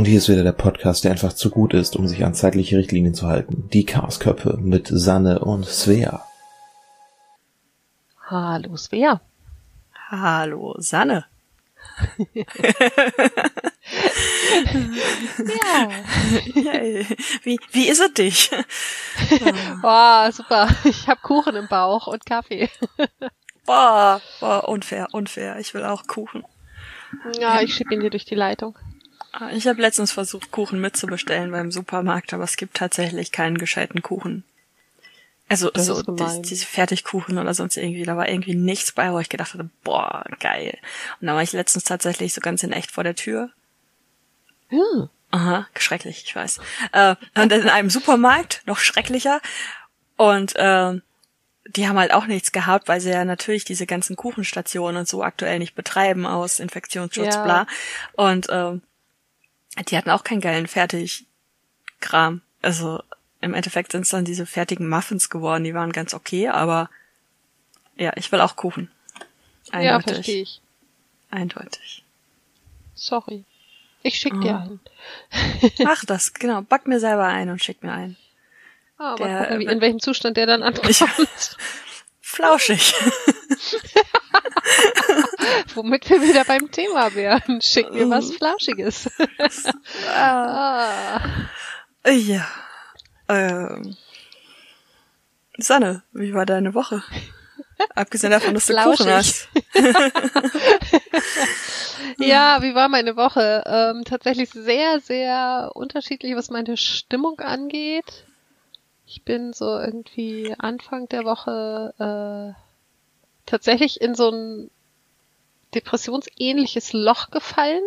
[0.00, 2.78] Und hier ist wieder der Podcast, der einfach zu gut ist, um sich an zeitliche
[2.78, 3.68] Richtlinien zu halten.
[3.70, 6.24] Die Chaosköpfe mit Sanne und Svea.
[8.26, 9.20] Hallo Svea.
[10.08, 11.26] Hallo Sanne.
[12.34, 12.46] ja.
[17.42, 18.50] Wie, wie ist es dich?
[19.82, 20.70] Boah, super.
[20.84, 22.70] Ich habe Kuchen im Bauch und Kaffee.
[23.66, 25.58] Boah, boah, unfair, unfair.
[25.58, 26.42] Ich will auch Kuchen.
[27.38, 28.78] Ja, ich schieb ihn dir durch die Leitung.
[29.52, 34.44] Ich habe letztens versucht, Kuchen mitzubestellen beim Supermarkt, aber es gibt tatsächlich keinen gescheiten Kuchen.
[35.48, 39.28] Also Das so diese Fertigkuchen oder sonst irgendwie, da war irgendwie nichts bei, wo ich
[39.28, 40.78] gedacht hatte, boah, geil.
[41.20, 43.50] Und da war ich letztens tatsächlich so ganz in echt vor der Tür.
[44.68, 45.08] Hm.
[45.32, 46.58] Aha, schrecklich, ich weiß.
[46.92, 49.40] Äh, und in einem Supermarkt, noch schrecklicher.
[50.16, 51.00] Und äh,
[51.66, 55.22] die haben halt auch nichts gehabt, weil sie ja natürlich diese ganzen Kuchenstationen und so
[55.22, 57.42] aktuell nicht betreiben aus Infektionsschutz, Ja.
[57.42, 57.66] bla.
[58.12, 58.82] Und ähm,
[59.88, 62.42] die hatten auch keinen geilen Fertigkram.
[62.62, 63.02] Also
[63.40, 66.90] im Endeffekt sind es dann diese fertigen Muffins geworden, die waren ganz okay, aber
[67.96, 68.90] ja, ich will auch Kuchen.
[69.72, 70.14] Ja, Eindeutig.
[70.14, 70.60] verstehe ich.
[71.30, 72.04] Eindeutig.
[72.94, 73.44] Sorry.
[74.02, 74.62] Ich schick dir Ah.
[74.62, 74.80] einen.
[75.84, 76.62] Mach das, genau.
[76.62, 78.16] Back mir selber ein und schick mir einen.
[78.98, 80.88] Ah, mal Der, gucken, wie, äh, in welchem Zustand der dann ankommt.
[80.90, 81.04] Ich-
[82.20, 82.94] Flauschig.
[85.74, 87.60] Womit wir wieder beim Thema wären.
[87.60, 89.10] Schick mir was Flauschiges.
[90.14, 91.20] ah.
[92.06, 92.46] Ja.
[93.28, 93.96] Ähm.
[95.58, 97.02] Sanne, wie war deine Woche?
[97.94, 98.98] Abgesehen davon, dass du Flauschig.
[98.98, 99.48] Kuchen hast.
[102.18, 103.62] Ja, wie war meine Woche?
[103.66, 108.24] Ähm, tatsächlich sehr, sehr unterschiedlich, was meine Stimmung angeht.
[109.06, 112.60] Ich bin so irgendwie Anfang der Woche äh,
[113.46, 114.70] tatsächlich in so ein
[115.74, 117.82] depressionsähnliches Loch gefallen,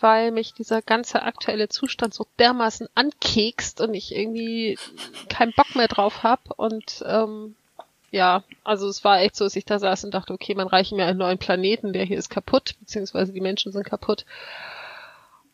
[0.00, 4.78] weil mich dieser ganze aktuelle Zustand so dermaßen ankekst und ich irgendwie
[5.28, 7.56] keinen Bock mehr drauf hab und ähm,
[8.10, 10.94] ja, also es war echt so, dass ich da saß und dachte, okay, man reiche
[10.94, 14.24] mir einen neuen Planeten, der hier ist kaputt, beziehungsweise die Menschen sind kaputt.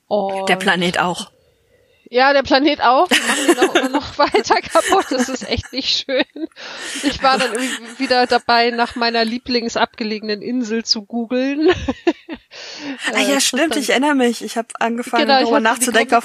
[0.06, 1.30] Und Der Planet auch.
[2.12, 3.08] Ja, der Planet auch.
[3.10, 5.06] Wir machen ihn auch immer noch weiter kaputt.
[5.10, 6.24] Das ist echt nicht schön.
[7.02, 11.70] Ich war dann irgendwie wieder dabei, nach meiner lieblingsabgelegenen Insel zu googeln.
[13.14, 14.44] Ah ja, stimmt, ich erinnere mich.
[14.44, 16.14] Ich habe angefangen, genau, darüber nachzudenken.
[16.16, 16.24] Auf,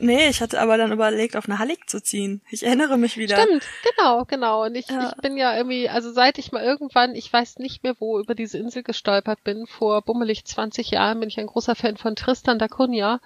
[0.00, 2.42] nee, ich hatte aber dann überlegt, auf eine Hallig zu ziehen.
[2.50, 3.40] Ich erinnere mich wieder.
[3.40, 3.62] Stimmt,
[3.96, 4.64] genau, genau.
[4.64, 5.10] Und ich, Ja.
[5.14, 8.34] ich bin ja irgendwie, also seit ich mal irgendwann, ich weiß nicht mehr wo, über
[8.34, 12.58] diese Insel gestolpert bin, vor bummelig 20 Jahren, bin ich ein großer Fan von Tristan
[12.58, 13.20] da Cunha,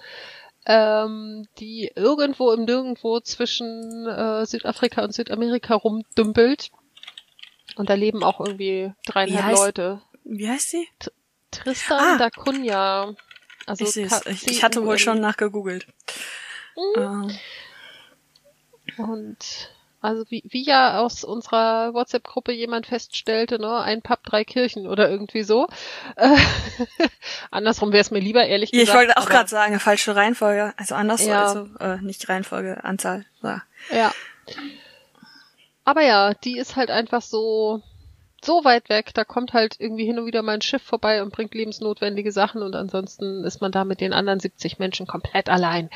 [0.67, 6.71] ähm, die irgendwo im Nirgendwo zwischen äh, Südafrika und Südamerika rumdümpelt.
[7.77, 10.03] Und da leben auch irgendwie dreieinhalb heißt- Leute.
[10.25, 10.89] Wie heißt sie?
[11.51, 12.19] Tristan Ah.
[12.19, 13.15] da Cunha.
[13.67, 13.97] Also ich
[14.27, 15.87] Ich, ich hatte wohl schon nachgegoogelt.
[16.77, 17.03] Mhm.
[17.03, 17.39] Ähm,
[18.99, 19.71] Und
[20.03, 25.09] also wie, wie ja aus unserer WhatsApp-Gruppe jemand feststellte, ne, ein Pub, drei Kirchen oder
[25.09, 25.69] irgendwie so.
[26.17, 26.37] Äh,
[27.51, 28.99] andersrum wäre es mir lieber, ehrlich ich gesagt.
[28.99, 30.75] wollte auch gerade sagen, falsche Reihenfolge.
[30.77, 31.45] Also anders, Ja.
[31.45, 33.25] also äh, nicht Reihenfolge, Anzahl.
[33.43, 33.63] Ja.
[33.91, 34.13] Ja.
[35.85, 37.83] Aber ja, die ist halt einfach so,
[38.45, 39.13] so weit weg.
[39.15, 42.63] Da kommt halt irgendwie hin und wieder mal ein Schiff vorbei und bringt lebensnotwendige Sachen
[42.63, 45.91] und ansonsten ist man da mit den anderen 70 Menschen komplett allein.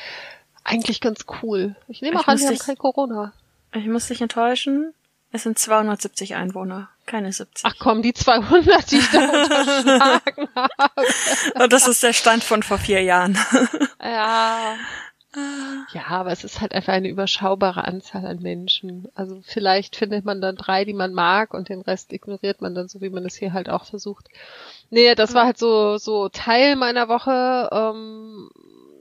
[0.64, 1.76] Eigentlich ganz cool.
[1.86, 3.32] Ich nehme Ich auch an, die haben kein Corona.
[3.76, 4.94] Ich muss dich enttäuschen.
[5.32, 7.64] Es sind 270 Einwohner, keine 70.
[7.66, 11.62] Ach komm, die 200, die ich da unterschlagen habe.
[11.62, 13.38] Und das ist der Stand von vor vier Jahren.
[14.02, 14.76] Ja.
[15.92, 19.08] Ja, aber es ist halt einfach eine überschaubare Anzahl an Menschen.
[19.14, 22.88] Also vielleicht findet man dann drei, die man mag und den Rest ignoriert man dann
[22.88, 24.28] so, wie man es hier halt auch versucht.
[24.88, 27.68] Nee, das war halt so, so Teil meiner Woche.
[27.70, 28.48] Ähm,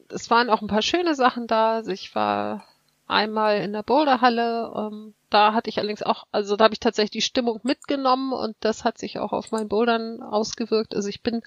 [0.09, 1.75] es waren auch ein paar schöne Sachen da.
[1.75, 2.65] Also ich war
[3.07, 4.71] einmal in der Boulderhalle.
[4.75, 8.55] Ähm, da hatte ich allerdings auch, also da habe ich tatsächlich die Stimmung mitgenommen und
[8.59, 10.95] das hat sich auch auf mein Bouldern ausgewirkt.
[10.95, 11.41] Also ich bin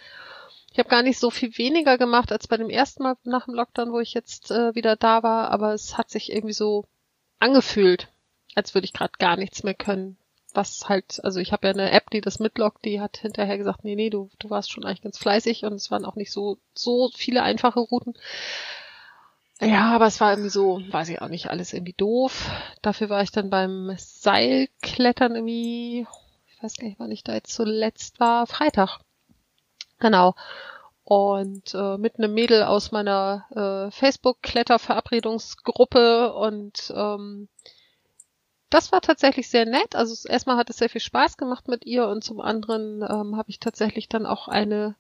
[0.73, 3.55] ich habe gar nicht so viel weniger gemacht als bei dem ersten Mal nach dem
[3.55, 6.85] Lockdown, wo ich jetzt äh, wieder da war, aber es hat sich irgendwie so
[7.39, 8.09] angefühlt,
[8.55, 10.17] als würde ich gerade gar nichts mehr können.
[10.55, 13.85] Was halt, also ich habe ja eine App, die das mitloggt, die hat hinterher gesagt,
[13.85, 16.59] nee, nee, du, du warst schon eigentlich ganz fleißig und es waren auch nicht so,
[16.75, 18.15] so viele einfache Routen.
[19.61, 22.49] Ja, aber es war irgendwie so, weiß ich auch nicht, alles irgendwie doof.
[22.81, 26.07] Dafür war ich dann beim Seilklettern irgendwie,
[26.47, 29.01] ich weiß gar nicht, wann ich da jetzt zuletzt war, Freitag.
[29.99, 30.37] Genau.
[31.03, 37.49] Und äh, mit einem Mädel aus meiner äh, Facebook-Kletterverabredungsgruppe und ähm,
[38.71, 39.97] das war tatsächlich sehr nett.
[39.97, 43.51] Also erstmal hat es sehr viel Spaß gemacht mit ihr und zum anderen ähm, habe
[43.51, 44.95] ich tatsächlich dann auch eine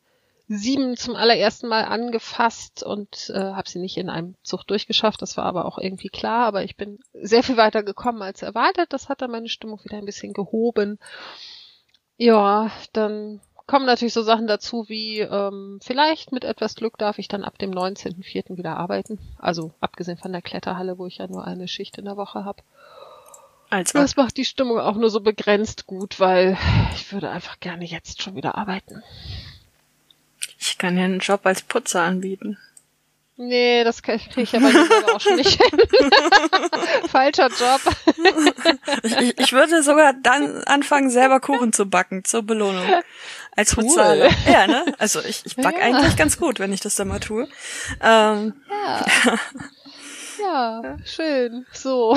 [0.48, 5.20] sieben zum allerersten Mal angefasst und äh, habe sie nicht in einem Zug durchgeschafft.
[5.20, 6.46] Das war aber auch irgendwie klar.
[6.46, 8.92] Aber ich bin sehr viel weiter gekommen als erwartet.
[8.92, 10.98] Das hat dann meine Stimmung wieder ein bisschen gehoben.
[12.16, 17.28] Ja, dann kommen natürlich so Sachen dazu wie ähm, vielleicht mit etwas Glück darf ich
[17.28, 18.56] dann ab dem 19.04.
[18.56, 19.18] wieder arbeiten.
[19.38, 22.62] Also abgesehen von der Kletterhalle, wo ich ja nur eine Schicht in der Woche habe.
[23.70, 23.98] Also.
[23.98, 26.56] Das macht die Stimmung auch nur so begrenzt gut, weil
[26.94, 29.02] ich würde einfach gerne jetzt schon wieder arbeiten.
[30.70, 32.59] Ich kann ja einen Job als Putzer anbieten.
[33.41, 34.69] Nee, das kriege ich aber
[35.15, 35.81] auch schon nicht hin.
[37.09, 37.81] Falscher Job.
[39.05, 42.85] ich, ich würde sogar dann anfangen, selber Kuchen zu backen zur Belohnung.
[43.56, 43.85] Als cool.
[43.85, 44.29] Putzer.
[44.50, 44.85] Ja, ne?
[44.99, 45.85] Also ich, ich back ja.
[45.85, 47.49] eigentlich ganz gut, wenn ich das dann mal tue.
[48.03, 49.06] Ähm, ja.
[50.43, 51.65] ja, schön.
[51.73, 52.11] So.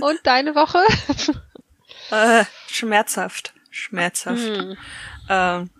[0.00, 0.82] Und deine Woche?
[2.10, 3.52] Äh, schmerzhaft.
[3.70, 4.38] Schmerzhaft.
[4.38, 4.76] Hm.
[5.28, 5.70] Ähm,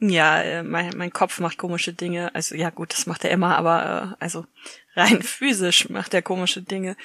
[0.00, 2.34] ja, äh, mein, mein Kopf macht komische Dinge.
[2.34, 4.46] Also ja gut, das macht er immer, aber äh, also
[4.96, 6.96] rein physisch macht er komische Dinge.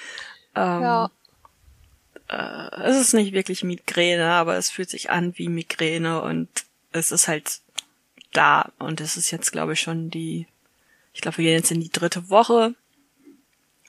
[0.55, 1.11] Ähm, ja.
[2.27, 6.49] Äh, es ist nicht wirklich Migräne, aber es fühlt sich an wie Migräne und
[6.91, 7.59] es ist halt
[8.33, 8.71] da.
[8.79, 10.47] Und es ist jetzt, glaube ich, schon die,
[11.13, 12.75] ich glaube, wir gehen jetzt in die dritte Woche.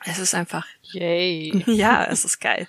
[0.05, 0.67] Es ist einfach.
[0.83, 1.63] Yay.
[1.67, 2.67] Ja, es ist geil.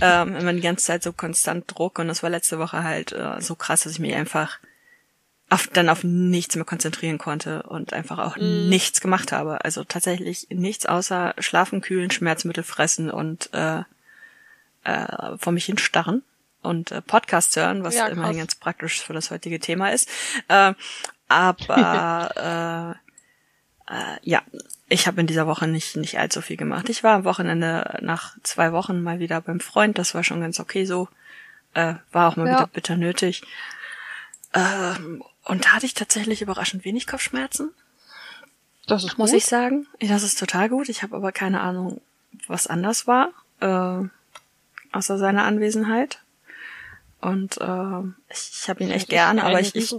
[0.00, 3.40] ähm, immer die ganze Zeit so konstant Druck und das war letzte Woche halt äh,
[3.40, 4.58] so krass, dass ich mich einfach
[5.48, 8.68] auf, dann auf nichts mehr konzentrieren konnte und einfach auch mm.
[8.68, 9.64] nichts gemacht habe.
[9.64, 13.82] Also tatsächlich nichts außer schlafen, kühlen, Schmerzmittel fressen und äh,
[14.84, 16.22] äh, vor mich hin starren
[16.62, 20.08] und äh, Podcast hören, was ja, immerhin ganz praktisch für das heutige Thema ist.
[20.48, 20.74] Äh,
[21.28, 22.96] aber
[23.88, 24.42] äh, äh, ja,
[24.88, 26.88] ich habe in dieser Woche nicht nicht allzu viel gemacht.
[26.88, 29.98] Ich war am Wochenende nach zwei Wochen mal wieder beim Freund.
[29.98, 31.08] Das war schon ganz okay so.
[31.74, 32.54] Äh, war auch mal ja.
[32.54, 33.42] wieder bitter nötig.
[34.56, 37.72] Ähm, und da hatte ich tatsächlich überraschend wenig Kopfschmerzen.
[38.86, 39.38] Das ist muss gut.
[39.38, 39.86] ich sagen.
[40.00, 40.88] Das ist total gut.
[40.88, 42.00] Ich habe aber keine Ahnung,
[42.46, 43.30] was anders war,
[43.60, 44.08] äh,
[44.92, 46.20] außer seiner Anwesenheit.
[47.20, 48.00] Und äh,
[48.30, 49.94] ich, ich habe ihn echt gern, aber ich, ich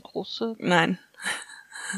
[0.59, 0.99] nein.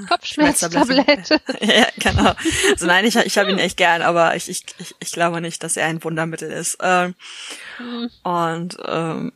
[0.08, 1.42] Kopfschmerztablette.
[1.62, 2.34] ja, genau.
[2.72, 5.64] Also nein, ich, ich habe ihn echt gern, aber ich, ich, ich, ich glaube nicht,
[5.64, 6.78] dass er ein Wundermittel ist.
[6.82, 7.16] Ähm,
[7.80, 8.10] mhm.
[8.24, 9.32] Und ähm,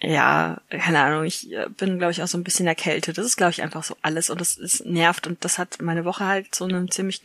[0.00, 3.16] ja, keine Ahnung, ich äh, bin, glaube ich, auch so ein bisschen erkältet.
[3.16, 6.04] Das ist, glaube ich, einfach so alles und das ist nervt und das hat meine
[6.04, 7.22] Woche halt so einen ziemlich,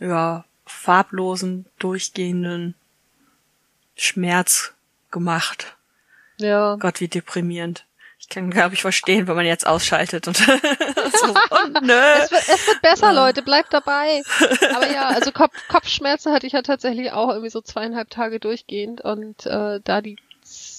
[0.00, 2.74] ja, farblosen, durchgehenden
[3.96, 4.74] Schmerz
[5.10, 5.76] gemacht.
[6.36, 6.76] Ja.
[6.76, 7.84] Gott, wie deprimierend.
[8.20, 10.44] Ich kann, glaube ich, verstehen, wenn man jetzt ausschaltet und so,
[11.50, 11.94] oh, nö.
[12.22, 14.22] Es wird, es wird besser, Leute, bleibt dabei.
[14.74, 19.00] Aber ja, also Kopf, Kopfschmerzen hatte ich ja tatsächlich auch irgendwie so zweieinhalb Tage durchgehend
[19.00, 20.18] und äh, da die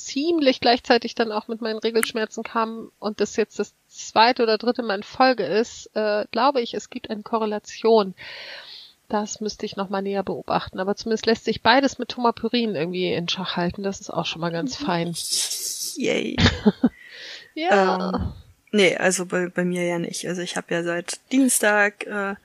[0.09, 4.83] ziemlich gleichzeitig dann auch mit meinen Regelschmerzen kam und das jetzt das zweite oder dritte
[4.83, 8.13] Mal in Folge ist, äh, glaube ich, es gibt eine Korrelation.
[9.07, 10.79] Das müsste ich nochmal näher beobachten.
[10.79, 13.81] Aber zumindest lässt sich beides mit Tomapyrin irgendwie in Schach halten.
[13.81, 15.15] Das ist auch schon mal ganz fein.
[15.95, 16.37] Yay.
[17.55, 18.11] ja.
[18.13, 18.33] Ähm,
[18.71, 20.27] nee, also bei, bei mir ja nicht.
[20.27, 22.35] Also ich habe ja seit Dienstag äh,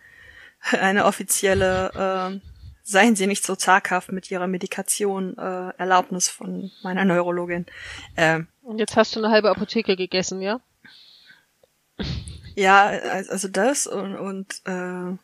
[0.81, 2.54] eine offizielle äh,
[2.85, 7.67] seien Sie nicht so zaghaft mit Ihrer Medikation, äh, Erlaubnis von meiner Neurologin.
[8.17, 10.61] Ähm, Und jetzt hast du eine halbe Apotheke gegessen, ja?
[12.55, 15.17] Ja, also das und, und äh,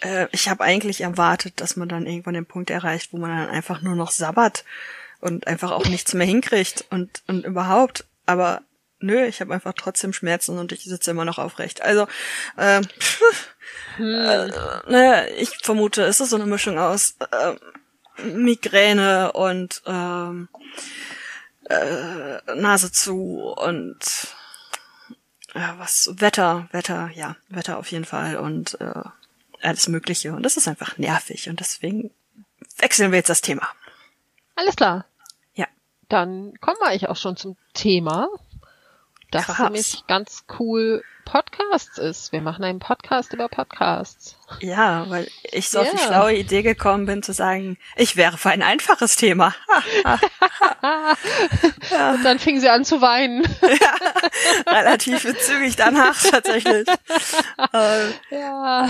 [0.00, 3.50] äh, ich habe eigentlich erwartet, dass man dann irgendwann den Punkt erreicht, wo man dann
[3.50, 4.64] einfach nur noch sabbat
[5.20, 8.06] und einfach auch nichts mehr hinkriegt und, und überhaupt.
[8.26, 8.62] Aber
[9.00, 11.82] nö, ich habe einfach trotzdem Schmerzen und ich sitze immer noch aufrecht.
[11.82, 12.06] Also,
[12.56, 12.80] äh,
[13.98, 14.14] hm.
[14.14, 14.48] äh,
[14.90, 20.48] naja, ich vermute, es ist so eine Mischung aus äh, Migräne und ähm,
[21.68, 23.98] äh, Nase zu und
[25.54, 29.02] äh, was Wetter, Wetter, ja, Wetter auf jeden Fall und äh,
[29.62, 30.32] alles Mögliche.
[30.32, 32.10] Und das ist einfach nervig und deswegen
[32.78, 33.68] wechseln wir jetzt das Thema.
[34.54, 35.04] Alles klar.
[35.54, 35.66] Ja.
[36.08, 38.28] Dann kommen wir eigentlich auch schon zum Thema.
[39.30, 39.58] Das Krass.
[39.58, 42.32] nämlich ganz cool Podcasts ist.
[42.32, 44.34] Wir machen einen Podcast über Podcasts.
[44.60, 45.86] Ja, weil ich so yeah.
[45.86, 49.54] auf die schlaue Idee gekommen bin zu sagen, ich wäre für ein einfaches Thema.
[50.04, 50.18] ja.
[52.14, 53.42] Und dann fing sie an zu weinen.
[53.60, 56.88] ja, relativ zügig danach tatsächlich.
[58.30, 58.88] ja.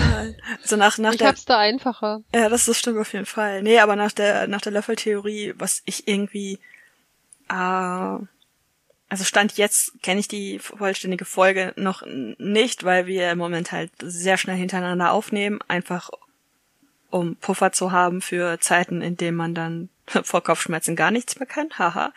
[0.61, 2.21] Also nach, nach ich der, hab's da einfacher.
[2.33, 3.63] Ja, das, das stimmt auf jeden Fall.
[3.63, 6.57] Nee, aber nach der, nach der Löffeltheorie, was ich irgendwie,
[7.49, 8.17] äh,
[9.09, 13.91] also Stand jetzt kenne ich die vollständige Folge noch nicht, weil wir im Moment halt
[14.01, 16.11] sehr schnell hintereinander aufnehmen, einfach
[17.09, 19.89] um Puffer zu haben für Zeiten, in denen man dann
[20.23, 21.69] vor Kopfschmerzen gar nichts mehr kann.
[21.77, 22.13] Haha.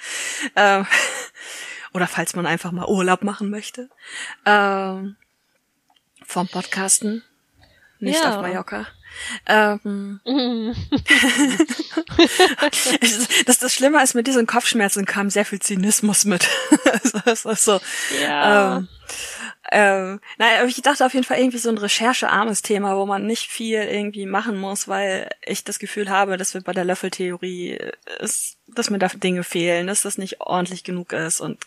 [0.54, 0.86] Ähm,
[1.94, 3.90] Oder falls man einfach mal Urlaub machen möchte.
[4.46, 5.16] Ähm,
[6.24, 7.22] vom Podcasten.
[7.98, 8.34] Nicht ja.
[8.34, 8.86] auf Mallorca.
[9.46, 10.20] Ähm,
[13.46, 16.48] das, das Schlimme ist, mit diesen Kopfschmerzen kam sehr viel Zynismus mit.
[17.24, 17.80] das ist so.
[18.22, 18.78] Ja.
[18.78, 18.88] Ähm,
[19.70, 23.48] ähm, naja, ich dachte auf jeden Fall irgendwie so ein recherchearmes Thema, wo man nicht
[23.48, 27.78] viel irgendwie machen muss, weil ich das Gefühl habe, dass wir bei der Löffeltheorie
[28.18, 31.58] ist, dass mir da Dinge fehlen, dass das nicht ordentlich genug ist und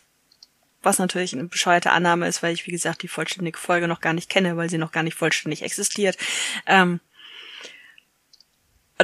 [0.84, 4.14] was natürlich eine bescheuerte Annahme ist, weil ich, wie gesagt, die vollständige Folge noch gar
[4.14, 6.16] nicht kenne, weil sie noch gar nicht vollständig existiert.
[6.68, 7.00] Ähm,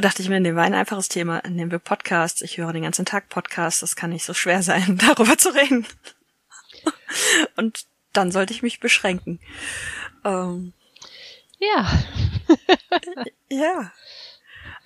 [0.00, 2.40] dachte ich mir, nehmen wir ein einfaches Thema, nehmen wir Podcasts.
[2.40, 5.86] Ich höre den ganzen Tag Podcasts, das kann nicht so schwer sein, darüber zu reden.
[7.56, 9.40] Und dann sollte ich mich beschränken.
[10.24, 10.72] Ähm,
[11.58, 11.90] ja.
[13.50, 13.92] ja.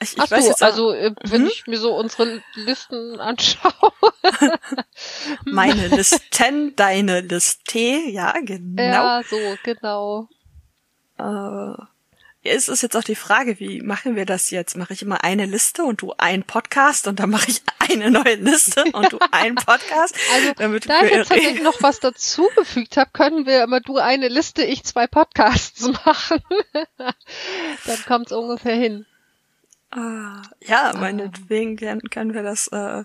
[0.01, 1.49] Ich, ich Ach weiß so, jetzt auch, also äh, wenn hm?
[1.49, 3.93] ich mir so unsere Listen anschaue.
[5.45, 8.83] Meine Listen, deine Liste, ja, genau.
[8.83, 10.29] Ja, so, genau.
[11.19, 11.77] Äh,
[12.49, 14.77] es ist jetzt auch die Frage, wie machen wir das jetzt?
[14.77, 18.35] Mache ich immer eine Liste und du ein Podcast und dann mache ich eine neue
[18.37, 20.17] Liste und du ein Podcast?
[20.35, 24.29] Also damit da ich jetzt tatsächlich noch was dazugefügt habe, können wir immer du eine
[24.29, 26.43] Liste, ich zwei Podcasts machen.
[26.97, 29.07] dann kommt es ungefähr hin.
[29.91, 30.99] Ah, ja, ah.
[30.99, 31.77] meinetwegen
[32.11, 33.05] können wir das, äh,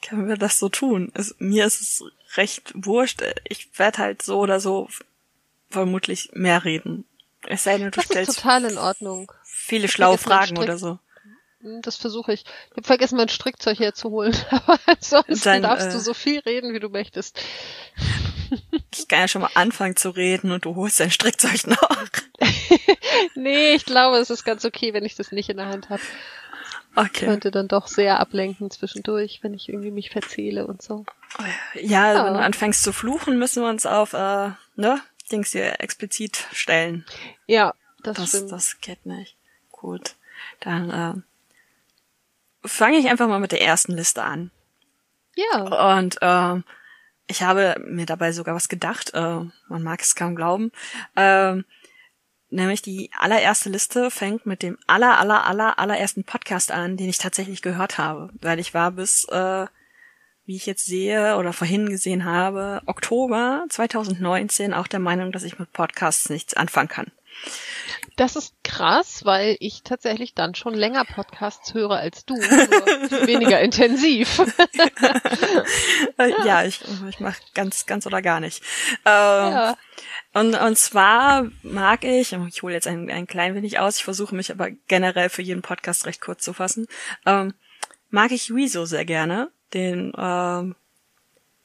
[0.00, 1.12] können wir das so tun.
[1.14, 2.04] Es, mir ist es
[2.36, 3.22] recht wurscht.
[3.48, 4.88] Ich werde halt so oder so
[5.70, 7.04] vermutlich mehr reden
[7.48, 9.32] es sei denn, du das stellst ist total in Ordnung.
[9.44, 10.98] viele schlaue Fragen oder so.
[11.62, 12.44] Hm, das versuche ich.
[12.70, 14.36] Ich habe vergessen, mein Strickzeug herzuholen.
[14.50, 17.40] Aber ansonsten Dann, darfst äh, du so viel reden, wie du möchtest.
[18.94, 22.04] Ich kann ja schon mal anfangen zu reden und du holst dein Strickzeug noch.
[23.34, 26.02] nee, ich glaube, es ist ganz okay, wenn ich das nicht in der Hand habe.
[26.94, 27.24] Okay.
[27.24, 31.06] Könnte dann doch sehr ablenken zwischendurch, wenn ich irgendwie mich verzähle und so.
[31.74, 32.26] Ja, ja.
[32.26, 37.04] wenn du anfängst zu fluchen, müssen wir uns auf, äh, ne, Dings hier explizit stellen.
[37.46, 38.52] Ja, das, das stimmt.
[38.52, 39.36] Das geht nicht.
[39.70, 40.16] Gut.
[40.60, 44.50] Dann äh, fange ich einfach mal mit der ersten Liste an.
[45.34, 45.96] Ja.
[45.96, 46.62] Und äh,
[47.26, 49.14] ich habe mir dabei sogar was gedacht.
[49.14, 50.72] Äh, man mag es kaum glauben.
[51.14, 51.62] Äh,
[52.50, 57.18] nämlich die allererste Liste fängt mit dem aller aller aller allerersten Podcast an, den ich
[57.18, 59.66] tatsächlich gehört habe, weil ich war bis äh,
[60.44, 65.58] wie ich jetzt sehe oder vorhin gesehen habe, Oktober 2019 auch der Meinung, dass ich
[65.58, 67.12] mit Podcasts nichts anfangen kann.
[68.16, 72.34] Das ist krass, weil ich tatsächlich dann schon länger Podcasts höre als du,
[73.26, 74.42] weniger intensiv.
[76.44, 78.62] ja, ich, ich mache ganz, ganz oder gar nicht.
[79.06, 79.76] Ähm, ja.
[80.34, 84.34] und, und zwar mag ich, ich hole jetzt ein, ein klein wenig aus, ich versuche
[84.34, 86.86] mich aber generell für jeden Podcast recht kurz zu fassen,
[87.24, 87.54] ähm,
[88.10, 90.76] mag ich Rezo sehr gerne den ähm,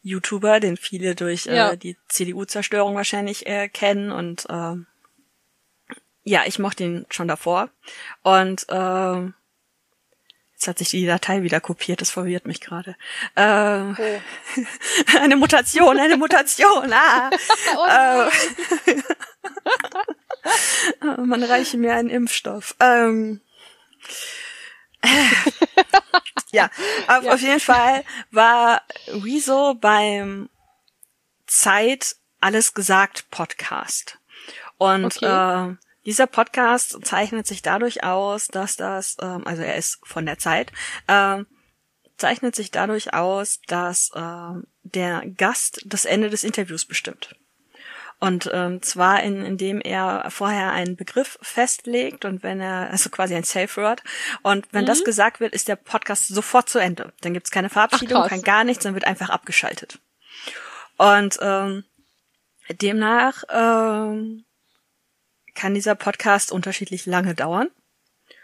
[0.04, 1.72] YouTuber, den viele durch äh, ja.
[1.72, 4.76] äh, die CDU-Zerstörung wahrscheinlich äh, kennen und äh,
[6.24, 7.70] ja, ich mochte ihn schon davor
[8.24, 9.32] und äh,
[10.58, 12.96] Jetzt hat sich die Datei wieder kopiert, das verwirrt mich gerade.
[13.36, 13.96] Äh, oh.
[15.20, 16.92] eine Mutation, eine Mutation.
[16.92, 17.30] Ah.
[17.78, 18.26] oh
[21.06, 22.76] äh, man reiche mir einen Impfstoff.
[22.80, 23.42] Ähm,
[26.52, 26.70] ja,
[27.08, 27.34] auf, ja.
[27.34, 30.50] auf jeden Fall war Rezo beim
[31.46, 34.20] Zeit alles gesagt Podcast.
[34.78, 35.72] Und okay.
[35.72, 40.38] äh, dieser Podcast zeichnet sich dadurch aus, dass das, ähm, also er ist von der
[40.38, 40.72] Zeit,
[41.08, 41.44] äh,
[42.18, 47.36] zeichnet sich dadurch aus, dass äh, der Gast das Ende des Interviews bestimmt.
[48.20, 53.36] Und ähm, zwar in, indem er vorher einen Begriff festlegt und wenn er, also quasi
[53.36, 54.02] ein Safe Word,
[54.42, 54.88] und wenn mhm.
[54.88, 57.14] das gesagt wird, ist der Podcast sofort zu Ende.
[57.22, 60.00] Dann gibt's keine Verabschiedung, Ach, kein gar nichts, dann wird einfach abgeschaltet.
[60.98, 61.84] Und ähm,
[62.82, 64.46] demnach ähm,
[65.54, 67.70] kann dieser Podcast unterschiedlich lange dauern.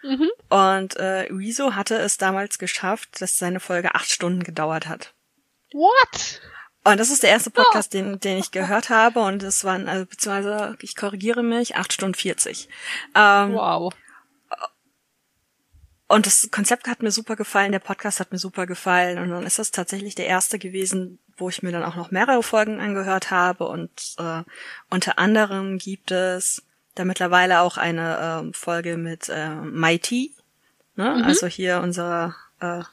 [0.03, 0.29] Mhm.
[0.49, 5.13] Und äh, Rezo hatte es damals geschafft, dass seine Folge acht Stunden gedauert hat.
[5.71, 6.41] What?
[6.85, 9.21] Und das ist der erste Podcast, den, den ich gehört habe.
[9.21, 12.67] Und es waren, also beziehungsweise, ich korrigiere mich, acht Stunden vierzig.
[13.15, 13.93] Ähm, wow.
[16.07, 19.17] Und das Konzept hat mir super gefallen, der Podcast hat mir super gefallen.
[19.17, 22.43] Und dann ist das tatsächlich der erste gewesen, wo ich mir dann auch noch mehrere
[22.43, 23.67] Folgen angehört habe.
[23.67, 24.43] Und äh,
[24.89, 26.63] unter anderem gibt es
[26.95, 30.35] da mittlerweile auch eine äh, Folge mit äh, Mighty,
[30.95, 31.15] ne?
[31.15, 31.23] Mhm.
[31.23, 32.83] also hier unsere äh,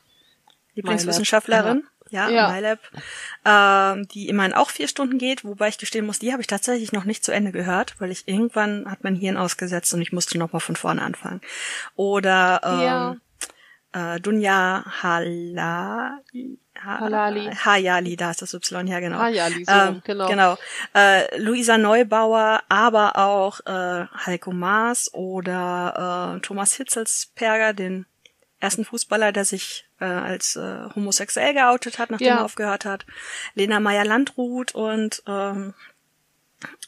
[0.74, 2.50] Lieblingswissenschaftlerin ja, ja.
[2.50, 2.78] MyLab,
[3.44, 6.92] ähm, die immerhin auch vier Stunden geht, wobei ich gestehen muss, die habe ich tatsächlich
[6.92, 10.38] noch nicht zu Ende gehört, weil ich irgendwann hat mein Hirn ausgesetzt und ich musste
[10.38, 11.40] nochmal von vorne anfangen.
[11.96, 13.20] Oder ähm,
[13.92, 14.14] ja.
[14.14, 16.58] äh, Dunja Halali.
[16.82, 17.50] Halali.
[17.52, 19.18] Hayali, da ist das Y, ja genau.
[19.18, 20.28] Hayali, so, Ähm, genau.
[20.28, 20.56] Genau.
[20.94, 28.06] Äh, Luisa Neubauer, aber auch äh, Heiko Maas oder äh, Thomas Hitzelsperger, den
[28.60, 32.36] ersten Fußballer, der sich äh, als äh, homosexuell geoutet hat, nachdem Ja.
[32.38, 33.06] er aufgehört hat.
[33.54, 35.74] Lena Meyer-Landrut und ähm,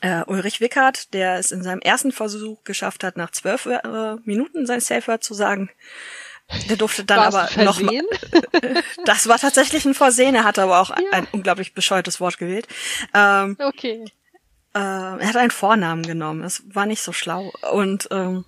[0.00, 4.66] äh, Ulrich Wickert, der es in seinem ersten Versuch geschafft hat, nach zwölf äh, Minuten
[4.66, 5.71] sein Safe zu sagen.
[6.69, 8.00] Der durfte dann War's aber ein noch mal,
[8.61, 8.83] Versehen?
[9.07, 10.97] das war tatsächlich ein Versehen, er hatte aber auch Ja.
[11.12, 12.69] ein unglaublich bescheuertes Wort gewählt.
[13.14, 14.04] Ähm, Okay.
[14.75, 17.52] äh, er hat einen Vornamen genommen, es war nicht so schlau.
[17.71, 18.45] Und ähm,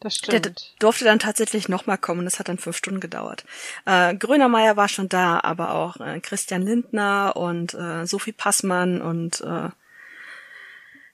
[0.00, 0.58] Das der stimmt.
[0.60, 3.44] d- durfte dann tatsächlich nochmal kommen, das hat dann fünf Stunden gedauert.
[3.84, 9.40] Äh, Grönemeyer war schon da, aber auch äh, Christian Lindner und äh, Sophie Passmann und
[9.42, 9.68] äh,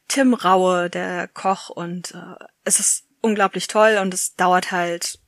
[0.08, 5.18] Tim Raue, der Koch und äh, es ist unglaublich toll und es dauert halt,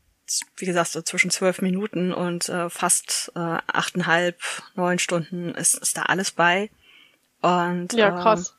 [0.57, 4.41] wie gesagt, so zwischen zwölf Minuten und äh, fast äh, achteinhalb,
[4.77, 6.71] neun Stunden ist, ist da alles bei.
[7.41, 8.55] Und Ja, ähm, krass.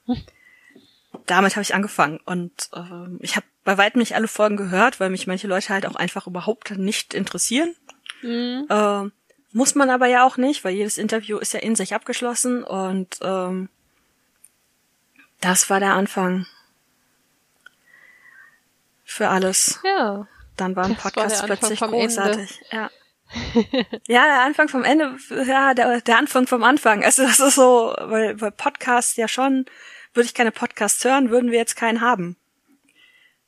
[1.30, 5.10] Damit habe ich angefangen und ähm, ich habe bei weitem nicht alle Folgen gehört, weil
[5.10, 7.76] mich manche Leute halt auch einfach überhaupt nicht interessieren.
[8.22, 8.66] Mhm.
[8.70, 9.12] Ähm,
[9.52, 13.20] muss man aber ja auch nicht, weil jedes Interview ist ja in sich abgeschlossen und
[13.22, 13.70] ähm,
[15.42, 16.46] das war der Anfang
[19.06, 19.80] für alles.
[19.84, 20.28] Ja.
[20.58, 22.62] Dann war ein war Podcast Anfang plötzlich großartig.
[22.72, 22.90] Ja.
[24.08, 27.04] ja, der Anfang vom Ende, ja, der, der Anfang vom Anfang.
[27.04, 29.66] Also das ist so, weil, weil Podcasts ja schon,
[30.14, 32.36] würde ich keine Podcasts hören, würden wir jetzt keinen haben.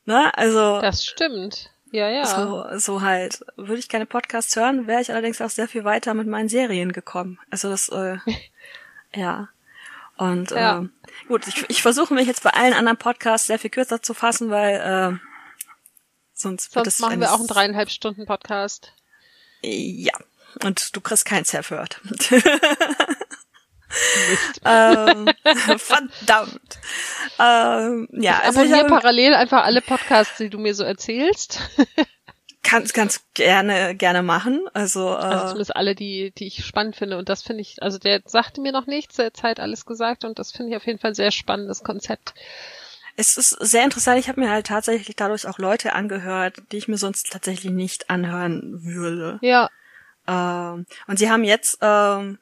[0.06, 0.36] Ne?
[0.38, 1.70] Also Das stimmt.
[1.92, 2.26] Ja, ja.
[2.26, 3.42] so, so halt.
[3.58, 6.94] Würde ich keine Podcasts hören, wäre ich allerdings auch sehr viel weiter mit meinen Serien
[6.94, 7.38] gekommen.
[7.50, 8.18] Also das, äh,
[9.16, 9.50] ja.
[10.18, 10.78] Und Ja.
[10.78, 10.94] ähm,
[11.28, 14.50] gut, ich, ich versuche mich jetzt bei allen anderen Podcasts sehr viel kürzer zu fassen,
[14.50, 15.18] weil äh,
[16.34, 18.94] sonst, wird Sonst machen wir auch einen dreieinhalb Stunden Podcast.
[19.62, 20.14] Ja.
[20.64, 22.00] Und du kriegst kein Self-Word.
[24.66, 25.30] ähm,
[25.78, 26.80] verdammt.
[27.40, 31.60] Ähm, ja, also ich Abonnier habe, parallel einfach alle Podcasts, die du mir so erzählst.
[32.64, 34.62] kannst ganz gerne gerne machen.
[34.74, 37.18] Also, Also äh, zumindest alle, die, die ich spannend finde.
[37.18, 40.24] Und das finde ich, also der sagte mir noch nichts, der hat Zeit alles gesagt
[40.24, 42.34] und das finde ich auf jeden Fall ein sehr spannendes Konzept.
[43.18, 44.20] es ist sehr interessant.
[44.20, 48.10] Ich habe mir halt tatsächlich dadurch auch Leute angehört, die ich mir sonst tatsächlich nicht
[48.10, 49.40] anhören würde.
[49.42, 49.70] Ja,
[50.28, 52.38] Ähm, und sie haben jetzt, ähm,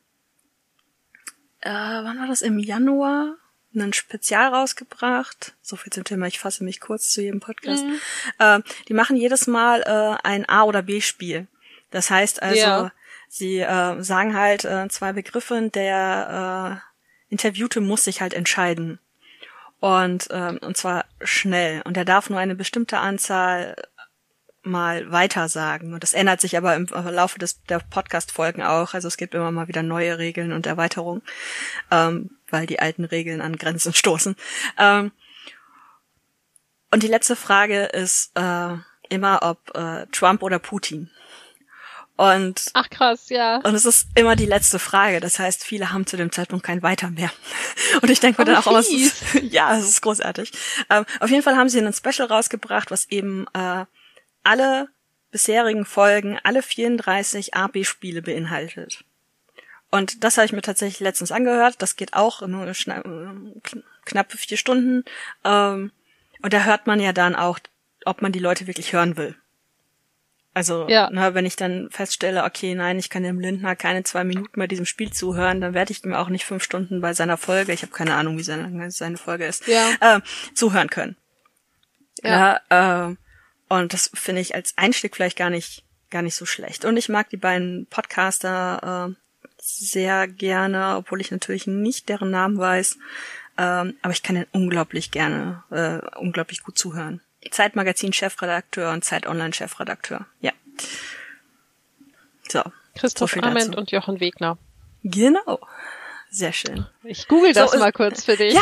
[1.62, 2.41] äh, wann war das?
[2.41, 3.36] Im Januar
[3.76, 5.54] ein Spezial rausgebracht.
[5.62, 7.86] So viel zum Thema, ich fasse mich kurz zu jedem Podcast.
[7.86, 8.00] Mhm.
[8.39, 11.48] Ähm, die machen jedes Mal äh, ein A- oder B-Spiel.
[11.91, 12.91] Das heißt also, Ja.
[13.28, 19.00] sie äh, sagen halt äh, zwei Begriffe, der äh, Interviewte muss sich halt entscheiden.
[19.80, 21.82] Und, ähm, und zwar schnell.
[21.84, 23.76] Und er darf nur eine bestimmte Anzahl
[24.69, 25.93] mal weitersagen.
[25.93, 28.93] Und das ändert sich aber im Laufe des, der Podcast-Folgen auch.
[28.93, 31.21] Also es gibt immer mal wieder neue Regeln und Erweiterungen,
[31.91, 34.36] ähm, weil die alten Regeln an Grenzen stoßen.
[34.77, 35.12] Ähm,
[36.91, 38.75] und die letzte Frage ist äh,
[39.10, 41.10] immer, ob äh, Trump oder Putin.
[42.19, 43.62] Und ach krass, ja.
[43.63, 45.21] und es ist immer die letzte Frage.
[45.21, 47.32] Das heißt, viele haben zu dem Zeitpunkt kein Weiter mehr.
[48.01, 48.84] Und ich denke mir Oh, dann auch immer,
[49.41, 50.51] ja, es ist großartig.
[50.89, 53.86] Ähm, auf jeden Fall haben sie ein Special rausgebracht, was eben äh,
[54.43, 54.89] alle
[55.32, 59.04] bisherigen Folgen, alle 34 AB-Spiele beinhaltet.
[59.91, 61.75] Und das habe ich mir tatsächlich letztens angehört.
[61.80, 65.04] Das geht auch nur schna- kn- knappe vier Stunden.
[65.43, 65.91] Ähm,
[66.41, 67.60] und da hört man ja dann auch,
[68.06, 69.36] ob man die Leute wirklich hören will.
[70.54, 71.10] Also, Ja.
[71.12, 74.67] ne, wenn ich dann feststelle, okay, nein, ich kann dem Lindner keine zwei Minuten bei
[74.67, 77.82] diesem Spiel zuhören, dann werde ich ihm auch nicht fünf Stunden bei seiner Folge, ich
[77.84, 79.89] habe keine Ahnung, wie seine, seine Folge ist, Ja.
[80.02, 80.21] äh,
[80.56, 81.15] zuhören können.
[82.23, 82.60] Ja.
[82.69, 83.15] Ja, äh,
[83.69, 86.86] und das finde ich als Einstieg vielleicht gar nicht, gar nicht so schlecht.
[86.86, 89.15] Und ich mag die beiden Podcaster äh,
[89.58, 92.97] sehr gerne, obwohl ich natürlich nicht deren Namen weiß.
[93.58, 97.21] Ähm, aber ich kann den unglaublich gerne, äh, unglaublich gut zuhören.
[97.51, 100.25] Zeitmagazin-Chefredakteur und Zeit Online-Chefredakteur.
[100.41, 100.51] Ja.
[102.49, 102.63] So.
[102.95, 104.58] Christoph so Ament und Jochen Wegner.
[105.03, 105.60] Genau.
[106.32, 106.86] Sehr schön.
[107.04, 108.54] Ich google das So ist- mal kurz für dich.
[108.54, 108.62] Ja,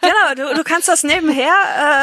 [0.00, 0.50] genau.
[0.50, 1.52] Du, du kannst das nebenher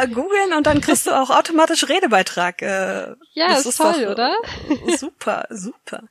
[0.03, 2.61] äh, googeln und dann kriegst du auch automatisch Redebeitrag.
[2.61, 4.35] Äh, Ja, das ist toll, doch, oder?
[4.87, 6.03] äh, Super, super.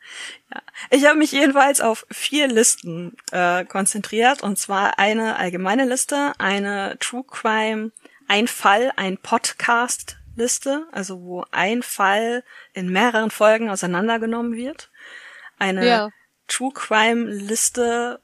[0.54, 0.62] Ja.
[0.90, 6.96] Ich habe mich jedenfalls auf vier Listen äh, konzentriert und zwar eine allgemeine Liste, eine
[6.98, 7.90] True Crime,
[8.28, 12.42] ein Fall, ein Podcast Liste, also wo ein Fall
[12.72, 14.90] in mehreren Folgen auseinandergenommen wird,
[15.58, 16.10] eine Ja.
[16.48, 18.20] True Crime Liste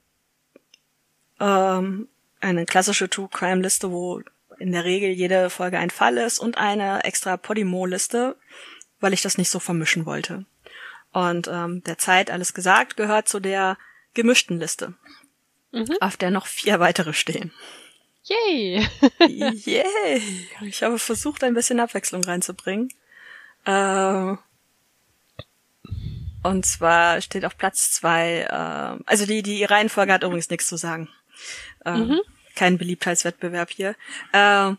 [1.43, 2.09] ähm,
[2.41, 4.23] eine klassische True Crime Liste, wo
[4.59, 8.37] in der Regel jede Folge ein Fall ist und eine extra Podimo Liste,
[9.01, 10.47] weil ich das nicht so vermischen wollte.
[11.13, 13.77] Und ähm, der Zeit alles gesagt gehört zu der
[14.15, 14.95] gemischten Liste,
[15.73, 15.97] mhm.
[16.01, 17.53] auf der noch vier weitere stehen.
[18.23, 18.87] Yay!
[19.29, 20.23] Yay!
[20.63, 22.89] Ich habe versucht, ein bisschen Abwechslung reinzubringen.
[23.65, 24.37] Äh,
[26.45, 30.77] und zwar steht auf Platz zwei, äh, also die, die Reihenfolge hat übrigens nichts zu
[30.77, 31.09] sagen.
[31.85, 32.21] Äh, mhm.
[32.55, 33.95] Kein Beliebtheitswettbewerb hier.
[34.33, 34.73] Äh,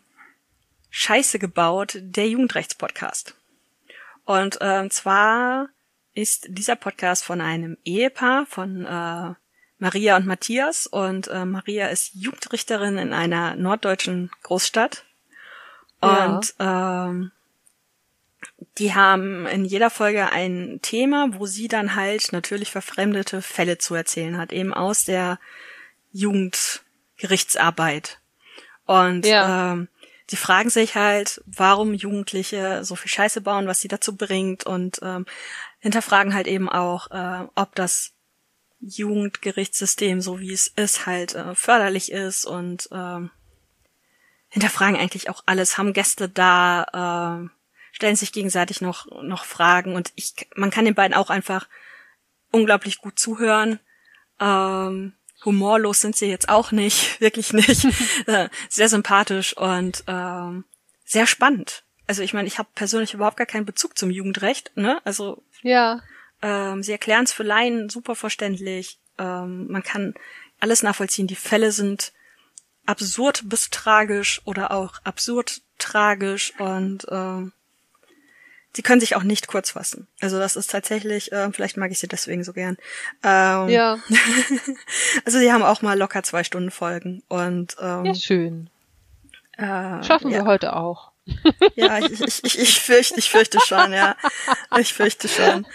[0.89, 3.35] Scheiße gebaut, der Jugendrechtspodcast.
[4.25, 5.69] Und äh, zwar
[6.13, 9.33] ist dieser Podcast von einem Ehepaar von äh,
[9.79, 10.87] Maria und Matthias.
[10.87, 15.03] Und äh, Maria ist Jugendrichterin in einer norddeutschen Großstadt.
[15.99, 17.07] Und ja.
[17.07, 17.31] ähm,
[18.77, 23.95] die haben in jeder Folge ein Thema, wo sie dann halt natürlich verfremdete Fälle zu
[23.95, 25.39] erzählen hat, eben aus der
[26.13, 28.19] Jugendgerichtsarbeit.
[28.85, 29.73] Und ja.
[29.73, 29.89] ähm,
[30.27, 34.99] sie fragen sich halt, warum Jugendliche so viel Scheiße bauen, was sie dazu bringt und
[35.01, 35.25] ähm,
[35.79, 38.13] hinterfragen halt eben auch, äh, ob das
[38.79, 43.19] Jugendgerichtssystem, so wie es ist, halt äh, förderlich ist und äh,
[44.49, 47.49] hinterfragen eigentlich auch alles, haben Gäste da, äh,
[47.91, 51.67] stellen sich gegenseitig noch, noch Fragen und ich, man kann den beiden auch einfach
[52.51, 53.79] unglaublich gut zuhören.
[54.39, 55.13] Ähm,
[55.45, 57.87] humorlos sind sie jetzt auch nicht, wirklich nicht.
[58.25, 60.65] Äh, sehr sympathisch und ähm,
[61.03, 61.83] sehr spannend.
[62.07, 65.01] Also ich meine, ich habe persönlich überhaupt gar keinen Bezug zum Jugendrecht, ne?
[65.03, 66.01] Also ja.
[66.41, 68.99] Ähm, sie erklären es für Laien super verständlich.
[69.17, 70.13] Ähm, man kann
[70.59, 71.27] alles nachvollziehen.
[71.27, 72.13] Die Fälle sind
[72.85, 77.53] absurd bis tragisch oder auch absurd tragisch und ähm,
[78.75, 80.07] sie können sich auch nicht kurz fassen.
[80.21, 82.77] Also das ist tatsächlich, äh, vielleicht mag ich sie deswegen so gern.
[83.23, 83.99] Ähm, ja.
[85.25, 88.69] also sie haben auch mal locker zwei Stunden Folgen und ähm, ja schön.
[89.57, 90.39] Äh, Schaffen ja.
[90.39, 91.11] wir heute auch.
[91.75, 94.15] Ja, ich, ich, ich, ich fürchte, ich fürchte schon, ja.
[94.77, 95.65] Ich fürchte schon.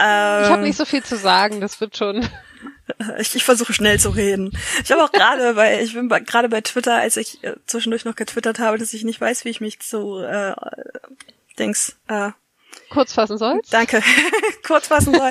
[0.00, 2.26] Ähm, ich habe nicht so viel zu sagen, das wird schon.
[3.18, 4.56] Ich, ich versuche schnell zu reden.
[4.82, 8.16] Ich habe auch gerade bei, ich bin gerade bei Twitter, als ich äh, zwischendurch noch
[8.16, 10.54] getwittert habe, dass ich nicht weiß, wie ich mich zu äh,
[11.58, 12.30] Dings äh,
[12.94, 13.72] kurz fassen sollst.
[13.72, 14.02] Danke.
[14.66, 15.30] kurz fassen soll.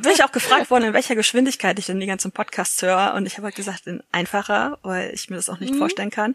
[0.00, 3.14] Bin ich auch gefragt worden, in welcher Geschwindigkeit ich denn die ganzen Podcasts höre.
[3.14, 5.78] Und ich habe halt gesagt, in einfacher, weil ich mir das auch nicht mhm.
[5.78, 6.34] vorstellen kann.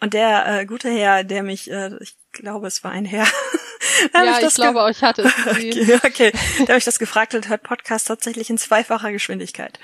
[0.00, 3.26] Und der äh, gute Herr, der mich, äh, ich glaube, es war ein Herr.
[4.14, 5.32] ja, ich, ich glaube, euch hatte es.
[5.50, 6.32] okay, okay.
[6.66, 9.78] Der mich das gefragt hat, hört Podcast tatsächlich in zweifacher Geschwindigkeit.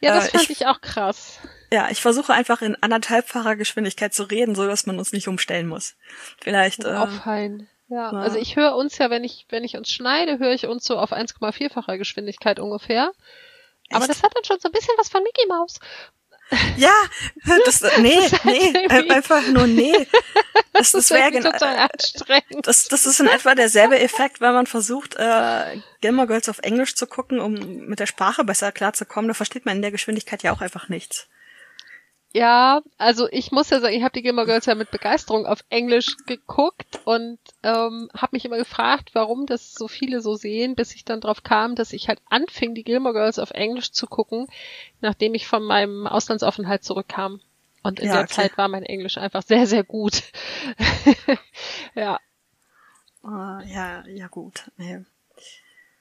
[0.00, 1.38] Ja, das äh, fand ich, ich auch krass.
[1.70, 5.68] Ja, ich versuche einfach in anderthalbfacher Geschwindigkeit zu reden, so dass man uns nicht umstellen
[5.68, 5.96] muss.
[6.40, 6.84] Vielleicht.
[6.84, 7.58] Äh.
[7.88, 10.66] Ja, ja, also ich höre uns ja, wenn ich, wenn ich uns schneide, höre ich
[10.66, 13.12] uns so auf 1,4-facher Geschwindigkeit ungefähr.
[13.84, 13.96] Echt?
[13.96, 15.80] Aber das hat dann schon so ein bisschen was von Mickey Mouse.
[16.76, 16.94] Ja,
[17.64, 20.06] das, nee, das nee, halt einfach nur nee.
[20.72, 22.66] Das, das, das wäre genau, total anstrengend.
[22.66, 26.94] Das, das ist in etwa derselbe Effekt, wenn man versucht, äh, Gilmore Girls auf Englisch
[26.94, 29.28] zu gucken, um mit der Sprache besser klarzukommen.
[29.28, 31.28] Da versteht man in der Geschwindigkeit ja auch einfach nichts.
[32.34, 35.64] Ja, also ich muss ja sagen, ich habe die Gilmore Girls ja mit Begeisterung auf
[35.70, 40.94] Englisch geguckt und ähm, habe mich immer gefragt, warum das so viele so sehen, bis
[40.94, 44.46] ich dann drauf kam, dass ich halt anfing, die Gilmore Girls auf Englisch zu gucken,
[45.00, 47.40] nachdem ich von meinem Auslandsaufenthalt zurückkam.
[47.82, 48.34] Und in ja, der okay.
[48.34, 50.22] Zeit war mein Englisch einfach sehr, sehr gut.
[51.94, 52.20] ja.
[53.24, 54.70] Uh, ja, ja gut.
[54.76, 55.04] Nee.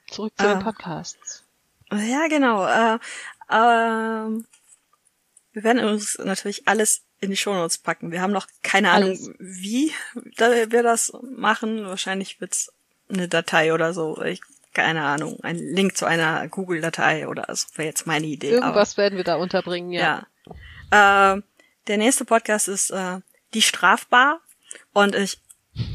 [0.08, 1.46] Zurück zu uh, den Podcasts.
[1.92, 2.66] Ja, genau.
[2.66, 3.00] Uh,
[3.50, 4.44] uh,
[5.58, 8.12] wir werden uns natürlich alles in die Shownotes packen.
[8.12, 9.24] Wir haben noch keine alles.
[9.24, 11.84] Ahnung, wie wir das machen.
[11.88, 12.72] Wahrscheinlich wird's
[13.10, 14.22] eine Datei oder so.
[14.22, 14.42] Ich,
[14.76, 15.40] keine Ahnung.
[15.42, 18.52] Ein Link zu einer Google-Datei oder so wäre jetzt meine Idee.
[18.52, 20.28] Irgendwas Aber, werden wir da unterbringen, ja.
[20.92, 21.38] ja.
[21.38, 21.42] Äh,
[21.88, 23.18] der nächste Podcast ist äh,
[23.56, 24.42] Die Strafbar.
[24.94, 25.40] Und ich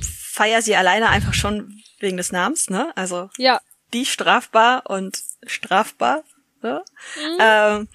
[0.00, 2.90] feier sie alleine einfach schon wegen des Namens, ne?
[2.96, 3.60] Also ja.
[3.92, 6.24] Die Strafbar und Strafbar.
[6.62, 6.84] Ne?
[7.16, 7.38] Mhm.
[7.38, 7.88] Ähm,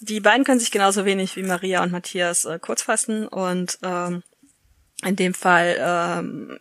[0.00, 4.22] die beiden können sich genauso wenig wie Maria und Matthias äh, kurz fassen und ähm,
[5.02, 6.58] in dem Fall, ähm,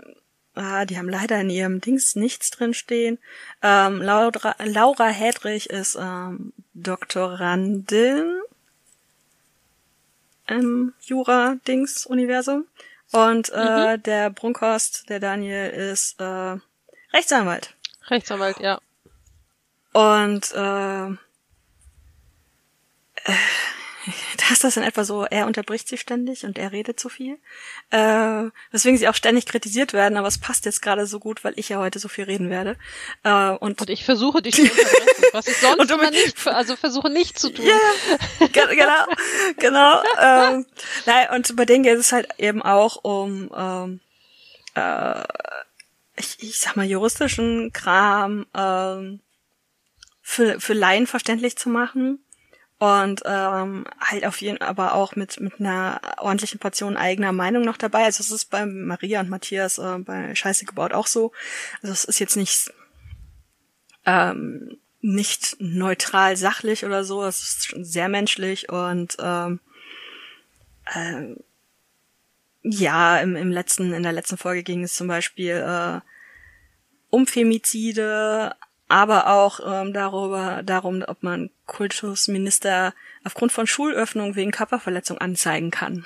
[0.55, 3.17] ah, die haben leider in ihrem Dings nichts drin stehen.
[3.61, 8.41] Ähm, Laura, Laura Hedrich ist ähm, Doktorandin
[10.47, 12.67] im Jura-Dings-Universum
[13.11, 14.03] und äh, mhm.
[14.03, 16.57] der Brunkhorst, der Daniel, ist äh,
[17.13, 17.73] Rechtsanwalt.
[18.09, 18.79] Rechtsanwalt, ja.
[19.93, 21.17] Und äh,
[23.25, 23.33] äh,
[24.37, 27.39] da ist das in etwa so, er unterbricht sie ständig und er redet zu viel.
[27.89, 31.53] Äh, weswegen sie auch ständig kritisiert werden, aber es passt jetzt gerade so gut, weil
[31.55, 32.77] ich ja heute so viel reden werde.
[33.23, 37.09] Äh, und, und ich versuche dich zu unterbrechen, was ich sonst immer nicht, also versuche
[37.09, 37.65] nicht zu tun.
[37.65, 39.05] Ja, genau,
[39.57, 40.03] genau.
[40.19, 40.65] ähm,
[41.05, 43.99] nein, und bei denen geht es halt eben auch um ähm,
[44.75, 45.23] äh,
[46.17, 49.19] ich, ich sag mal juristischen Kram, ähm,
[50.21, 52.24] für, für Laien verständlich zu machen
[52.77, 57.77] und ähm, halt auf jeden aber auch mit mit einer ordentlichen Portion eigener Meinung noch
[57.77, 58.03] dabei.
[58.03, 61.31] Also es ist bei Maria und Matthias äh, bei Scheiße gebaut auch so.
[61.81, 62.73] Also es ist jetzt nicht
[64.05, 67.23] ähm, nicht neutral sachlich oder so.
[67.23, 69.59] Es ist schon sehr menschlich und ähm,
[70.93, 71.35] äh,
[72.63, 76.01] ja, im, im letzten, in der letzten Folge ging es zum Beispiel äh,
[77.11, 78.55] um Femizide,
[78.87, 82.93] aber auch ähm, darüber, darum, ob man Kultusminister
[83.23, 86.05] aufgrund von Schulöffnung wegen Körperverletzung anzeigen kann.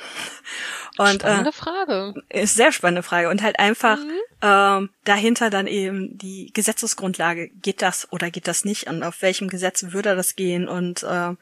[0.98, 2.14] Und, spannende äh, Frage.
[2.30, 3.30] Ist sehr spannende Frage.
[3.30, 4.20] Und halt einfach mhm.
[4.42, 7.50] ähm, dahinter dann eben die Gesetzesgrundlage.
[7.50, 8.88] Geht das oder geht das nicht?
[8.88, 10.70] Und auf welchem Gesetz würde das gehen?
[10.70, 11.36] Und äh,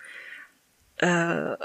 [0.98, 1.58] äh,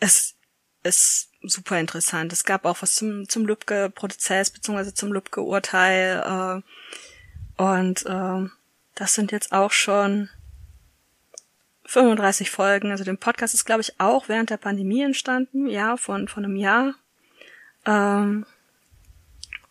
[0.00, 0.34] es
[0.82, 2.32] ist super interessant.
[2.32, 6.62] Es gab auch was zum, zum Lübcke-Prozess beziehungsweise zum Lübcke-Urteil.
[6.66, 8.48] Äh, und äh,
[8.94, 10.28] das sind jetzt auch schon
[11.84, 12.90] 35 Folgen.
[12.90, 16.56] Also den Podcast ist, glaube ich, auch während der Pandemie entstanden, ja, von, von einem
[16.56, 16.94] Jahr.
[17.86, 18.46] Ähm,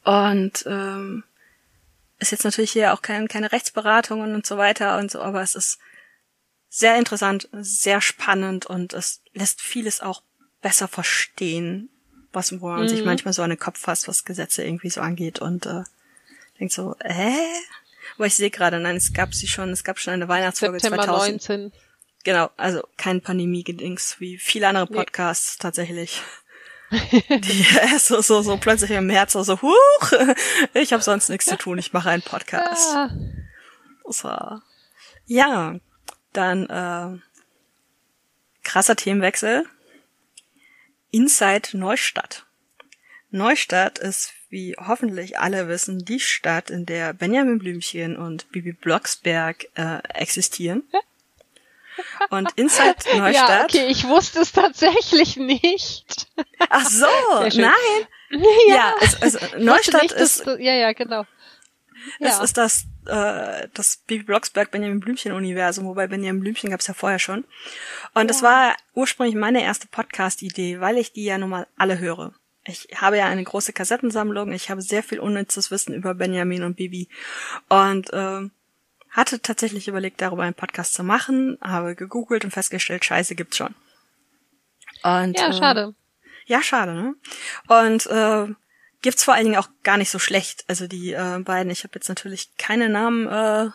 [0.04, 1.24] und ähm,
[2.20, 5.56] ist jetzt natürlich hier auch kein, keine Rechtsberatungen und so weiter und so, aber es
[5.56, 5.80] ist
[6.70, 10.22] sehr interessant, sehr spannend und es lässt vieles auch
[10.62, 11.90] besser verstehen,
[12.32, 12.90] was wo man mhm.
[12.90, 15.84] sich manchmal so an den Kopf fasst, was Gesetze irgendwie so angeht und äh,
[16.60, 17.32] denkt so, äh?
[18.16, 21.04] Aber ich sehe gerade, nein, es gab sie schon, es gab schon eine Weihnachtsfolge September
[21.04, 21.50] 2000.
[21.50, 21.72] 19.
[22.24, 25.62] Genau, also kein Pandemie-Gedings, wie viele andere Podcasts nee.
[25.62, 26.22] tatsächlich.
[26.92, 27.66] Die
[28.00, 30.12] so, so, so plötzlich im März so, so huch,
[30.74, 32.96] ich habe sonst nichts zu tun, ich mache einen Podcast.
[32.96, 33.10] Ah.
[34.08, 34.62] So.
[35.26, 35.80] Ja,
[36.34, 37.20] dann äh,
[38.64, 39.66] krasser Themenwechsel.
[41.12, 42.46] Inside Neustadt.
[43.30, 49.66] Neustadt ist, wie hoffentlich alle wissen, die Stadt, in der Benjamin Blümchen und Bibi Blocksberg
[49.76, 50.84] äh, existieren.
[52.30, 53.34] Und Inside Neustadt.
[53.34, 56.28] Ja, okay, ich wusste es tatsächlich nicht.
[56.70, 57.06] Ach so,
[57.42, 57.74] nein.
[58.30, 60.48] Ja, ja es, es, Neustadt nicht, ist.
[60.48, 61.26] Das, ja, ja, genau.
[62.20, 62.30] Ja.
[62.30, 66.88] Es ist das äh, das Bibi Blocksberg Benjamin Blümchen Universum, wobei Benjamin Blümchen gab es
[66.88, 67.44] ja vorher schon.
[68.14, 72.34] Und es war ursprünglich meine erste Podcast-Idee, weil ich die ja nun mal alle höre.
[72.66, 76.76] Ich habe ja eine große Kassettensammlung, ich habe sehr viel unnützes Wissen über Benjamin und
[76.76, 77.10] Bibi
[77.70, 78.50] und äh,
[79.10, 83.76] hatte tatsächlich überlegt, darüber einen Podcast zu machen, habe gegoogelt und festgestellt, Scheiße gibt's schon.
[85.04, 85.96] Und, ja, äh, schade.
[86.46, 87.16] Ja, schade, ne?
[87.68, 88.54] Und äh,
[89.02, 90.64] gibt's vor allen Dingen auch gar nicht so schlecht.
[90.68, 93.72] Also die äh, beiden, ich habe jetzt natürlich keine Namen äh,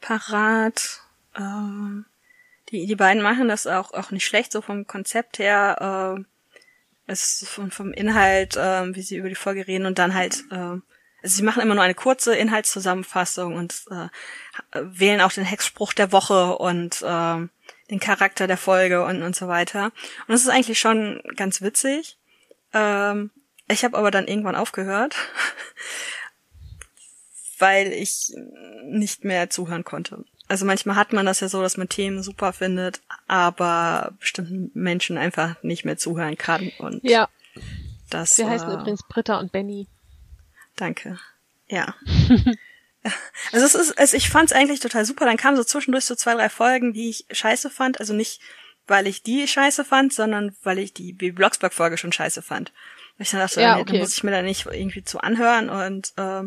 [0.00, 1.00] parat.
[1.34, 2.04] Äh,
[2.70, 6.16] die, die beiden machen das auch, auch nicht schlecht, so vom Konzept her.
[6.18, 6.24] Äh,
[7.10, 10.54] es vom, vom Inhalt, äh, wie sie über die Folge reden und dann halt, äh,
[10.54, 14.08] also sie machen immer nur eine kurze Inhaltszusammenfassung und äh,
[14.72, 17.48] wählen auch den Hexspruch der Woche und äh,
[17.90, 19.86] den Charakter der Folge und, und so weiter.
[19.86, 22.16] Und das ist eigentlich schon ganz witzig.
[22.72, 23.30] Ähm,
[23.68, 25.16] ich habe aber dann irgendwann aufgehört,
[27.58, 28.32] weil ich
[28.84, 30.24] nicht mehr zuhören konnte.
[30.50, 35.16] Also manchmal hat man das ja so, dass man Themen super findet, aber bestimmten Menschen
[35.16, 36.72] einfach nicht mehr zuhören kann.
[36.80, 37.28] Und ja.
[38.10, 39.86] Das, Wir heißen äh, übrigens Britta und Benny.
[40.74, 41.20] Danke.
[41.68, 41.94] Ja.
[43.52, 45.24] also es ist, also ich fand es eigentlich total super.
[45.24, 48.00] Dann kamen so zwischendurch so zwei, drei Folgen, die ich scheiße fand.
[48.00, 48.40] Also nicht,
[48.88, 52.72] weil ich die scheiße fand, sondern weil ich die Bibi Blocksberg-Folge schon scheiße fand.
[53.18, 53.92] Ich dann dachte, ja, nee, okay.
[53.92, 56.42] da muss ich mir da nicht irgendwie zu anhören und äh,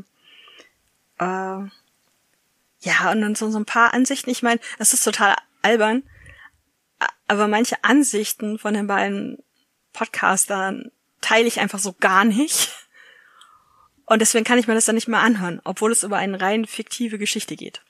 [1.24, 1.70] äh,
[2.84, 4.30] ja, und dann so, so ein paar Ansichten.
[4.30, 6.04] Ich meine, das ist total albern,
[7.28, 9.41] aber manche Ansichten von den beiden
[9.93, 10.91] Podcastern
[11.22, 12.72] teile ich einfach so gar nicht.
[14.06, 16.65] Und deswegen kann ich mir das dann nicht mehr anhören, obwohl es über eine rein
[16.65, 17.82] fiktive Geschichte geht.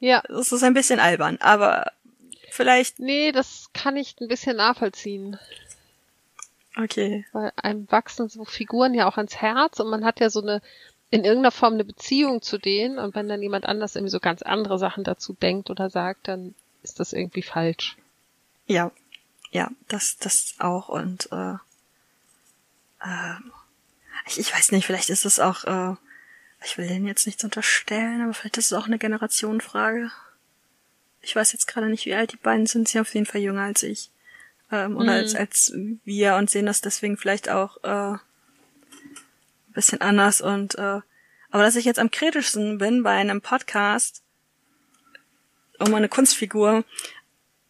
[0.00, 0.22] Ja.
[0.28, 1.92] Das ist ein bisschen albern, aber
[2.50, 2.98] vielleicht.
[2.98, 5.38] Nee, das kann ich ein bisschen nachvollziehen.
[6.76, 7.26] Okay.
[7.32, 10.62] Weil einem wachsen so Figuren ja auch ans Herz und man hat ja so eine,
[11.10, 14.42] in irgendeiner Form eine Beziehung zu denen und wenn dann jemand anders irgendwie so ganz
[14.42, 17.96] andere Sachen dazu denkt oder sagt, dann ist das irgendwie falsch.
[18.66, 18.90] Ja,
[19.50, 21.54] ja, das, das auch und äh,
[23.00, 23.34] äh,
[24.26, 25.96] ich, ich weiß nicht, vielleicht ist es auch, äh,
[26.62, 30.10] ich will denen jetzt nichts unterstellen, aber vielleicht ist es auch eine Generationenfrage.
[31.22, 33.62] Ich weiß jetzt gerade nicht, wie alt die beiden sind, sie auf jeden Fall jünger
[33.62, 34.10] als ich
[34.70, 35.18] ähm, oder mhm.
[35.18, 35.72] als, als
[36.04, 38.18] wir und sehen das deswegen vielleicht auch äh,
[39.78, 41.00] bisschen anders und äh,
[41.50, 44.22] aber dass ich jetzt am kritischsten bin bei einem Podcast
[45.78, 46.84] um eine Kunstfigur,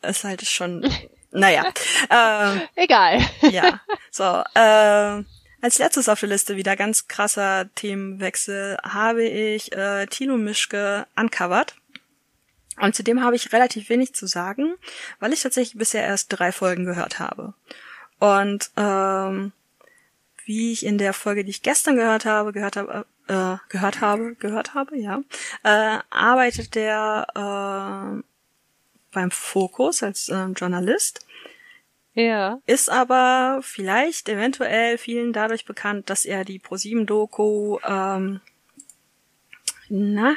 [0.01, 0.91] ist halt schon,
[1.31, 1.65] naja.
[2.09, 3.21] Ähm, Egal.
[3.43, 4.43] ja, so.
[4.55, 5.23] Äh,
[5.61, 11.75] als letztes auf der Liste wieder ganz krasser Themenwechsel habe ich äh, Tilo Mischke uncovered.
[12.81, 14.75] Und zudem habe ich relativ wenig zu sagen,
[15.21, 17.55] weil ich tatsächlich bisher erst drei Folgen gehört habe.
[18.19, 19.53] Und ähm,
[20.49, 24.35] wie ich in der Folge, die ich gestern gehört habe, gehört habe, äh, gehört habe,
[24.37, 25.21] gehört habe, ja,
[25.63, 28.23] äh, arbeitet der äh,
[29.13, 31.27] beim Fokus als äh, Journalist.
[32.15, 32.61] Ja.
[32.65, 38.41] Ist aber vielleicht eventuell vielen dadurch bekannt, dass er die ProSieben-Doku, ähm,
[39.91, 40.35] na,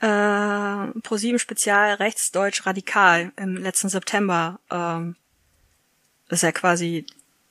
[0.00, 5.16] äh, ProSieben Spezial Rechtsdeutsch Radikal im letzten September, ähm,
[6.28, 7.06] dass er quasi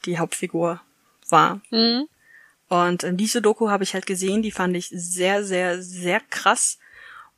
[0.06, 0.82] die Hauptfigur
[1.30, 1.62] war.
[1.72, 2.08] Mhm.
[2.68, 6.80] Und äh, diese Doku habe ich halt gesehen, die fand ich sehr, sehr, sehr krass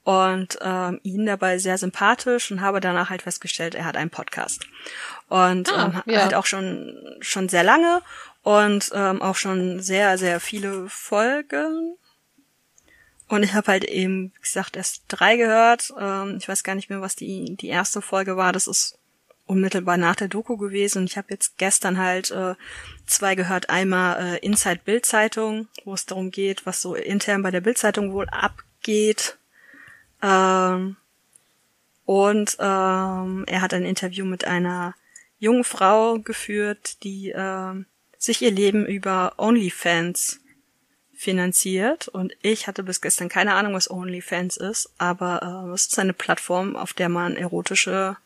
[0.03, 4.65] und ähm, ihn dabei sehr sympathisch und habe danach halt festgestellt, er hat einen Podcast.
[5.27, 6.21] Und Ah, ähm, ja.
[6.21, 8.01] halt auch schon, schon sehr lange
[8.41, 11.97] und ähm, auch schon sehr, sehr viele Folgen.
[13.27, 15.93] Und ich habe halt eben, wie gesagt, erst drei gehört.
[15.99, 18.53] Ähm, ich weiß gar nicht mehr, was die, die erste Folge war.
[18.53, 18.96] Das ist
[19.47, 21.05] unmittelbar nach der Doku gewesen.
[21.05, 22.55] Ich habe jetzt gestern halt äh,
[23.05, 23.69] zwei gehört.
[23.69, 28.27] Einmal äh, Inside Bild-Zeitung, wo es darum geht, was so intern bei der Bild-Zeitung wohl
[28.29, 29.37] abgeht.
[30.21, 30.97] Ähm,
[32.05, 34.95] und ähm, er hat ein Interview mit einer
[35.39, 37.85] jungen Frau geführt, die ähm,
[38.17, 40.39] sich ihr Leben über OnlyFans
[41.13, 42.07] finanziert.
[42.07, 46.13] Und ich hatte bis gestern keine Ahnung, was OnlyFans ist, aber äh, es ist eine
[46.13, 48.17] Plattform, auf der man erotische,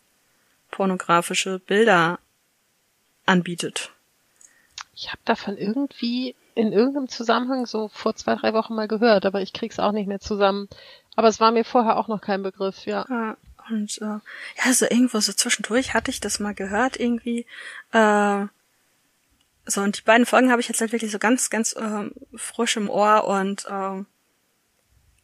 [0.71, 2.19] pornografische Bilder
[3.25, 3.91] anbietet.
[4.95, 9.41] Ich habe davon irgendwie in irgendeinem Zusammenhang so vor zwei, drei Wochen mal gehört, aber
[9.41, 10.67] ich krieg's auch nicht mehr zusammen.
[11.15, 13.05] Aber es war mir vorher auch noch kein Begriff, ja.
[13.09, 13.37] Ja,
[13.69, 14.19] und äh,
[14.65, 17.45] ja, so irgendwo so zwischendurch hatte ich das mal gehört irgendwie.
[17.91, 18.45] Äh,
[19.65, 22.77] so, und die beiden Folgen habe ich jetzt halt wirklich so ganz, ganz ähm, frisch
[22.77, 23.65] im Ohr und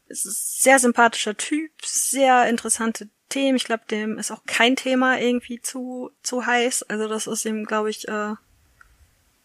[0.08, 3.58] ist sehr sympathischer Typ, sehr interessante Themen.
[3.58, 6.84] Ich glaube, dem ist auch kein Thema irgendwie zu, zu heiß.
[6.84, 8.34] Also das ist ihm, glaube ich, äh,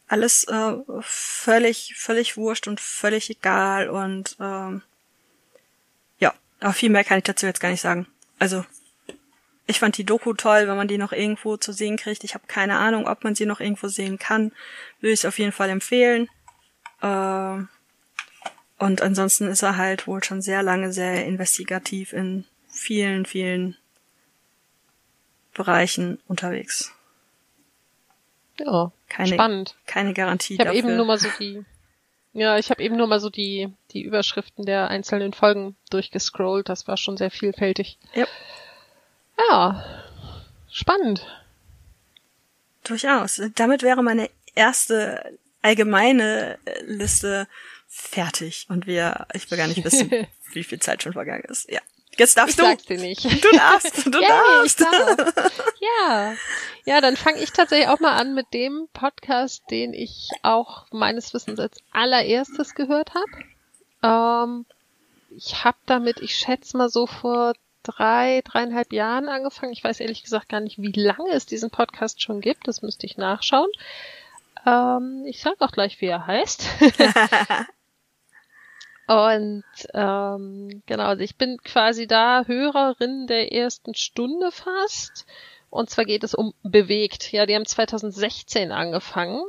[0.08, 4.82] alles äh, völlig, völlig wurscht und völlig egal und ähm,
[6.18, 8.06] ja, aber viel mehr kann ich dazu jetzt gar nicht sagen.
[8.38, 8.64] Also
[9.66, 12.24] ich fand die Doku toll, wenn man die noch irgendwo zu sehen kriegt.
[12.24, 14.52] Ich habe keine Ahnung, ob man sie noch irgendwo sehen kann.
[15.00, 16.28] Würde ich auf jeden Fall empfehlen.
[17.00, 17.62] Äh,
[18.78, 23.76] und ansonsten ist er halt wohl schon sehr lange sehr investigativ in vielen, vielen
[25.54, 26.92] Bereichen unterwegs.
[28.58, 29.76] Ja, Keine, spannend.
[29.86, 30.78] keine Garantie Ich habe dafür.
[30.88, 31.64] eben nur mal so die,
[32.32, 36.68] ja, ich habe eben nur mal so die, die Überschriften der einzelnen Folgen durchgescrollt.
[36.68, 37.98] Das war schon sehr vielfältig.
[38.14, 38.26] Ja.
[39.50, 40.04] Ja,
[40.70, 41.26] spannend.
[42.84, 43.40] Durchaus.
[43.54, 47.46] Damit wäre meine erste allgemeine Liste
[47.88, 48.66] fertig.
[48.68, 50.10] Und wir, ich will gar nicht wissen,
[50.52, 51.70] wie viel Zeit schon vergangen ist.
[51.70, 51.80] Ja.
[52.18, 52.94] Jetzt darfst Ich du.
[52.94, 53.24] dir nicht.
[53.24, 54.18] Du darfst, du
[54.64, 54.80] ich darfst.
[54.80, 55.52] darf.
[55.80, 56.34] Ja,
[56.84, 61.32] ja, dann fange ich tatsächlich auch mal an mit dem Podcast, den ich auch meines
[61.34, 64.44] Wissens als allererstes gehört habe.
[64.52, 64.66] Ähm,
[65.36, 69.72] ich habe damit, ich schätze mal so vor drei, dreieinhalb Jahren angefangen.
[69.72, 72.68] Ich weiß ehrlich gesagt gar nicht, wie lange es diesen Podcast schon gibt.
[72.68, 73.70] Das müsste ich nachschauen.
[74.66, 76.64] Ähm, ich sag auch gleich, wie er heißt.
[79.12, 85.26] Und ähm, genau, also ich bin quasi da Hörerin der ersten Stunde fast.
[85.68, 87.30] Und zwar geht es um Bewegt.
[87.30, 89.44] Ja, die haben 2016 angefangen.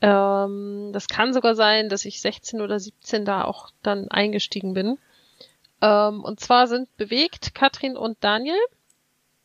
[0.00, 4.98] Ähm, das kann sogar sein, dass ich 16 oder 17 da auch dann eingestiegen bin.
[5.80, 8.58] Ähm, und zwar sind Bewegt Katrin und Daniel.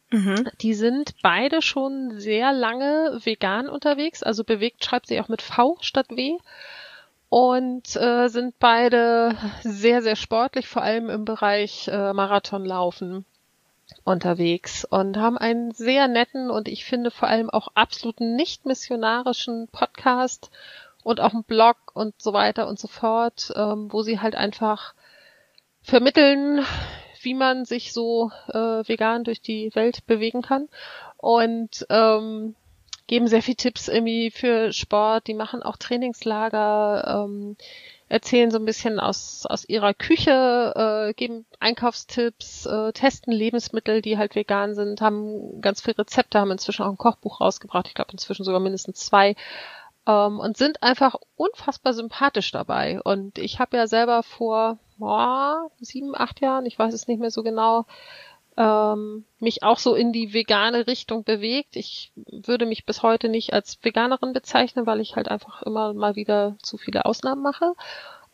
[0.10, 0.49] Mhm.
[0.62, 4.23] Die sind beide schon sehr lange vegan unterwegs.
[4.23, 6.38] Also bewegt schreibt sie auch mit V statt W.
[7.35, 13.25] Und äh, sind beide sehr, sehr sportlich, vor allem im Bereich äh, Marathonlaufen
[14.03, 19.67] unterwegs und haben einen sehr netten und ich finde vor allem auch absolut nicht missionarischen
[19.69, 20.51] Podcast
[21.01, 24.93] und auch einen Blog und so weiter und so fort, ähm, wo sie halt einfach
[25.81, 26.63] vermitteln,
[27.23, 30.69] wie man sich so äh, vegan durch die Welt bewegen kann.
[31.17, 32.53] Und ähm,
[33.08, 35.28] geben sehr viel Tipps irgendwie für Sport.
[35.28, 37.58] Die machen auch Trainingslager, ähm,
[38.10, 44.18] erzählen so ein bisschen aus aus ihrer Küche, äh, geben Einkaufstipps, äh, testen Lebensmittel, die
[44.18, 47.88] halt vegan sind, haben ganz viele Rezepte, haben inzwischen auch ein Kochbuch rausgebracht.
[47.88, 49.36] Ich glaube inzwischen sogar mindestens zwei.
[50.06, 53.01] Ähm, und sind einfach unfassbar sympathisch dabei.
[53.01, 57.32] Und ich habe ja selber vor boah, sieben, acht Jahren, ich weiß es nicht mehr
[57.32, 57.86] so genau,
[58.58, 61.76] ähm, mich auch so in die vegane Richtung bewegt.
[61.76, 66.16] Ich würde mich bis heute nicht als Veganerin bezeichnen, weil ich halt einfach immer mal
[66.16, 67.74] wieder zu viele Ausnahmen mache.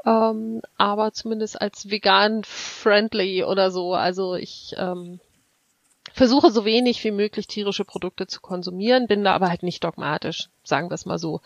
[0.06, 3.94] ähm, aber zumindest als vegan friendly oder so.
[3.94, 5.20] Also ich ähm,
[6.14, 10.50] versuche so wenig wie möglich tierische Produkte zu konsumieren, bin da aber halt nicht dogmatisch,
[10.64, 11.42] sagen wir es mal so.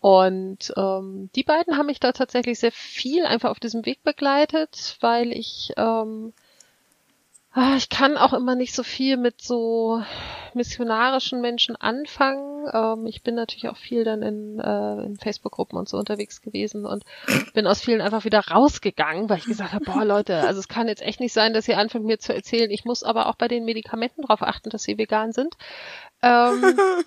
[0.00, 4.96] Und ähm, die beiden haben mich da tatsächlich sehr viel einfach auf diesem Weg begleitet,
[5.00, 6.32] weil ich ähm,
[7.76, 10.02] ich kann auch immer nicht so viel mit so
[10.52, 12.68] missionarischen Menschen anfangen.
[12.72, 16.84] Ähm, ich bin natürlich auch viel dann in, äh, in Facebook-Gruppen und so unterwegs gewesen
[16.84, 17.04] und
[17.54, 20.88] bin aus vielen einfach wieder rausgegangen, weil ich gesagt habe, boah Leute, also es kann
[20.88, 23.48] jetzt echt nicht sein, dass ihr anfangt mir zu erzählen, ich muss aber auch bei
[23.48, 25.54] den Medikamenten darauf achten, dass sie vegan sind.
[26.22, 26.62] Ähm,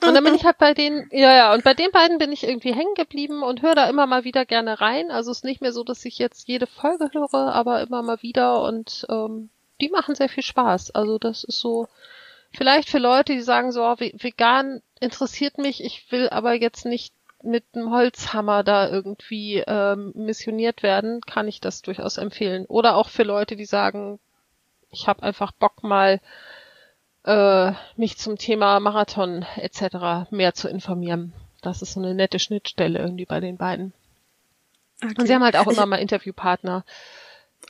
[0.05, 2.43] und dann bin ich halt bei den, ja, ja, und bei den beiden bin ich
[2.43, 5.11] irgendwie hängen geblieben und höre da immer mal wieder gerne rein.
[5.11, 8.21] Also es ist nicht mehr so, dass ich jetzt jede Folge höre, aber immer mal
[8.21, 9.49] wieder und ähm,
[9.81, 10.91] die machen sehr viel Spaß.
[10.91, 11.87] Also das ist so,
[12.51, 17.13] vielleicht für Leute, die sagen so, oh, vegan interessiert mich, ich will aber jetzt nicht
[17.41, 22.65] mit einem Holzhammer da irgendwie ähm, missioniert werden, kann ich das durchaus empfehlen.
[22.65, 24.19] Oder auch für Leute, die sagen,
[24.91, 26.19] ich habe einfach Bock mal
[27.23, 30.31] äh, mich zum Thema Marathon etc.
[30.31, 31.33] mehr zu informieren.
[31.61, 33.93] Das ist so eine nette Schnittstelle irgendwie bei den beiden.
[35.01, 35.15] Okay.
[35.17, 36.83] Und sie haben halt auch immer mal Interviewpartner.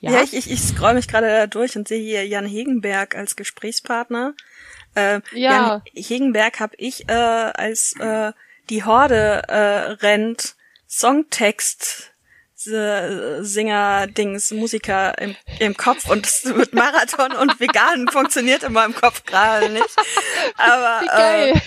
[0.01, 3.15] Ja, ja ich, ich, ich scroll mich gerade da durch und sehe hier Jan Hegenberg
[3.15, 4.33] als Gesprächspartner.
[4.95, 5.51] Äh, ja.
[5.51, 8.31] Jan Hegenberg habe ich äh, als äh,
[8.69, 10.55] die Horde äh, rennt
[10.87, 12.13] Songtext
[12.61, 19.23] Singer-Dings, Musiker im, im Kopf und es mit Marathon und Vegan funktioniert in meinem Kopf
[19.25, 19.89] gerade nicht.
[20.57, 21.61] Aber Wie geil.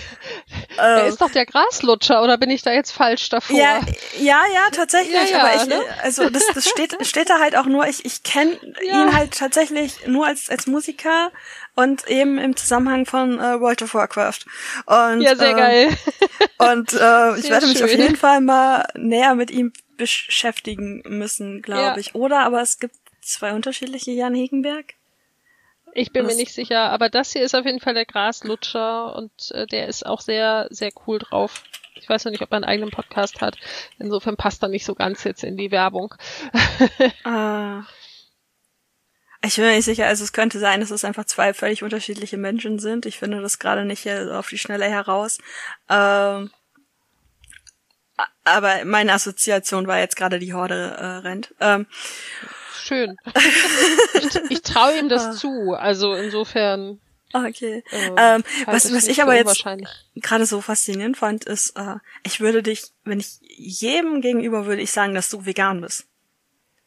[0.77, 3.57] Äh, er ist doch der Graslutscher oder bin ich da jetzt falsch davor?
[3.57, 3.81] Ja,
[4.19, 5.31] ja, ja tatsächlich.
[5.31, 5.81] Ja, ja, aber ich, ne?
[6.01, 7.87] also das, das steht, steht da halt auch nur.
[7.87, 9.01] Ich, ich kenne ja.
[9.01, 11.31] ihn halt tatsächlich nur als als Musiker
[11.75, 14.45] und eben im Zusammenhang von äh, World of Warcraft.
[14.85, 15.97] Und, ja, sehr äh, geil.
[16.59, 17.85] Und äh, ich werde mich schön.
[17.85, 21.97] auf jeden Fall mal näher mit ihm beschäftigen müssen, glaube ja.
[21.97, 22.15] ich.
[22.15, 24.93] Oder aber es gibt zwei unterschiedliche Jan Hegenberg.
[25.93, 26.33] Ich bin Was?
[26.33, 29.87] mir nicht sicher, aber das hier ist auf jeden Fall der Graslutscher und äh, der
[29.87, 31.63] ist auch sehr, sehr cool drauf.
[31.95, 33.57] Ich weiß noch nicht, ob er einen eigenen Podcast hat.
[33.99, 36.15] Insofern passt er nicht so ganz jetzt in die Werbung.
[37.23, 37.83] ah.
[39.45, 42.37] Ich bin mir nicht sicher, also es könnte sein, dass es einfach zwei völlig unterschiedliche
[42.37, 43.05] Menschen sind.
[43.05, 45.37] Ich finde das gerade nicht auf die Schnelle heraus.
[45.89, 46.49] Ähm,
[48.43, 51.53] aber meine Assoziation war jetzt gerade die Horde äh, rennt.
[51.59, 51.87] Ähm,
[52.83, 53.17] Schön.
[54.13, 55.31] ich, ich traue ihm das ah.
[55.31, 55.73] zu.
[55.73, 56.99] Also insofern.
[57.31, 57.83] Okay.
[57.91, 59.65] Äh, ähm, was, was ich aber jetzt
[60.15, 64.91] gerade so faszinierend fand, ist, äh, ich würde dich, wenn ich jedem gegenüber würde ich
[64.91, 66.05] sagen, dass du vegan bist.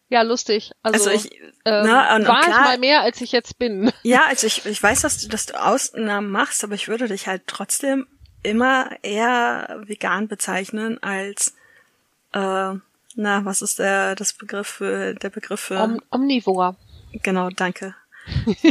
[0.08, 0.70] Ja, lustig.
[0.82, 3.58] Also, also ich ähm, na, und, war und klar, ich mal mehr, als ich jetzt
[3.58, 3.90] bin.
[4.04, 7.26] Ja, also ich, ich weiß, dass du, dass du Ausnahmen machst, aber ich würde dich
[7.26, 8.06] halt trotzdem
[8.46, 11.54] immer eher vegan bezeichnen als
[12.32, 12.74] äh,
[13.18, 16.76] na, was ist der das Begriff für der Begriff für Om Omnivor.
[17.22, 17.94] Genau, danke.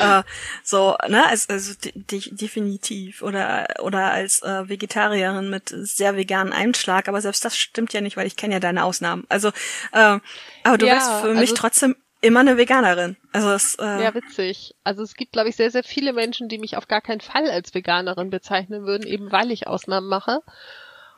[0.00, 0.22] äh,
[0.62, 1.92] so, ne, also, also de
[2.34, 8.00] definitiv oder oder als äh, Vegetarierin mit sehr veganen Einschlag, aber selbst das stimmt ja
[8.00, 9.24] nicht, weil ich kenne ja deine Ausnahmen.
[9.28, 9.48] Also,
[9.92, 10.18] äh,
[10.62, 13.16] aber du ja, wärst für mich also trotzdem immer eine Veganerin.
[13.32, 14.74] Also es, äh ja, witzig.
[14.82, 17.50] Also es gibt, glaube ich, sehr, sehr viele Menschen, die mich auf gar keinen Fall
[17.50, 20.40] als Veganerin bezeichnen würden, eben weil ich Ausnahmen mache.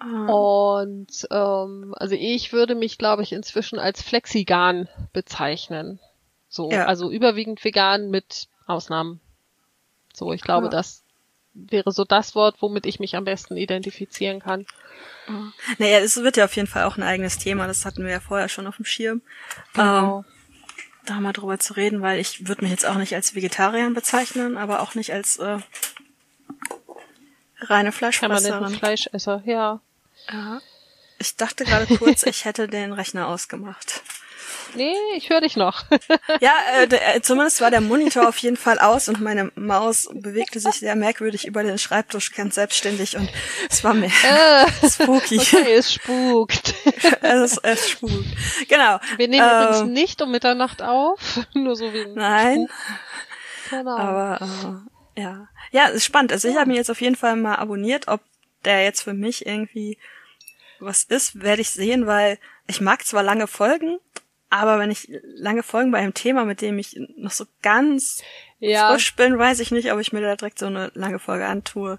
[0.00, 0.26] Ah.
[0.26, 6.00] Und ähm, also ich würde mich, glaube ich, inzwischen als Flexigan bezeichnen.
[6.48, 6.86] So, ja.
[6.86, 9.20] also überwiegend vegan mit Ausnahmen.
[10.12, 10.70] So, ich glaube, ja.
[10.70, 11.04] das
[11.54, 14.66] wäre so das Wort, womit ich mich am besten identifizieren kann.
[15.78, 18.20] Naja, es wird ja auf jeden Fall auch ein eigenes Thema, das hatten wir ja
[18.20, 19.22] vorher schon auf dem Schirm.
[19.74, 20.18] Genau.
[20.18, 20.36] Ähm,
[21.07, 24.57] da mal drüber zu reden, weil ich würde mich jetzt auch nicht als Vegetarier bezeichnen,
[24.57, 25.59] aber auch nicht als äh,
[27.61, 28.74] reine Fleischfresserin.
[28.74, 29.80] Fleischesser, ja.
[30.30, 30.61] Ja.
[31.18, 34.02] Ich dachte gerade kurz, ich hätte den Rechner ausgemacht.
[34.76, 35.84] Nee, ich höre dich noch.
[36.40, 40.60] ja, äh, äh, zumindest war der Monitor auf jeden Fall aus und meine Maus bewegte
[40.60, 43.28] sich sehr merkwürdig über den Schreibtisch ganz selbstständig und
[43.70, 45.38] es war mir äh, spooky.
[45.38, 46.74] Okay, es spukt.
[47.22, 48.26] es, es spukt.
[48.68, 48.98] Genau.
[49.16, 52.68] Wir nehmen äh, übrigens nicht um Mitternacht auf, nur so wie Nein.
[53.70, 53.96] Genau.
[53.96, 55.48] Aber äh, ja.
[55.72, 56.32] Ja, ist spannend.
[56.32, 58.20] Also ich habe mir jetzt auf jeden Fall mal abonniert, ob
[58.64, 59.98] der jetzt für mich irgendwie
[60.78, 63.98] was ist, werde ich sehen, weil ich mag zwar lange Folgen,
[64.51, 68.22] aber wenn ich lange Folgen bei einem Thema, mit dem ich noch so ganz
[68.59, 68.90] ja.
[68.90, 71.99] frisch bin, weiß ich nicht, ob ich mir da direkt so eine lange Folge antue.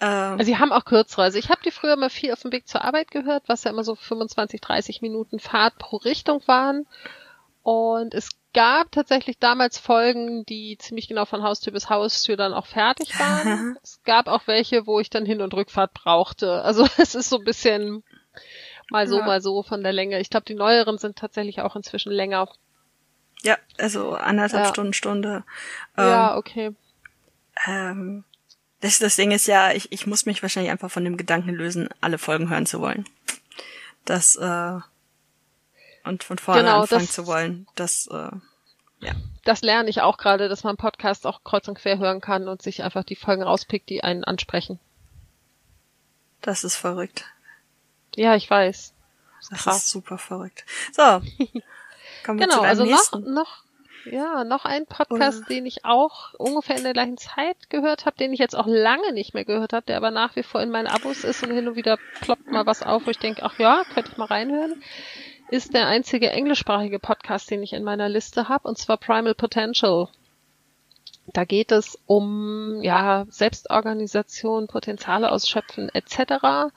[0.00, 1.22] Ähm, also sie haben auch kürzere.
[1.22, 3.70] Also ich habe die früher mal viel auf dem Weg zur Arbeit gehört, was ja
[3.70, 6.86] immer so 25, 30 Minuten Fahrt pro Richtung waren.
[7.62, 12.66] Und es gab tatsächlich damals Folgen, die ziemlich genau von Haustür bis Haustür dann auch
[12.66, 13.76] fertig waren.
[13.82, 16.62] es gab auch welche, wo ich dann Hin- und Rückfahrt brauchte.
[16.62, 18.02] Also es ist so ein bisschen
[18.90, 19.26] mal so, Ja.
[19.26, 20.20] mal so von der Länge.
[20.20, 22.48] Ich glaube, die neueren sind tatsächlich auch inzwischen länger.
[23.42, 24.70] Ja, also anderthalb Ja.
[24.72, 25.44] Stunden, Stunde.
[25.96, 26.74] Ähm, ja, okay.
[27.66, 28.24] ähm,
[28.80, 31.88] das, das Ding ist ja, ich, ich muss mich wahrscheinlich einfach von dem Gedanken lösen,
[32.00, 33.06] alle Folgen hören zu wollen.
[34.04, 34.78] Das, äh,
[36.04, 37.66] und von vorne Genau, anfangen das- zu wollen.
[37.74, 38.30] Das, äh,
[39.44, 42.62] Das lerne ich auch gerade, dass man Podcasts auch kreuz und quer hören kann und
[42.62, 44.78] sich einfach die Folgen rauspickt, die einen ansprechen.
[46.42, 47.24] das ist verrückt.
[48.16, 48.92] Ja, ich weiß.
[49.50, 49.76] Das Krass.
[49.76, 50.64] ist super verrückt.
[50.92, 51.02] So.
[52.24, 53.62] Kommen wir Genau, zu also noch, noch,
[54.06, 58.16] ja, noch ein Podcast, Oder- den ich auch ungefähr in der gleichen Zeit gehört habe,
[58.16, 60.70] den ich jetzt auch lange nicht mehr gehört habe, der aber nach wie vor in
[60.70, 63.58] meinen Abos ist und hin und wieder ploppt mal was auf, wo ich denke, ach
[63.58, 64.82] ja, könnte ich mal reinhören,
[65.50, 70.08] ist der einzige englischsprachige Podcast, den ich in meiner Liste habe, und zwar Primal Potential.
[71.26, 76.72] Da geht es um ja Selbstorganisation, Potenziale ausschöpfen etc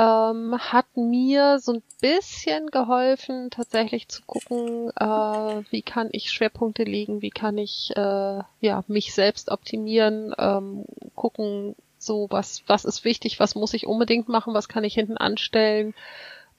[0.00, 6.84] ähm, hat mir so ein bisschen geholfen, tatsächlich zu gucken, äh, wie kann ich Schwerpunkte
[6.84, 13.04] legen, wie kann ich äh, ja mich selbst optimieren, ähm, gucken, so was was ist
[13.04, 15.92] wichtig, was muss ich unbedingt machen, was kann ich hinten anstellen,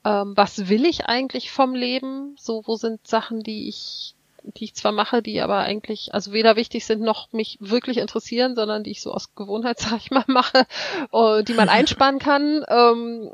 [0.06, 4.14] ähm, was will ich eigentlich vom Leben, so wo sind Sachen, die ich
[4.44, 8.56] die ich zwar mache, die aber eigentlich also weder wichtig sind noch mich wirklich interessieren,
[8.56, 10.66] sondern die ich so aus Gewohnheit, sag ich mal, mache,
[11.12, 12.64] äh, die man einsparen kann.
[12.68, 13.30] Ähm,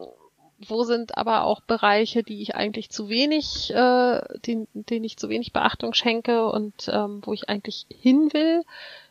[0.68, 5.30] wo sind aber auch Bereiche, die ich eigentlich zu wenig, äh, den, denen ich zu
[5.30, 8.64] wenig Beachtung schenke und ähm, wo ich eigentlich hin will.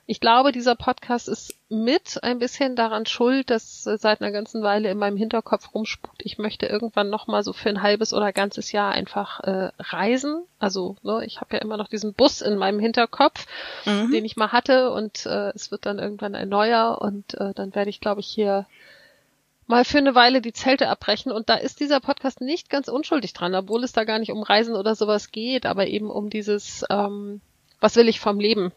[0.09, 4.89] Ich glaube, dieser Podcast ist mit ein bisschen daran schuld, dass seit einer ganzen Weile
[4.89, 6.23] in meinem Hinterkopf rumspukt.
[6.25, 10.45] Ich möchte irgendwann noch mal so für ein halbes oder ganzes Jahr einfach äh, reisen.
[10.61, 13.47] Also ne, ich habe ja immer noch diesen Bus in meinem Hinterkopf,
[13.85, 14.13] Mhm.
[14.13, 17.75] den ich mal hatte und äh, es wird dann irgendwann ein neuer und äh, dann
[17.75, 18.67] werde ich, glaube ich, hier
[19.67, 23.33] mal für eine Weile die Zelte abbrechen und da ist dieser Podcast nicht ganz unschuldig
[23.33, 26.85] dran, obwohl es da gar nicht um Reisen oder sowas geht, aber eben um dieses,
[26.91, 27.41] ähm,
[27.81, 28.71] was will ich vom Leben?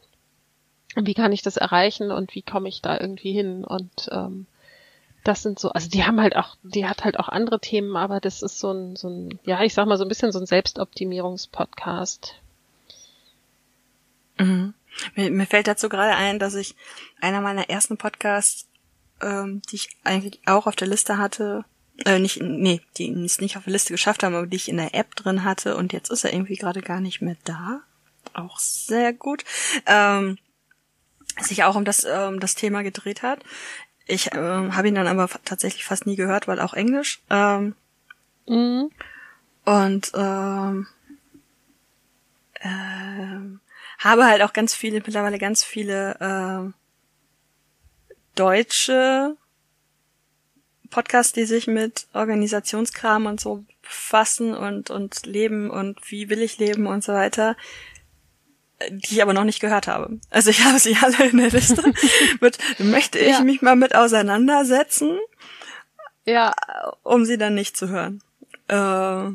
[0.96, 3.64] Wie kann ich das erreichen und wie komme ich da irgendwie hin?
[3.64, 4.48] Und ähm,
[5.24, 8.20] das sind so, also die haben halt auch, die hat halt auch andere Themen, aber
[8.20, 10.46] das ist so ein, so ein, ja, ich sag mal so ein bisschen so ein
[10.46, 12.36] Selbstoptimierungspodcast.
[14.38, 14.74] Mhm.
[15.16, 16.76] Mir, mir fällt dazu gerade ein, dass ich
[17.22, 18.68] einer meiner ersten Podcasts,
[19.22, 21.66] ähm, die ich eigentlich auch auf der Liste hatte,
[22.06, 24.78] äh, nicht, nee, die es nicht auf der Liste geschafft haben, aber die ich in
[24.78, 27.82] der App drin hatte und jetzt ist er irgendwie gerade gar nicht mehr da.
[28.34, 29.44] Auch sehr gut.
[29.86, 30.38] Ähm,
[31.44, 33.40] sich auch um das, ähm, das Thema gedreht hat.
[34.06, 37.22] Ich ähm, habe ihn dann aber tatsächlich fast nie gehört, weil auch Englisch.
[37.30, 37.76] Ähm,
[38.48, 38.90] Mhm.
[39.66, 40.88] und ähm,
[42.62, 43.60] ähm,
[44.00, 46.74] habe halt auch ganz viele, mittlerweile ganz viele ähm,
[48.34, 49.38] deutsche
[50.90, 56.58] Podcasts, die sich mit Organisationskram und so befassen und, und leben und wie will ich
[56.58, 57.56] leben und so weiter, äh,
[58.90, 60.20] die ich aber noch nicht gehört habe.
[60.30, 61.94] Also ich habe sie alle in der Liste.
[62.42, 63.42] mit, möchte ich Ja.
[63.42, 65.18] mich mal mit auseinandersetzen,
[66.26, 66.54] Ja,
[67.04, 68.22] um sie dann nicht zu hören.
[68.70, 68.76] Äh,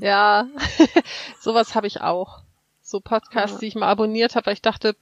[0.04, 0.46] Ja,
[1.40, 2.40] sowas habe ich auch.
[2.82, 3.58] So Podcasts, Ja.
[3.60, 4.94] die ich mal abonniert habe, weil ich dachte,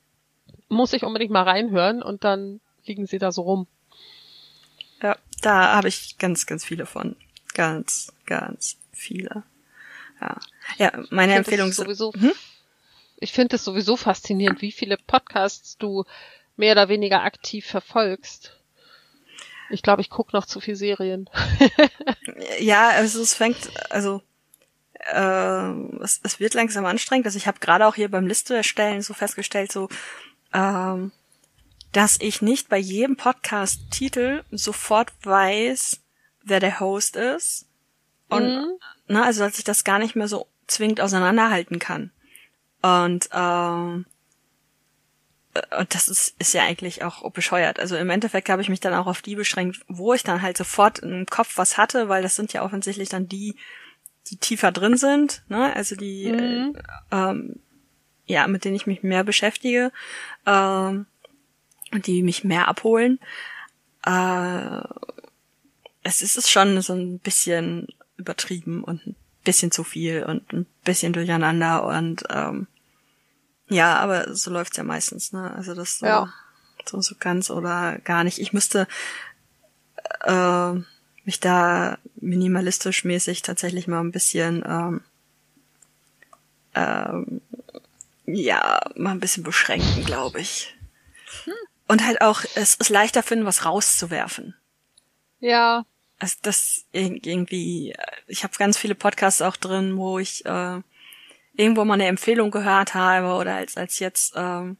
[0.69, 3.67] muss ich unbedingt mal reinhören und dann liegen sie da so rum.
[5.03, 7.17] Ja, da habe ich ganz, ganz viele von.
[7.55, 9.43] Ganz, ganz viele.
[10.21, 10.37] Ja,
[10.79, 12.33] ja meine Empfehlung ist sowieso, Hm?
[13.23, 16.05] Ich finde es sowieso faszinierend, wie viele Podcasts du
[16.57, 18.57] mehr oder weniger aktiv verfolgst.
[19.71, 21.29] Ich glaube, ich gucke noch zu viel Serien.
[22.59, 24.23] Ja, also es fängt, also
[25.13, 25.71] äh,
[26.03, 27.27] es, es wird langsam anstrengend.
[27.27, 29.89] Also ich habe gerade auch hier beim Liste erstellen so festgestellt, so
[30.53, 31.13] ähm,
[31.93, 36.01] dass ich nicht bei jedem Podcast-Titel sofort weiß,
[36.43, 37.67] wer der Host ist.
[38.29, 38.79] Und Mhm.
[39.09, 42.11] ne, also dass ich das gar nicht mehr so zwingend auseinanderhalten kann.
[42.83, 44.07] Und ähm,
[45.55, 47.79] äh, und das ist, ist ja eigentlich auch bescheuert.
[47.81, 50.57] Also im Endeffekt habe ich mich dann auch auf die beschränkt, wo ich dann halt
[50.57, 53.57] sofort im Kopf was hatte, weil das sind ja offensichtlich dann die,
[54.29, 55.75] die tiefer drin sind, ne?
[55.75, 56.77] Also die, Mhm.
[57.11, 57.61] äh, ähm,
[58.27, 59.93] ja, mit denen ich mich mehr beschäftige
[60.47, 61.07] ähm,
[61.93, 63.19] und die mich mehr abholen.
[64.07, 64.81] Äh,
[66.05, 70.67] es ist es schon so ein bisschen übertrieben und ein bisschen zu viel und ein
[70.85, 72.67] bisschen durcheinander und ähm,
[73.69, 75.53] ja, aber so läuft's ja meistens, ne?
[75.55, 76.33] Also das so, Ja.
[76.85, 78.39] so, so ganz oder gar nicht.
[78.39, 78.87] Ich müsste
[80.25, 80.73] äh,
[81.25, 85.01] mich da minimalistisch mäßig tatsächlich mal ein bisschen ähm,
[86.75, 87.41] ähm,
[88.27, 90.75] ja, mal ein bisschen beschränken, glaube ich.
[91.89, 94.55] Und halt auch, es ist leichter finden, was rauszuwerfen.
[95.41, 95.85] Ja,
[96.19, 97.95] Also das ir- irgendwie,
[98.29, 100.81] ich habe ganz viele Podcasts auch drin, wo ich äh,
[101.55, 104.77] irgendwo mal eine Empfehlung gehört habe oder als als jetzt ähm,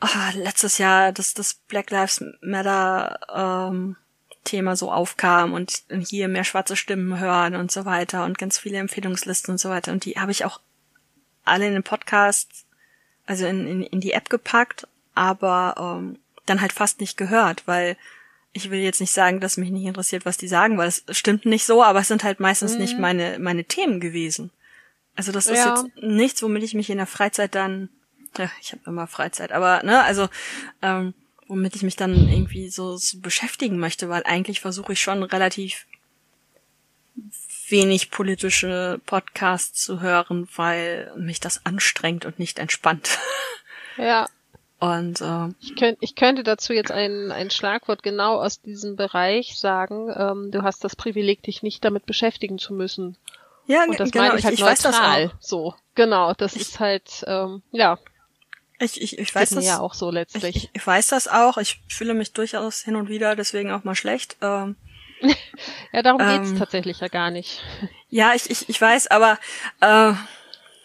[0.00, 3.20] oh, letztes Jahr das das Black Lives Matter
[3.70, 3.96] ähm,
[4.44, 8.78] Thema so aufkam und hier mehr schwarze Stimmen hören und so weiter und ganz viele
[8.78, 10.60] Empfehlungslisten und so weiter und die habe ich auch
[11.44, 12.66] alle in den Podcast,
[13.26, 17.96] also in, in, in die App gepackt, aber ähm, dann halt fast nicht gehört, weil
[18.52, 21.44] ich will jetzt nicht sagen, dass mich nicht interessiert, was die sagen, weil es stimmt
[21.44, 22.78] nicht so, aber es sind halt meistens mhm.
[22.78, 24.50] nicht meine, meine Themen gewesen.
[25.18, 25.74] Also das ist ja.
[25.74, 27.88] jetzt nichts, womit ich mich in der Freizeit dann,
[28.36, 30.28] ja, ich habe immer Freizeit, aber ne, also
[30.80, 31.12] ähm,
[31.48, 35.86] womit ich mich dann irgendwie so, so beschäftigen möchte, weil eigentlich versuche ich schon relativ
[37.68, 43.18] wenig politische Podcasts zu hören, weil mich das anstrengt und nicht entspannt.
[44.00, 44.28] Ja.
[44.78, 49.58] Und äh, ich, könnt, ich könnte dazu jetzt ein, ein Schlagwort genau aus diesem Bereich
[49.58, 50.14] sagen.
[50.16, 53.16] Ähm, du hast das Privileg, dich nicht damit beschäftigen zu müssen.
[53.68, 54.24] Ja, und das genau.
[54.24, 55.24] meine ich halt ich, ich neutral.
[55.24, 55.40] Weiß das auch.
[55.40, 56.32] So, genau.
[56.32, 57.98] Das ich, ist halt, ähm, ja.
[58.80, 60.56] Ich, ich, ich weiß das ja auch so letztlich.
[60.56, 61.58] Ich, ich weiß das auch.
[61.58, 64.36] Ich fühle mich durchaus hin und wieder deswegen auch mal schlecht.
[64.40, 64.76] Ähm,
[65.92, 67.62] ja, darum ähm, geht's tatsächlich ja gar nicht.
[68.08, 69.38] Ja, ich, ich, ich weiß, aber
[69.80, 70.14] äh,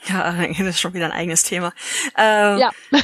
[0.10, 1.74] ja, das ist schon wieder ein eigenes Thema.
[2.18, 2.72] Ähm, ja.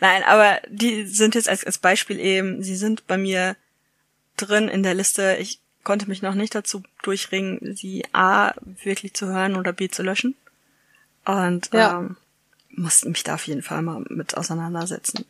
[0.00, 3.56] Nein, aber die sind jetzt als, als Beispiel eben, sie sind bei mir
[4.36, 5.36] drin in der Liste.
[5.38, 8.52] Ich konnte mich noch nicht dazu durchringen, sie A
[8.82, 10.34] wirklich zu hören oder B zu löschen.
[11.24, 11.98] Und ja.
[11.98, 12.16] ähm,
[12.70, 15.24] musste mich da auf jeden Fall mal mit auseinandersetzen.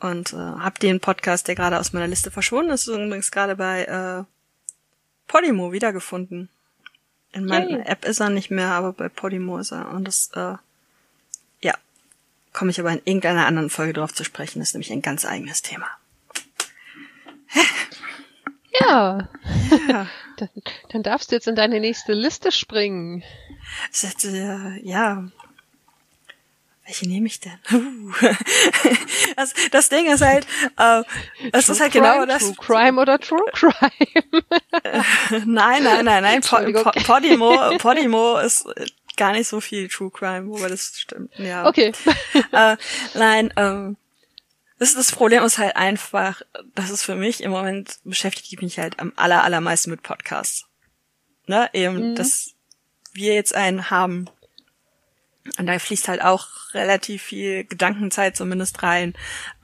[0.00, 3.84] Und äh, hab den Podcast, der gerade aus meiner Liste verschwunden ist, übrigens gerade bei
[3.84, 4.24] äh,
[5.26, 6.48] Podimo wiedergefunden.
[7.32, 7.86] In meiner hey.
[7.86, 9.90] App ist er nicht mehr, aber bei Podimo ist er.
[9.90, 10.56] Und das, äh,
[11.62, 11.74] ja,
[12.52, 14.58] komme ich aber in irgendeiner anderen Folge drauf zu sprechen.
[14.58, 15.88] Das ist nämlich ein ganz eigenes Thema.
[18.80, 19.28] Ja.
[19.88, 20.06] ja.
[20.36, 20.48] dann,
[20.90, 23.22] dann darfst du jetzt in deine nächste Liste springen.
[24.24, 25.24] Äh, ja,
[26.86, 27.58] welche nehme ich denn?
[29.36, 30.46] das, das Ding ist halt,
[30.78, 31.02] äh,
[31.52, 32.42] es ist halt Crime, genau das.
[32.42, 33.80] True Crime oder True Crime?
[35.46, 36.40] nein, nein, nein, nein.
[36.42, 38.66] Po po Podimo, Podimo ist
[39.16, 41.32] gar nicht so viel True Crime, wobei das stimmt.
[41.38, 41.66] Ja.
[41.66, 41.92] Okay.
[42.52, 42.76] äh,
[43.14, 43.96] nein, ähm,
[44.78, 46.42] das, das Problem ist halt einfach,
[46.74, 50.66] das ist für mich im Moment beschäftigt ich mich halt am aller, allermeisten mit Podcasts.
[51.46, 52.14] Ne, eben, mhm.
[52.14, 52.54] dass
[53.12, 54.30] wir jetzt einen haben,
[55.58, 59.14] und da fließt halt auch relativ viel Gedankenzeit zumindest rein.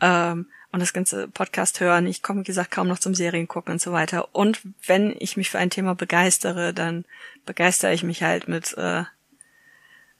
[0.00, 2.06] Ähm, und das ganze Podcast hören.
[2.06, 4.34] Ich komme, wie gesagt, kaum noch zum Serien gucken und so weiter.
[4.34, 7.04] Und wenn ich mich für ein Thema begeistere, dann
[7.44, 9.00] begeistere ich mich halt mit äh,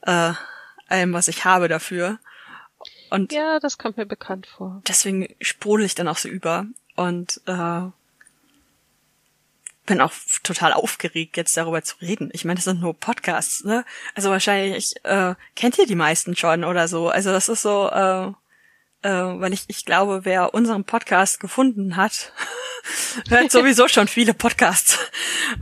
[0.02, 0.32] äh,
[0.88, 2.18] allem, was ich habe dafür.
[3.10, 4.82] Und ja, das kommt mir bekannt vor.
[4.86, 6.66] Deswegen sprudel ich dann auch so über.
[6.96, 7.82] Und äh,
[9.86, 10.12] bin auch
[10.44, 12.30] total aufgeregt, jetzt darüber zu reden.
[12.32, 13.84] Ich meine, das sind nur Podcasts, ne?
[14.14, 17.08] Also wahrscheinlich äh, kennt ihr die meisten schon oder so.
[17.08, 18.32] Also das ist so, äh,
[19.02, 22.32] äh, weil ich, ich glaube, wer unseren Podcast gefunden hat,
[23.28, 24.98] hört sowieso schon viele Podcasts.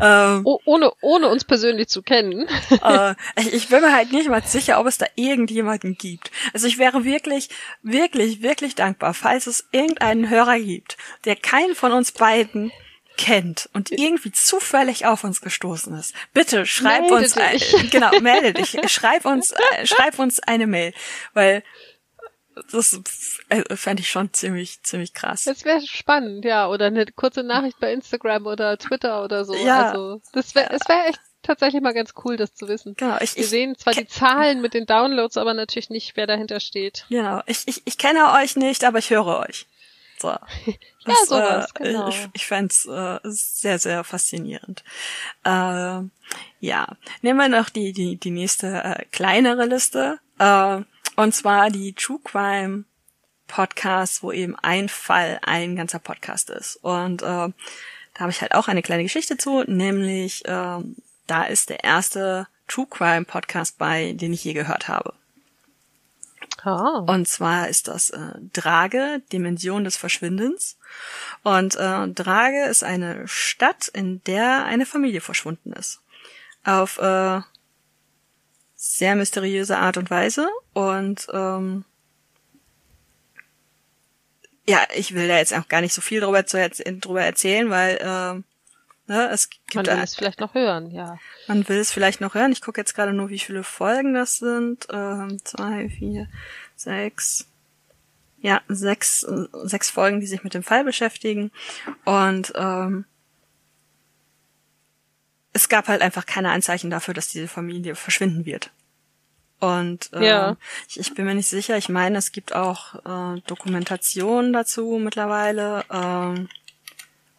[0.00, 2.48] Ähm, oh, ohne, ohne uns persönlich zu kennen.
[2.82, 6.30] äh, ich, ich bin mir halt nicht mal sicher, ob es da irgendjemanden gibt.
[6.52, 7.48] Also ich wäre wirklich,
[7.82, 12.72] wirklich, wirklich dankbar, falls es irgendeinen Hörer gibt, der keinen von uns beiden
[13.18, 17.60] kennt und irgendwie zufällig auf uns gestoßen ist, bitte schreib melde uns ein,
[17.90, 20.94] genau, melde dich, schreib uns, äh, schreib uns eine Mail,
[21.34, 21.64] weil
[22.70, 23.00] das
[23.48, 25.44] äh, fände ich schon ziemlich, ziemlich krass.
[25.44, 29.54] Das wäre spannend, ja, oder eine kurze Nachricht bei Instagram oder Twitter oder so.
[29.54, 29.90] Ja.
[29.90, 32.94] Also, das wäre, es wäre echt tatsächlich mal ganz cool, das zu wissen.
[32.96, 36.26] Genau, ich, Wir ich, sehen zwar die Zahlen mit den Downloads, aber natürlich nicht, wer
[36.26, 37.06] dahinter steht.
[37.08, 39.66] Genau, ich, ich, ich kenne euch nicht, aber ich höre euch.
[40.20, 40.34] So.
[41.04, 42.08] Das, ja, sowas, äh, genau.
[42.08, 42.74] Ich, ich fände
[43.24, 44.84] äh, sehr, sehr faszinierend.
[45.42, 46.02] Äh,
[46.60, 50.18] ja, nehmen wir noch die, die, die nächste äh, kleinere Liste.
[50.38, 50.82] Äh,
[51.18, 52.84] und zwar die True Crime
[53.48, 56.76] Podcasts, wo eben ein Fall ein ganzer Podcast ist.
[56.76, 57.52] Und äh, da
[58.20, 60.78] habe ich halt auch eine kleine Geschichte zu, nämlich äh,
[61.26, 65.12] da ist der erste True Crime Podcast bei, den ich je gehört habe.
[66.64, 67.04] Oh.
[67.08, 70.78] Und zwar ist das äh, Drage, Dimension des Verschwindens.
[71.42, 76.00] Und äh, Drage ist eine Stadt, in der eine Familie verschwunden ist.
[76.64, 77.40] Auf äh,
[78.80, 80.48] sehr mysteriöse Art und Weise.
[80.72, 81.84] Und ähm,
[84.66, 86.70] ja, ich will da jetzt auch gar nicht so viel drüber, zu,
[87.00, 88.42] drüber erzählen, weil äh,
[89.08, 91.18] Ne, es gibt man will es vielleicht noch hören, ja.
[91.46, 92.52] Man will es vielleicht noch hören.
[92.52, 94.86] Ich gucke jetzt gerade nur, wie viele Folgen das sind.
[94.92, 96.28] Ähm, zwei, vier,
[96.76, 97.46] sechs.
[98.42, 99.26] Ja, sechs,
[99.64, 101.50] sechs Folgen, die sich mit dem Fall beschäftigen.
[102.04, 103.06] Und ähm,
[105.58, 108.70] es gab halt einfach keine Anzeichen dafür, dass diese Familie verschwinden wird.
[109.58, 110.56] Und äh, Ja.
[110.88, 111.76] ich, ich bin mir nicht sicher.
[111.76, 115.84] Ich meine, es gibt auch äh, Dokumentationen dazu mittlerweile.
[115.90, 116.48] Ähm,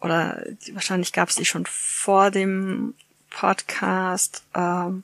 [0.00, 0.42] oder
[0.72, 2.94] wahrscheinlich gab es die schon vor dem
[3.30, 4.44] Podcast.
[4.54, 5.02] Ähm,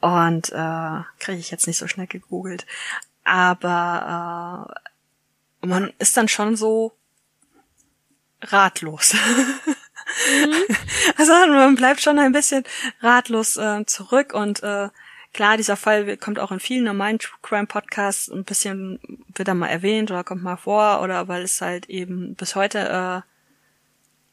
[0.00, 2.66] und äh, kriege ich jetzt nicht so schnell gegoogelt.
[3.22, 4.74] Aber
[5.62, 6.92] äh, man ist dann schon so
[8.42, 9.14] ratlos.
[11.16, 12.64] Also man bleibt schon ein bisschen
[13.00, 14.88] ratlos äh, zurück und äh,
[15.32, 18.98] klar, dieser Fall kommt auch in vielen normalen True Crime Podcasts ein bisschen
[19.34, 23.24] wird er mal erwähnt oder kommt mal vor oder weil es halt eben bis heute
[23.24, 23.28] äh,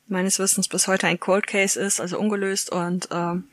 [0.07, 3.47] meines Wissens bis heute ein Cold Case ist, also ungelöst und ähm,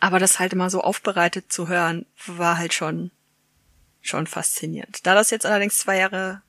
[0.00, 3.10] aber das halt immer so aufbereitet zu hören, war halt schon
[4.02, 5.06] schon faszinierend.
[5.06, 6.42] Da das jetzt allerdings zwei Jahre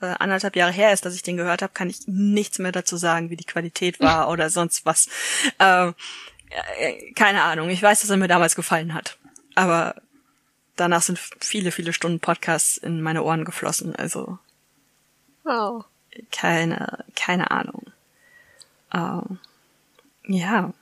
[0.00, 2.96] äh, anderthalb Jahre her ist, dass ich den gehört habe, kann ich nichts mehr dazu
[2.96, 5.08] sagen, wie die Qualität war oder sonst was.
[5.58, 5.94] Ähm,
[6.78, 7.68] äh, keine Ahnung.
[7.70, 9.16] Ich weiß, dass er mir damals gefallen hat.
[9.54, 9.94] Aber
[10.76, 13.94] danach sind viele, viele Stunden Podcasts in meine Ohren geflossen.
[13.96, 14.38] Also
[15.44, 15.82] Oh.
[16.30, 17.86] keine, keine Ahnung.
[18.94, 19.38] Ähm,
[20.26, 20.72] ja.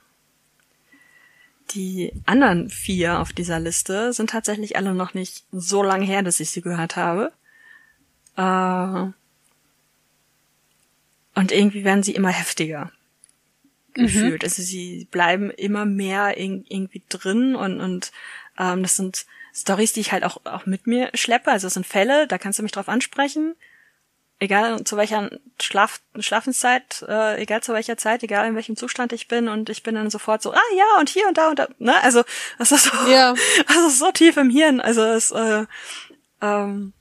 [1.71, 6.41] Die anderen vier auf dieser Liste sind tatsächlich alle noch nicht so lange her, dass
[6.41, 7.33] ich sie gehört habe.
[8.37, 9.13] Äh,
[11.35, 12.91] und irgendwie werden sie immer heftiger
[13.97, 14.45] gefühlt.
[14.45, 18.13] Also sie bleiben immer mehr in, irgendwie drin und, und
[18.59, 21.51] ähm, das sind Stories, die ich halt auch, auch mit mir schleppe.
[21.51, 23.55] Also es sind Fälle, da kannst du mich drauf ansprechen.
[24.39, 25.31] Egal zu welcher
[25.61, 29.83] Schlaf Schlafenszeit, äh, egal zu welcher Zeit, egal in welchem Zustand ich bin und ich
[29.83, 31.99] bin dann sofort so, ah ja, und hier und da und da, ne?
[32.03, 32.23] Also
[32.59, 33.35] das ist so, Ja.
[33.67, 34.83] das ist so tief im Hirn.
[34.83, 35.65] Also es, äh,
[36.43, 36.93] ähm,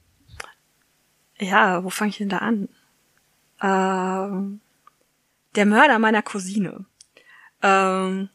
[1.37, 2.69] ja, wo fange ich denn da an?
[3.61, 4.61] Ähm,
[5.55, 6.85] der Mörder meiner Cousine.
[7.61, 8.29] Ähm,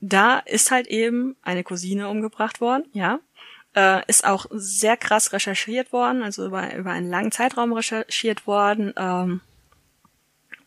[0.00, 3.20] da ist halt eben eine Cousine umgebracht worden, ja.
[3.74, 8.92] Äh, ist auch sehr krass recherchiert worden, also über, über einen langen Zeitraum recherchiert worden.
[8.96, 9.40] Ähm,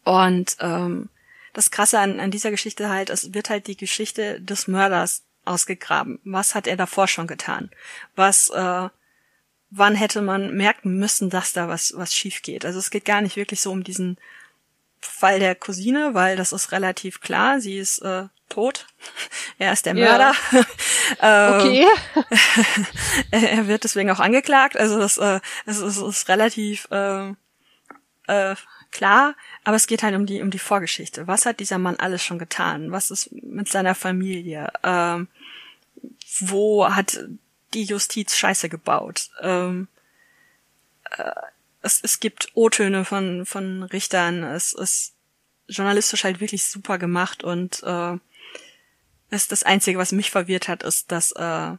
[0.06, 1.10] und ähm,
[1.52, 6.20] das Krasse an, an dieser Geschichte halt, es wird halt die Geschichte des Mörders ausgegraben.
[6.24, 7.70] Was hat er davor schon getan?
[8.16, 8.90] Was, äh,
[9.76, 12.66] wann hätte man merken müssen, dass da was, was schief geht?
[12.66, 14.18] Also es geht gar nicht wirklich so um diesen
[15.02, 17.60] Fall der Cousine, weil das ist relativ klar.
[17.60, 18.88] Sie ist äh, tot.
[19.60, 20.06] Er ist der Ja.
[20.10, 20.34] Mörder.
[21.22, 21.88] Ähm, Okay.
[23.32, 24.78] er wird deswegen auch angeklagt.
[24.78, 27.30] Also das, äh, es ist, es ist relativ äh,
[28.28, 28.56] äh,
[28.92, 31.28] klar, aber es geht halt um die um die Vorgeschichte.
[31.28, 32.92] Was hat dieser Mann alles schon getan?
[32.92, 34.72] Was ist mit seiner Familie?
[34.82, 35.28] Ähm,
[36.40, 37.20] wo hat
[37.74, 39.30] die Justiz Scheiße gebaut?
[39.42, 39.88] Ähm,
[41.12, 41.32] äh,
[41.82, 44.44] es, es gibt O-Töne von von Richtern.
[44.44, 45.14] Es ist
[45.68, 48.18] journalistisch halt wirklich super gemacht und äh,
[49.30, 51.72] das, das Einzige, was mich verwirrt hat, ist, dass äh,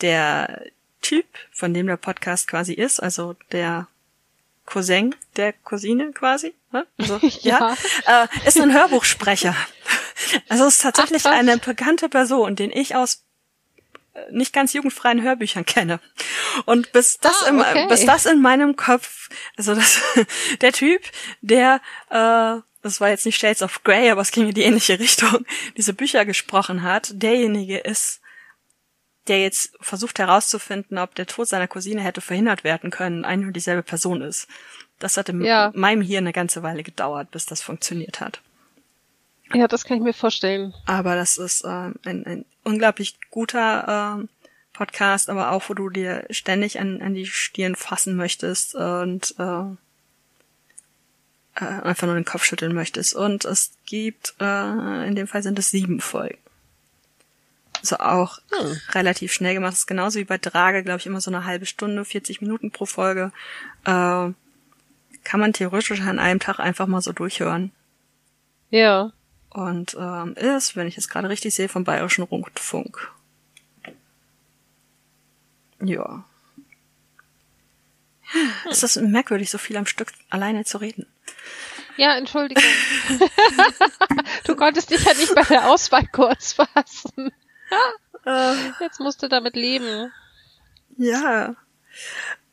[0.00, 0.64] der
[1.00, 3.88] Typ, von dem der Podcast quasi ist, also der
[4.66, 6.86] Cousin der Cousine quasi, ne?
[6.98, 7.74] also, ja,
[8.06, 8.24] Ja.
[8.24, 9.56] äh, ist ein Hörbuchsprecher.
[10.48, 13.24] Also es ist tatsächlich Ach, eine bekannte Person, den ich aus
[14.30, 16.00] nicht ganz jugendfreien Hörbüchern kenne.
[16.66, 17.86] Und bis das Ah, im, okay.
[17.88, 20.00] bis das in meinem Kopf, also das,
[20.60, 21.02] der Typ,
[21.40, 24.98] der, äh, das war jetzt nicht Shades of Grey, aber es ging in die ähnliche
[24.98, 25.46] Richtung,
[25.76, 28.20] diese Bücher gesprochen hat, derjenige ist,
[29.28, 33.52] der jetzt versucht herauszufinden, ob der Tod seiner Cousine hätte verhindert werden können, eine und
[33.54, 34.48] dieselbe Person ist.
[34.98, 35.70] Das hat in Ja.
[35.74, 38.40] meinem Hirn eine ganze Weile gedauert, bis das funktioniert hat.
[39.54, 40.74] Ja, das kann ich mir vorstellen.
[40.86, 44.28] Aber das ist ähm, ein, ein unglaublich guter ähm,
[44.72, 49.62] Podcast, aber auch, wo du dir ständig an, an die Stirn fassen möchtest und äh,
[51.56, 53.14] äh, einfach nur den Kopf schütteln möchtest.
[53.14, 56.38] Und es gibt, äh, in dem Fall sind es sieben Folgen.
[57.80, 58.80] Also auch Hm.
[58.90, 59.72] relativ schnell gemacht.
[59.72, 62.70] Das ist genauso wie bei Drage, glaube ich, immer so eine halbe Stunde, 40 Minuten
[62.70, 63.32] pro Folge.
[63.84, 64.30] Äh,
[65.24, 67.70] kann man theoretisch an einem Tag einfach mal so durchhören.
[68.70, 69.12] Ja.
[69.52, 73.12] Und ähm, ist, wenn ich es gerade richtig sehe, vom Bayerischen Rundfunk.
[75.82, 76.24] Ja.
[78.70, 81.06] Es ist merkwürdig, so viel am Stück alleine zu reden.
[81.98, 82.64] Ja, Entschuldigung.
[84.44, 87.30] du konntest dich ja nicht bei der Auswahl kurz fassen.
[88.24, 90.10] Äh, Jetzt musst du damit leben.
[90.96, 91.54] ja.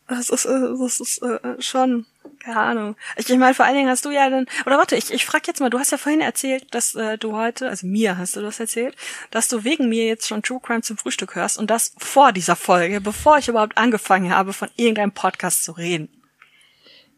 [0.08, 2.08] Das ist, äh, das ist äh, schon,
[2.40, 2.96] keine Ahnung.
[3.16, 5.48] Ich, ich meine, vor allen Dingen hast du ja dann, oder warte, ich, ich frag
[5.48, 8.42] jetzt mal, du hast ja vorhin erzählt, dass äh, du heute, also mir hast du
[8.42, 8.96] das erzählt,
[9.32, 12.56] dass du wegen mir jetzt schon True Crime zum Frühstück hörst und das vor dieser
[12.56, 16.10] Folge, bevor ich überhaupt angefangen habe, von irgendeinem Podcast zu reden.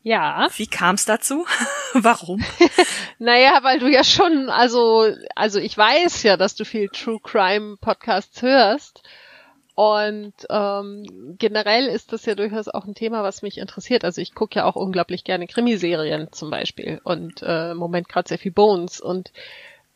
[0.03, 0.49] Ja.
[0.55, 1.45] Wie kam es dazu?
[1.93, 2.43] Warum?
[3.20, 7.78] naja, weil du ja schon, also, also ich weiß ja, dass du viel True Crime
[7.78, 9.03] Podcasts hörst.
[9.82, 14.05] Und ähm, generell ist das ja durchaus auch ein Thema, was mich interessiert.
[14.05, 18.29] Also ich gucke ja auch unglaublich gerne Krimiserien zum Beispiel und äh, im Moment gerade
[18.29, 19.32] sehr viel Bones und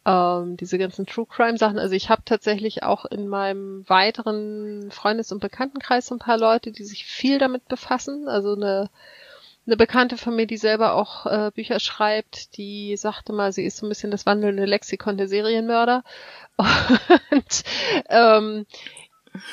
[0.07, 1.77] ähm, diese ganzen True Crime Sachen.
[1.77, 6.83] Also ich habe tatsächlich auch in meinem weiteren Freundes- und Bekanntenkreis ein paar Leute, die
[6.83, 8.27] sich viel damit befassen.
[8.27, 8.89] Also eine
[9.67, 13.77] eine Bekannte von mir, die selber auch äh, Bücher schreibt, die sagte mal, sie ist
[13.77, 16.03] so ein bisschen das wandelnde Lexikon der Serienmörder.
[16.57, 17.63] Und
[18.09, 18.65] ähm, hm.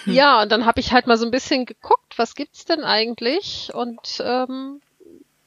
[0.06, 3.70] Ja, und dann habe ich halt mal so ein bisschen geguckt, was gibt's denn eigentlich?
[3.74, 4.80] Und ähm,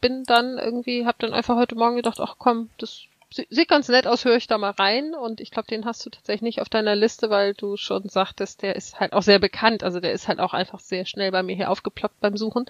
[0.01, 3.07] bin dann irgendwie, habe dann einfach heute Morgen gedacht, ach komm, das
[3.49, 5.13] sieht ganz nett aus, höre ich da mal rein.
[5.13, 8.61] Und ich glaube, den hast du tatsächlich nicht auf deiner Liste, weil du schon sagtest,
[8.61, 9.83] der ist halt auch sehr bekannt.
[9.83, 12.65] Also der ist halt auch einfach sehr schnell bei mir hier aufgeploppt beim Suchen.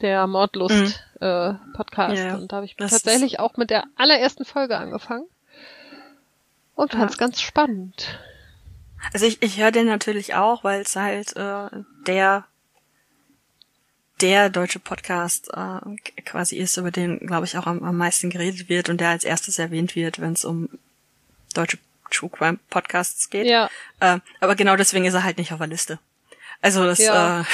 [0.00, 1.26] Der Mordlust mhm.
[1.26, 2.16] äh, Podcast.
[2.16, 5.26] Ja, und da habe ich tatsächlich auch mit der allerersten Folge angefangen.
[6.74, 7.26] Und fand es ja.
[7.26, 8.18] ganz spannend.
[9.12, 11.68] Also ich, ich höre den natürlich auch, weil es halt äh,
[12.06, 12.44] der
[14.20, 18.68] der deutsche Podcast äh, quasi ist, über den, glaube ich, auch am, am meisten geredet
[18.68, 20.68] wird und der als erstes erwähnt wird, wenn es um
[21.54, 21.78] deutsche
[22.10, 23.46] True Crime Podcasts geht.
[23.46, 23.70] Ja.
[24.00, 25.98] Äh, aber genau deswegen ist er halt nicht auf der Liste.
[26.60, 27.40] Also das, ja.
[27.40, 27.44] äh,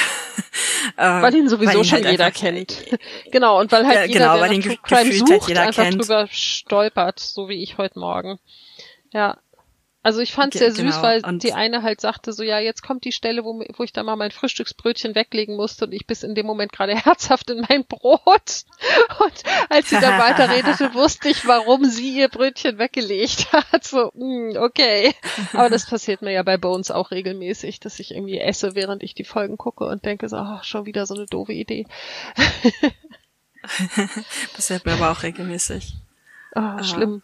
[0.96, 2.84] äh, weil ihn sowieso weil schon halt jeder kennt.
[3.30, 5.58] genau, und weil halt ja, jeder, genau, der weil ihn True Crime halt sucht, halt
[5.58, 6.00] einfach kennt.
[6.00, 8.38] drüber stolpert, so wie ich heute Morgen.
[9.12, 9.38] Ja.
[10.06, 10.92] Also ich fand es sehr genau.
[10.92, 13.82] süß, weil und die eine halt sagte so, ja, jetzt kommt die Stelle, wo, wo
[13.82, 17.50] ich da mal mein Frühstücksbrötchen weglegen musste und ich bis in dem Moment gerade herzhaft
[17.50, 18.22] in mein Brot.
[18.30, 23.82] Und als sie dann weiterredete, wusste ich, warum sie ihr Brötchen weggelegt hat.
[23.82, 25.12] So, mh, hm, okay.
[25.52, 29.14] Aber das passiert mir ja bei Bones auch regelmäßig, dass ich irgendwie esse, während ich
[29.14, 31.84] die Folgen gucke und denke so, ach, schon wieder so eine doofe Idee.
[34.54, 35.94] passiert mir aber auch regelmäßig.
[36.54, 37.22] Oh, schlimm.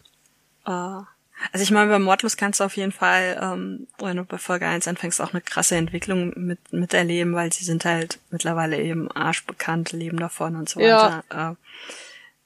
[0.67, 1.03] Uh,
[1.51, 4.67] also ich meine, bei Mordlos kannst du auf jeden Fall, ähm, wenn du bei Folge
[4.67, 9.91] 1 anfängst, auch eine krasse Entwicklung mit miterleben, weil sie sind halt mittlerweile eben arschbekannt,
[9.91, 11.23] leben davon und so ja.
[11.29, 11.57] weiter.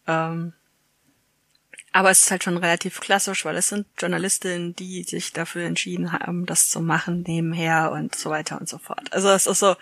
[0.08, 0.54] Äh, ähm,
[1.98, 6.12] aber es ist halt schon relativ klassisch, weil es sind Journalistinnen, die sich dafür entschieden
[6.12, 9.12] haben, das zu machen nebenher und so weiter und so fort.
[9.12, 9.76] Also es ist so,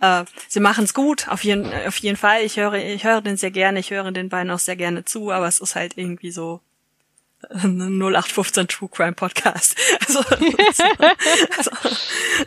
[0.00, 2.44] äh, sie machen es gut, auf jeden, auf jeden Fall.
[2.44, 5.30] Ich höre, ich höre den sehr gerne, ich höre den beiden auch sehr gerne zu,
[5.30, 6.62] aber es ist halt irgendwie so,
[7.48, 9.76] 0815 True Crime Podcast.
[10.06, 10.20] Also,
[11.56, 11.70] also,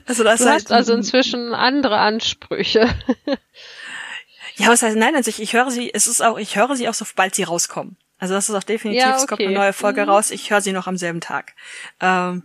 [0.07, 2.93] also das du heißt hast also inzwischen andere Ansprüche.
[4.55, 6.87] ja, was heißt nein, also ich, ich höre sie, es ist auch, ich höre sie
[6.89, 7.97] auch sobald sie rauskommen.
[8.19, 9.17] Also das ist auch definitiv, ja, okay.
[9.17, 10.09] es kommt eine neue Folge mhm.
[10.09, 11.53] raus, ich höre sie noch am selben Tag.
[11.99, 12.43] Ähm,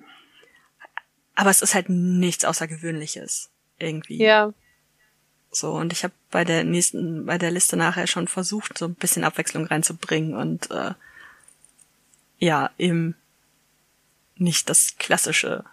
[1.34, 4.18] aber es ist halt nichts Außergewöhnliches irgendwie.
[4.18, 4.52] Ja.
[5.50, 8.94] So, und ich habe bei der nächsten, bei der Liste nachher schon versucht, so ein
[8.94, 10.94] bisschen Abwechslung reinzubringen und äh,
[12.38, 13.16] ja, eben
[14.36, 15.64] nicht das klassische,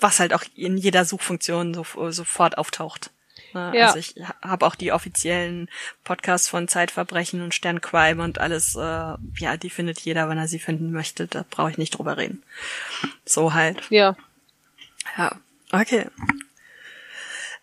[0.00, 3.10] was halt auch in jeder Suchfunktion so, sofort auftaucht.
[3.54, 3.72] Ne?
[3.74, 3.86] Ja.
[3.86, 5.68] Also ich habe auch die offiziellen
[6.04, 8.80] Podcasts von Zeitverbrechen und Sterncrime und alles, äh,
[9.38, 11.26] ja, die findet jeder, wenn er sie finden möchte.
[11.26, 12.42] Da brauche ich nicht drüber reden.
[13.24, 13.82] So halt.
[13.90, 14.16] Ja.
[15.16, 15.36] Ja,
[15.72, 16.06] okay.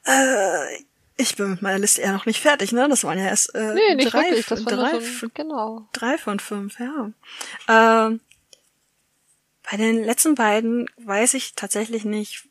[0.05, 0.83] Äh,
[1.19, 2.87] ich bin mit meiner Liste eher noch nicht fertig, ne?
[2.87, 4.45] Das waren ja erst äh, nee, nicht drei, wirklich.
[4.45, 5.87] Das drei, so ein, genau.
[5.91, 7.11] drei von fünf, ja.
[7.67, 8.21] Ähm,
[9.69, 12.47] bei den letzten beiden weiß ich tatsächlich nicht,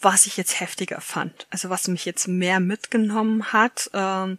[0.00, 1.46] was ich jetzt heftiger fand.
[1.50, 3.88] Also was mich jetzt mehr mitgenommen hat.
[3.94, 4.38] Ähm,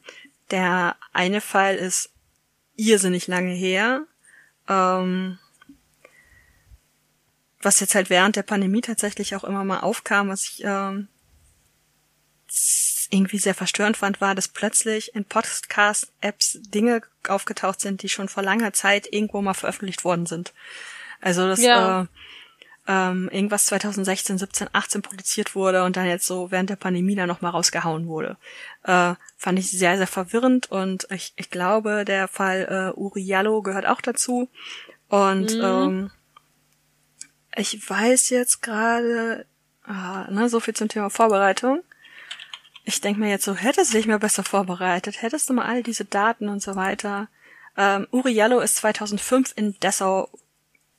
[0.51, 2.11] der eine Fall ist
[2.75, 4.05] irrsinnig lange her.
[4.67, 5.39] Ähm,
[7.61, 11.07] was jetzt halt während der Pandemie tatsächlich auch immer mal aufkam, was ich ähm,
[13.09, 18.43] irgendwie sehr verstörend fand, war, dass plötzlich in Podcast-Apps Dinge aufgetaucht sind, die schon vor
[18.43, 20.53] langer Zeit irgendwo mal veröffentlicht worden sind.
[21.21, 22.03] Also das ja.
[22.03, 22.05] äh,
[22.87, 27.27] ähm, irgendwas 2016, 17, 18 produziert wurde und dann jetzt so während der Pandemie da
[27.27, 28.37] nochmal rausgehauen wurde.
[28.83, 33.85] Äh, fand ich sehr, sehr verwirrend und ich, ich glaube, der Fall äh, Uriallo gehört
[33.85, 34.49] auch dazu.
[35.07, 35.63] Und mhm.
[35.63, 36.11] ähm,
[37.55, 39.45] ich weiß jetzt gerade,
[39.87, 41.83] äh, ne, so viel zum Thema Vorbereitung
[42.89, 45.83] ich denke mir jetzt so, hättest du dich mal besser vorbereitet, hättest du mal all
[45.83, 47.27] diese Daten und so weiter.
[47.77, 50.27] Ähm, Uriallo ist 2005 in Dessau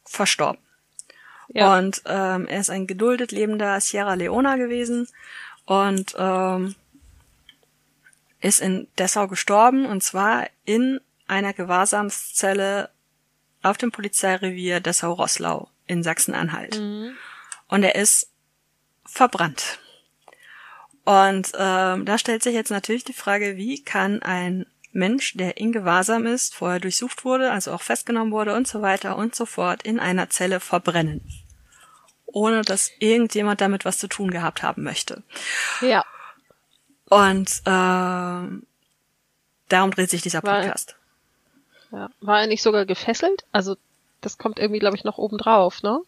[0.04, 0.62] verstorben.
[1.48, 1.76] Ja.
[1.76, 5.08] Und ähm, er ist ein geduldet lebender Sierra Leona gewesen
[5.64, 6.76] und ähm,
[8.40, 12.90] ist in Dessau gestorben und zwar in einer Gewahrsamszelle
[13.62, 16.78] auf dem Polizeirevier Dessau-Rosslau in Sachsen-Anhalt.
[16.78, 17.16] Mhm.
[17.66, 18.30] Und er ist
[19.04, 19.80] verbrannt.
[21.04, 25.72] Und ähm, da stellt sich jetzt natürlich die Frage, wie kann ein Mensch, der in
[25.72, 29.82] Gewahrsam ist, vorher durchsucht wurde, also auch festgenommen wurde und so weiter und so fort,
[29.82, 31.22] in einer Zelle verbrennen.
[32.26, 35.22] Ohne dass irgendjemand damit was zu tun gehabt haben möchte.
[35.80, 36.04] Ja.
[37.08, 38.62] Und äh,
[39.68, 40.96] darum dreht sich dieser Podcast.
[41.90, 42.10] War, ja.
[42.20, 43.44] War er nicht sogar gefesselt?
[43.52, 43.76] Also
[44.20, 46.00] das kommt irgendwie, glaube ich, noch oben drauf, ne?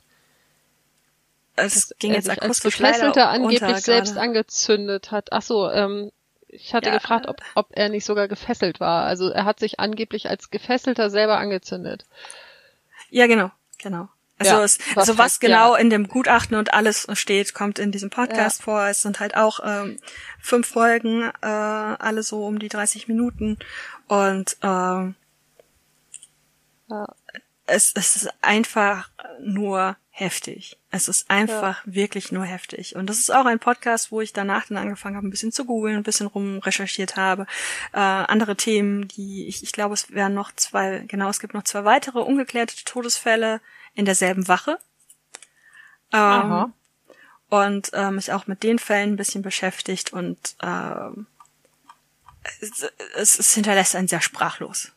[1.56, 5.32] Es das ging jetzt als Gefesselter angeblich selbst angezündet hat.
[5.32, 6.10] Ach so, ähm,
[6.48, 6.96] ich hatte ja.
[6.96, 9.04] gefragt, ob, ob er nicht sogar gefesselt war.
[9.04, 12.04] Also er hat sich angeblich als Gefesselter selber angezündet.
[13.10, 14.08] Ja, genau, genau.
[14.38, 15.80] Also, ja, es, also was genau ja.
[15.80, 18.64] in dem Gutachten und alles steht, kommt in diesem Podcast ja.
[18.64, 18.86] vor.
[18.86, 19.98] Es sind halt auch ähm,
[20.40, 23.58] fünf Folgen, äh, alle so um die 30 Minuten.
[24.08, 25.14] Und ähm,
[27.66, 30.78] es, es ist einfach nur heftig.
[30.94, 31.94] Es ist einfach ja.
[31.94, 32.96] wirklich nur heftig.
[32.96, 35.64] Und das ist auch ein Podcast, wo ich danach dann angefangen habe, ein bisschen zu
[35.64, 37.46] googeln, ein bisschen rum recherchiert habe.
[37.94, 41.64] Äh, andere Themen, die ich, ich glaube, es wären noch zwei, genau, es gibt noch
[41.64, 43.62] zwei weitere ungeklärte Todesfälle
[43.94, 44.78] in derselben Wache.
[46.12, 46.74] Ähm,
[47.48, 51.08] und äh, mich auch mit den Fällen ein bisschen beschäftigt und äh,
[52.60, 52.84] es,
[53.16, 54.92] es, es hinterlässt einen sehr sprachlos.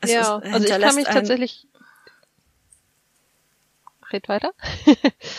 [0.00, 1.66] Es ja, ist, also ich kann mich tatsächlich
[4.12, 4.52] red weiter.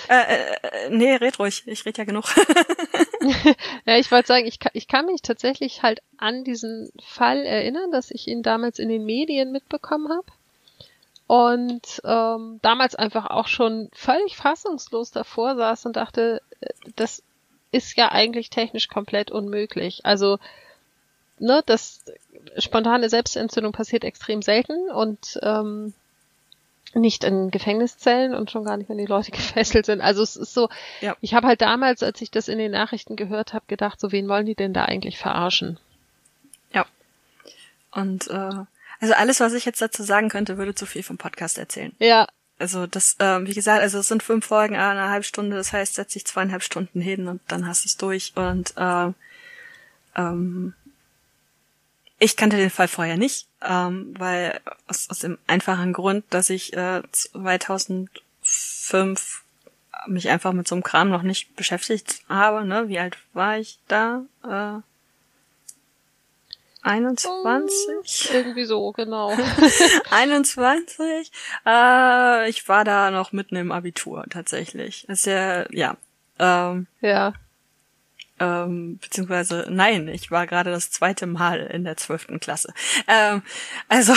[0.10, 1.64] äh, äh, nee, red ruhig.
[1.66, 2.26] Ich red ja genug.
[3.86, 7.92] ja, ich wollte sagen, ich kann, ich kann mich tatsächlich halt an diesen Fall erinnern,
[7.92, 10.26] dass ich ihn damals in den Medien mitbekommen habe.
[11.28, 17.24] Und ähm, damals einfach auch schon völlig fassungslos davor saß und dachte, äh, das
[17.72, 20.06] ist ja eigentlich technisch komplett unmöglich.
[20.06, 20.40] Also,
[21.40, 22.04] ne, das
[22.58, 25.94] spontane Selbstentzündung passiert extrem selten und ähm,
[26.94, 30.02] nicht in Gefängniszellen und schon gar nicht, wenn die Leute gefesselt sind.
[30.02, 30.70] Also es ist so,
[31.02, 31.16] ja.
[31.22, 34.28] ich habe halt damals, als ich das in den Nachrichten gehört habe, gedacht, so wen
[34.28, 35.80] wollen die denn da eigentlich verarschen?
[36.74, 36.86] Ja.
[37.92, 38.66] Und äh,
[39.00, 41.94] also alles, was ich jetzt dazu sagen könnte, würde zu viel vom Podcast erzählen.
[42.00, 42.28] Ja.
[42.60, 45.96] Also das, ähm, wie gesagt, also es sind fünf Folgen, eine halbe Stunde, das heißt,
[45.96, 48.34] setz dich zweieinhalb Stunden hin und dann hast du es durch.
[48.36, 49.12] Und äh,
[50.16, 50.76] ähm,
[52.22, 56.72] ich kannte den Fall vorher nicht, ähm, weil aus, aus dem einfachen Grund, dass ich
[56.74, 59.44] äh, 2005
[60.06, 62.64] mich einfach mit so einem Kram noch nicht beschäftigt habe.
[62.64, 62.90] Ne?
[62.90, 64.22] Wie alt war ich da?
[64.44, 64.82] Äh,
[66.84, 68.34] 21?
[68.34, 69.36] irgendwie so, genau.
[70.12, 71.32] 21?
[71.66, 75.10] Äh, ich war da noch mitten im Abitur tatsächlich.
[75.10, 75.98] ist ja, ja.
[76.38, 77.34] Ähm, ja
[78.42, 82.74] ähm, beziehungsweise nein, ich war gerade das zweite Mal in der zwölften Klasse.
[83.08, 83.44] Ähm,
[83.88, 84.14] also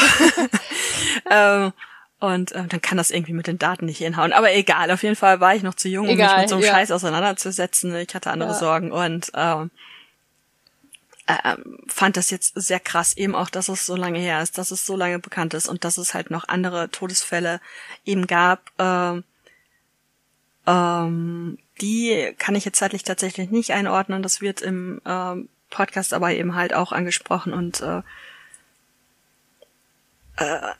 [1.30, 1.72] ähm,
[2.20, 4.32] und äh, dann kann das irgendwie mit den Daten nicht hinhauen.
[4.32, 6.64] Aber egal, auf jeden Fall war ich noch zu jung, um mich mit so einem
[6.64, 6.70] ja.
[6.70, 7.94] Scheiß auseinanderzusetzen.
[7.96, 8.58] Ich hatte andere ja.
[8.58, 9.70] Sorgen und ähm,
[11.26, 11.56] äh,
[11.86, 14.86] fand das jetzt sehr krass, eben auch, dass es so lange her ist, dass es
[14.86, 17.60] so lange bekannt ist und dass es halt noch andere Todesfälle
[18.06, 18.70] eben gab.
[18.78, 19.20] Äh,
[20.66, 24.22] ähm, die kann ich jetzt zeitlich tatsächlich nicht einordnen.
[24.22, 28.02] Das wird im ähm, Podcast aber eben halt auch angesprochen und äh,
[30.36, 30.72] äh,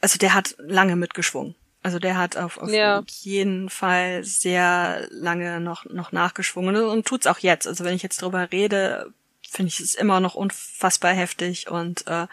[0.00, 1.54] also der hat lange mitgeschwungen.
[1.82, 3.02] Also der hat auf, auf ja.
[3.06, 7.66] jeden Fall sehr lange noch noch nachgeschwungen und, und tut's auch jetzt.
[7.66, 9.12] Also wenn ich jetzt drüber rede,
[9.48, 12.26] finde ich es immer noch unfassbar heftig und äh,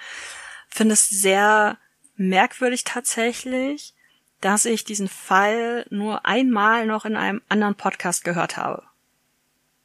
[0.69, 1.78] finde es sehr
[2.15, 3.93] merkwürdig tatsächlich,
[4.44, 8.84] dass ich diesen Fall nur einmal noch in einem anderen Podcast gehört habe.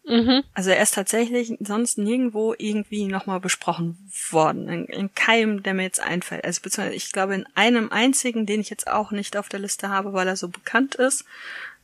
[0.04, 0.42] Mhm.
[0.54, 4.68] Also er ist tatsächlich sonst nirgendwo irgendwie nochmal besprochen worden.
[4.68, 6.44] In, in keinem, der mir jetzt einfällt.
[6.44, 9.90] Also beziehungsweise ich glaube in einem einzigen, den ich jetzt auch nicht auf der Liste
[9.90, 11.24] habe, weil er so bekannt ist.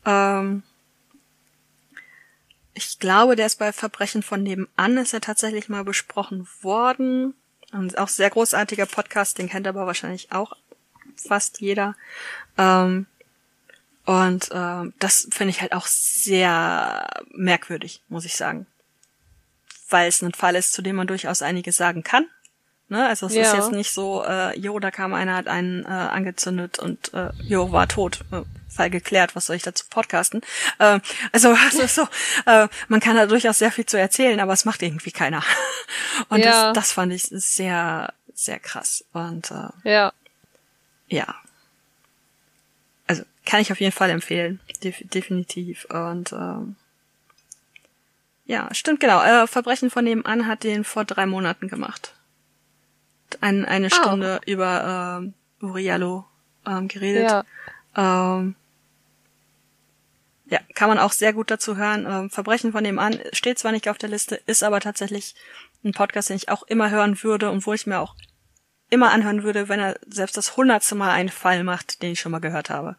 [0.04, 0.62] Ähm,
[2.72, 7.34] ich glaube, der ist bei Verbrechen von nebenan, ist er tatsächlich mal besprochen worden.
[7.72, 10.56] Und auch sehr großartiger Podcast, den kennt aber wahrscheinlich auch
[11.16, 11.94] fast jeder.
[12.58, 13.06] Ähm,
[14.04, 18.66] und ähm, das finde ich halt auch sehr merkwürdig, muss ich sagen.
[19.88, 22.26] Weil es ein Fall ist, zu dem man durchaus einiges sagen kann.
[22.88, 23.06] Ne?
[23.06, 23.42] Also es ja.
[23.42, 27.30] ist jetzt nicht so, äh, jo, da kam einer, hat einen äh, angezündet und äh,
[27.42, 28.20] jo, war tot.
[28.30, 30.42] Äh, Fall geklärt, was soll ich dazu podcasten?
[30.78, 31.00] Äh,
[31.32, 32.08] also, also so,
[32.46, 35.42] äh, man kann da durchaus sehr viel zu erzählen, aber es macht irgendwie keiner.
[36.28, 36.72] Und ja.
[36.72, 39.04] das, das fand ich sehr, sehr krass.
[39.12, 40.12] Und äh, ja.
[41.14, 41.34] Ja,
[43.44, 44.60] kann ich auf jeden Fall empfehlen.
[44.82, 45.86] Def definitiv.
[45.86, 46.76] Und ähm,
[48.46, 49.22] ja, stimmt genau.
[49.22, 52.14] Äh, Verbrechen von nebenan hat den vor drei Monaten gemacht.
[53.40, 53.90] Ein, eine ah.
[53.90, 54.50] Stunde oh.
[54.50, 56.24] über ähm, Uriallo
[56.66, 57.30] ähm, geredet.
[57.30, 57.44] Ja.
[57.96, 58.54] Ähm,
[60.46, 62.06] ja, kann man auch sehr gut dazu hören.
[62.08, 65.34] Ähm, Verbrechen von nebenan steht zwar nicht auf der Liste, ist aber tatsächlich
[65.84, 68.14] ein Podcast, den ich auch immer hören würde und wo ich mir auch
[68.94, 72.32] immer anhören würde, wenn er selbst das hundertste Mal einen Fall macht, den ich schon
[72.32, 72.96] mal gehört habe.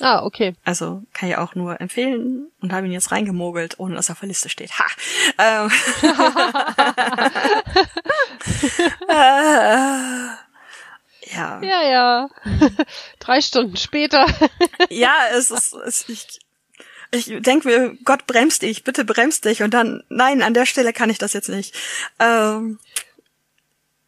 [0.00, 0.54] Ah, okay.
[0.64, 4.20] Also kann ich auch nur empfehlen und habe ihn jetzt reingemogelt, ohne dass er auf
[4.20, 4.72] der Liste steht.
[4.78, 4.86] Ha!
[5.38, 5.70] Ähm.
[9.08, 10.26] äh,
[11.36, 11.60] ja.
[11.62, 12.28] Ja, ja.
[13.18, 14.26] Drei Stunden später.
[14.88, 16.40] ja, es ist, es, ich,
[17.10, 20.92] ich denke mir, Gott bremst dich, bitte bremst dich und dann, nein, an der Stelle
[20.92, 21.74] kann ich das jetzt nicht.
[22.18, 22.78] Ähm,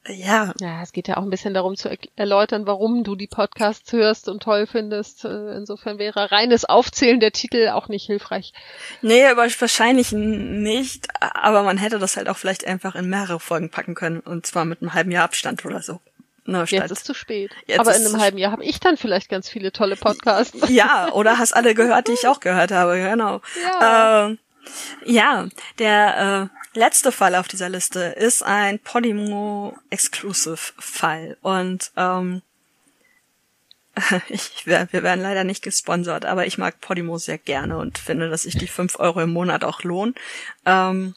[0.09, 0.52] ja.
[0.61, 4.28] Ja, es geht ja auch ein bisschen darum zu erläutern, warum du die Podcasts hörst
[4.28, 5.24] und toll findest.
[5.24, 8.52] Äh, insofern wäre reines Aufzählen der Titel auch nicht hilfreich.
[9.02, 11.09] Nee, aber wahrscheinlich nicht.
[11.20, 14.20] Aber man hätte das halt auch vielleicht einfach in mehrere Folgen packen können.
[14.20, 16.00] Und zwar mit einem halben Jahr Abstand oder so.
[16.46, 17.50] Na, Jetzt ist zu spät.
[17.66, 20.59] Jetzt aber in einem halben Jahr habe ich dann vielleicht ganz viele tolle Podcasts.
[20.68, 23.40] Ja, oder hast alle gehört, die ich auch gehört habe, genau.
[23.80, 24.36] Ja, äh,
[25.07, 25.48] ja
[25.78, 32.42] der äh, letzte Fall auf dieser Liste ist ein Podimo Exclusive Fall und ähm,
[34.28, 38.28] ich, wir, wir werden leider nicht gesponsert, aber ich mag Podimo sehr gerne und finde,
[38.28, 40.14] dass sich die fünf Euro im Monat auch lohnen.
[40.64, 41.14] Ähm,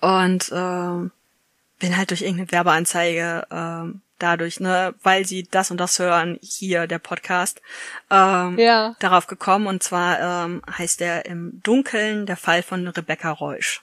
[0.00, 1.10] und ähm,
[1.78, 6.86] bin halt durch irgendeine Werbeanzeige ähm, dadurch, ne, weil sie das und das hören, hier
[6.86, 7.60] der Podcast,
[8.10, 8.96] ähm, ja.
[8.98, 9.66] darauf gekommen.
[9.66, 13.82] Und zwar ähm, heißt der im Dunkeln der Fall von Rebecca Reusch.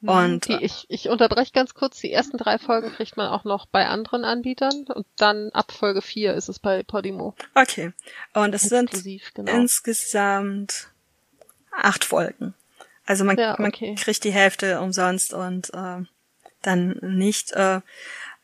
[0.00, 0.08] Mhm.
[0.08, 3.66] Und die, ich, ich unterbreche ganz kurz, die ersten drei Folgen kriegt man auch noch
[3.66, 7.34] bei anderen Anbietern und dann ab Folge vier ist es bei Podimo.
[7.54, 7.92] Okay.
[8.34, 8.90] Und es sind
[9.34, 9.52] genau.
[9.52, 10.88] insgesamt
[11.72, 12.54] acht Folgen.
[13.06, 13.62] Also man, ja, okay.
[13.62, 16.04] man kriegt die Hälfte umsonst und äh,
[16.62, 17.52] dann nicht.
[17.52, 17.80] Äh,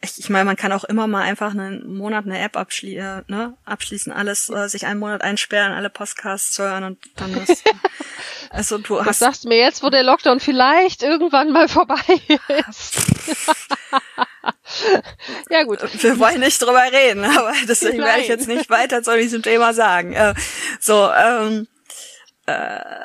[0.02, 3.22] ich, ich meine, man kann auch immer mal einfach einen Monat eine App abschli äh,
[3.28, 7.62] ne, abschließen, alles äh, sich einen Monat einsperren, alle Podcasts hören und dann ist.
[8.50, 9.06] also du hast.
[9.06, 12.02] Was sagst du mir jetzt, wo der Lockdown vielleicht irgendwann mal vorbei
[12.68, 12.96] ist?
[15.50, 15.78] ja gut.
[16.02, 18.06] Wir wollen nicht drüber reden, aber deswegen Nein.
[18.06, 20.14] werde ich jetzt nicht weiter zu diesem Thema sagen.
[20.14, 20.34] Äh,
[20.80, 21.68] so, ähm,
[22.46, 23.04] äh,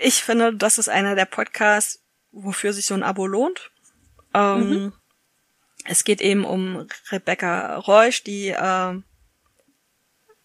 [0.00, 2.02] ich finde, das ist einer der Podcasts,
[2.32, 3.70] wofür sich so ein Abo lohnt.
[4.34, 4.92] Ähm, mhm.
[5.84, 8.94] Es geht eben um Rebecca Reusch, die äh,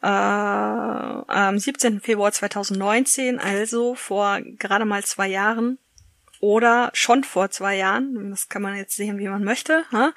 [0.01, 2.01] äh, am 17.
[2.01, 5.77] Februar 2019, also vor gerade mal zwei Jahren,
[6.39, 10.13] oder schon vor zwei Jahren, das kann man jetzt sehen, wie man möchte, ne?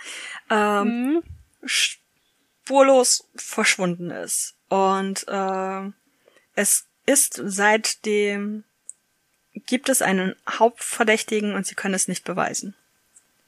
[0.50, 1.22] ähm, mhm.
[1.64, 4.54] spurlos verschwunden ist.
[4.68, 5.90] Und äh,
[6.54, 8.64] es ist seitdem
[9.66, 12.74] gibt es einen Hauptverdächtigen und sie können es nicht beweisen.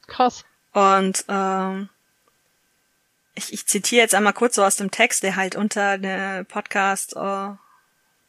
[0.07, 0.45] Krass.
[0.75, 1.87] Und ähm,
[3.33, 7.15] ich, ich zitiere jetzt einmal kurz so aus dem Text, der halt unter der Podcast
[7.15, 7.51] äh,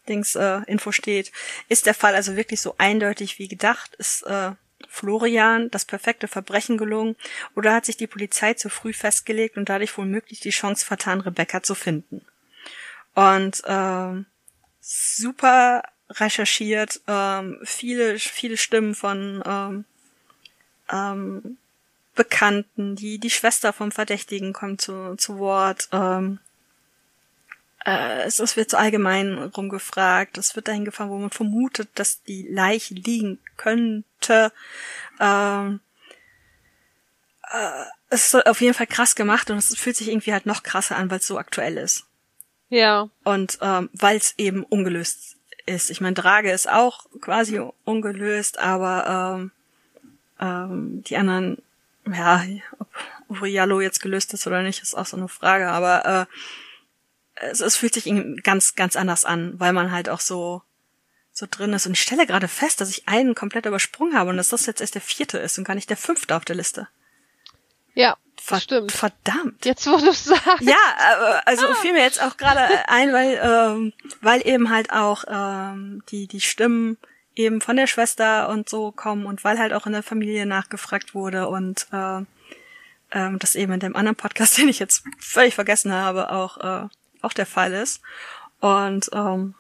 [0.09, 1.33] Dings äh, Info steht.
[1.69, 3.97] Ist der Fall also wirklich so eindeutig wie gedacht?
[3.97, 4.53] Ist äh,
[4.89, 7.17] Florian das perfekte Verbrechen gelungen
[7.57, 11.65] oder hat sich die Polizei zu früh festgelegt und dadurch womöglich die Chance vertan, Rebecca
[11.65, 12.25] zu finden?
[13.17, 14.25] Und äh,
[14.81, 19.85] super recherchiert, ähm, viele, viele Stimmen von ähm,
[20.93, 21.59] ähm,
[22.17, 26.41] Bekannten, die, die Schwester vom Verdächtigen kommt zu, zu Wort, ähm,
[27.87, 32.23] äh, es, es wird so allgemein rumgefragt, es wird dahin gefahren, wo man vermutet, dass
[32.25, 34.53] die Leiche liegen könnte.
[35.21, 35.81] Ähm,
[37.53, 40.64] äh, es ist auf jeden Fall krass gemacht und es fühlt sich irgendwie halt noch
[40.64, 42.05] krasser an, weil es so aktuell ist.
[42.69, 43.09] Ja.
[43.23, 45.37] Und ähm, weil es eben ungelöst
[45.67, 45.91] ist.
[45.91, 49.51] Ich meine, Drage ist auch quasi ungelöst, aber ähm,
[50.41, 51.63] ähm, die anderen,
[52.12, 52.45] ja,
[52.78, 52.88] ob
[53.28, 56.28] Uriallo jetzt gelöst ist oder nicht, ist auch so eine Frage, aber
[57.41, 58.12] äh, es, es fühlt sich
[58.42, 60.62] ganz, ganz anders an, weil man halt auch so
[61.33, 61.87] so drin ist.
[61.87, 64.80] Und ich stelle gerade fest, dass ich einen komplett übersprungen habe und dass das jetzt
[64.80, 66.88] erst der vierte ist und gar nicht der fünfte auf der Liste.
[67.95, 68.92] Ja, Ver stimmt.
[68.92, 69.64] Verdammt.
[69.64, 70.61] Jetzt, wo du sagst.
[70.61, 71.74] Ja, äh, also ah.
[71.74, 76.41] fiel mir jetzt auch gerade ein, weil, ähm, weil eben halt auch ähm, die, die
[76.41, 76.99] Stimmen
[77.37, 81.14] eben von der Schwester und so kommen und weil halt auch in der Familie nachgefragt
[81.14, 82.22] wurde und äh,
[83.13, 86.88] ähm, das eben in dem anderen Podcast, den ich jetzt völlig vergessen habe, auch, äh,
[87.22, 88.00] auch der Fall ist.
[88.61, 89.54] Und ähm,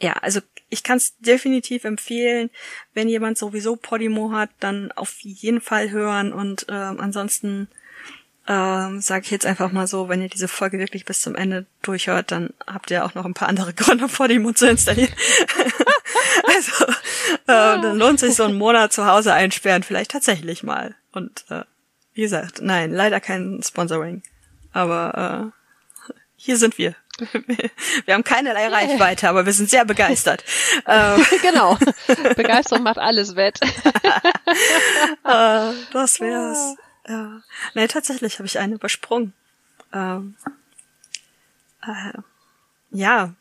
[0.00, 2.50] ja, also ich kann es definitiv empfehlen,
[2.94, 7.68] wenn jemand sowieso Podimo hat, dann auf jeden Fall hören und ähm, ansonsten
[8.46, 11.66] ähm, sage ich jetzt einfach mal so, wenn ihr diese Folge wirklich bis zum Ende
[11.82, 15.14] durchhört, dann habt ihr auch noch ein paar andere Gründe, Podimo zu installieren.
[16.54, 16.92] also äh,
[17.46, 20.94] dann lohnt sich so ein Monat zu Hause einsperren vielleicht tatsächlich mal.
[21.12, 21.64] Und äh,
[22.14, 24.22] wie gesagt, nein, leider kein Sponsoring.
[24.72, 26.94] Aber äh, hier sind wir.
[28.06, 30.42] Wir haben keinerlei Reichweite, aber wir sind sehr begeistert.
[30.86, 31.24] Ähm.
[31.42, 31.78] genau.
[32.34, 33.60] Begeisterung macht alles wett.
[35.24, 36.76] uh, das wär's.
[37.08, 37.40] Ja.
[37.74, 39.32] Nee, tatsächlich habe ich eine übersprungen.
[39.92, 40.34] Ähm,
[41.82, 42.18] äh,
[42.90, 43.34] ja,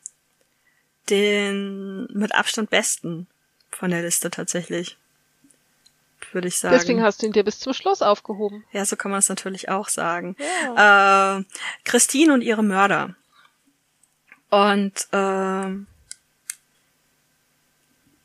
[1.10, 3.28] den mit Abstand besten
[3.72, 4.98] von der Liste tatsächlich.
[6.32, 6.76] Würde ich sagen.
[6.76, 8.64] Deswegen hast du ihn dir bis zum Schluss aufgehoben.
[8.72, 10.36] Ja, so kann man es natürlich auch sagen.
[10.76, 11.40] Ja.
[11.40, 11.44] Äh,
[11.84, 13.16] Christine und ihre Mörder.
[14.50, 15.88] Und ähm,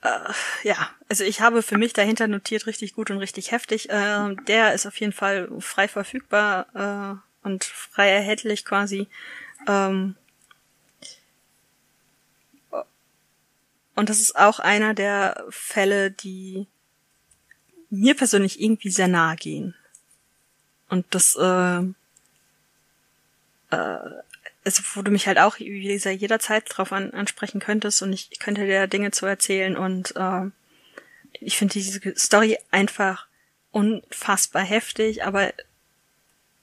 [0.03, 0.33] äh,
[0.63, 3.91] ja, also ich habe für mich dahinter notiert richtig gut und richtig heftig.
[3.91, 6.67] Äh, der ist auf jeden Fall frei verfügbar
[7.43, 9.09] äh, und frei erhältlich quasi.
[9.67, 10.17] Ähm,
[13.99, 16.69] und das ist auch einer der Fälle, die
[17.91, 19.75] mir persönlich irgendwie sehr nahe gehen.
[20.89, 21.81] Und das äh,
[23.71, 23.99] äh,
[24.65, 28.39] also wo du mich halt auch, wie gesagt, jederzeit drauf an, ansprechen könntest und ich
[28.39, 30.51] könnte dir Dinge zu erzählen und äh,
[31.33, 33.27] ich finde diese Story einfach
[33.73, 35.53] unfassbar heftig, aber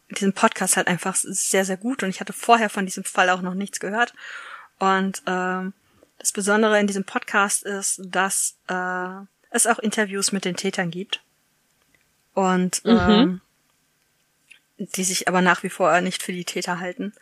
[0.10, 3.42] diesen Podcast halt einfach sehr, sehr gut und ich hatte vorher von diesem Fall auch
[3.42, 4.14] noch nichts gehört.
[4.80, 5.72] Und äh,
[6.26, 11.22] das Besondere in diesem Podcast ist, dass äh, es auch Interviews mit den Tätern gibt.
[12.34, 13.00] Und mhm.
[13.00, 13.42] ähm,
[14.80, 17.14] die sich aber nach wie vor nicht für die Täter halten.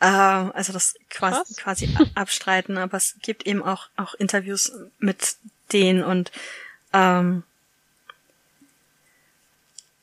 [0.00, 5.36] Äh, also das quasi, quasi abstreiten, aber es gibt eben auch, auch Interviews mit
[5.72, 6.32] denen und
[6.92, 7.44] ähm,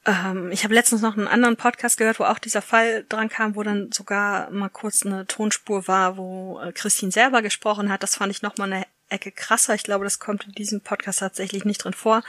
[0.06, 3.56] ähm, ich habe letztens noch einen anderen Podcast gehört, wo auch dieser Fall dran kam,
[3.56, 8.04] wo dann sogar mal kurz eine Tonspur war, wo äh, Christine selber gesprochen hat.
[8.04, 9.74] Das fand ich noch mal eine Ecke krasser.
[9.74, 12.24] Ich glaube, das kommt in diesem Podcast tatsächlich nicht drin vor.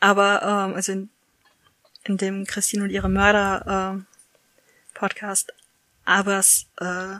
[0.00, 1.10] Aber ähm, also in,
[2.04, 5.52] in dem Christine und ihre Mörder äh, Podcast,
[6.04, 7.16] aber es, äh,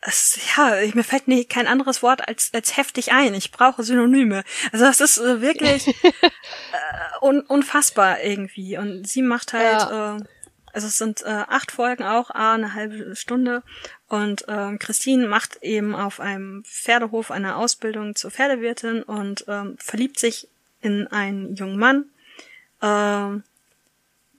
[0.00, 3.34] es, ja, mir fällt nie, kein anderes Wort als, als heftig ein.
[3.34, 4.44] Ich brauche Synonyme.
[4.72, 6.30] Also das ist äh, wirklich äh,
[7.20, 8.78] un, unfassbar irgendwie.
[8.78, 10.16] Und sie macht halt, ja.
[10.16, 10.20] äh,
[10.72, 13.62] also es sind äh, acht Folgen auch, a eine halbe Stunde.
[14.08, 20.18] Und äh, Christine macht eben auf einem Pferdehof eine Ausbildung zur Pferdewirtin und ähm, verliebt
[20.18, 20.48] sich
[20.82, 22.04] in einen jungen Mann.
[22.80, 23.40] Äh,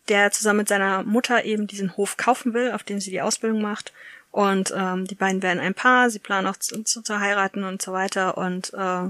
[0.09, 3.61] der zusammen mit seiner Mutter eben diesen Hof kaufen will, auf dem sie die Ausbildung
[3.61, 3.91] macht.
[4.31, 7.81] Und ähm, die beiden werden ein Paar, sie planen auch zu, zu, zu heiraten und
[7.81, 8.37] so weiter.
[8.37, 9.09] Und, äh,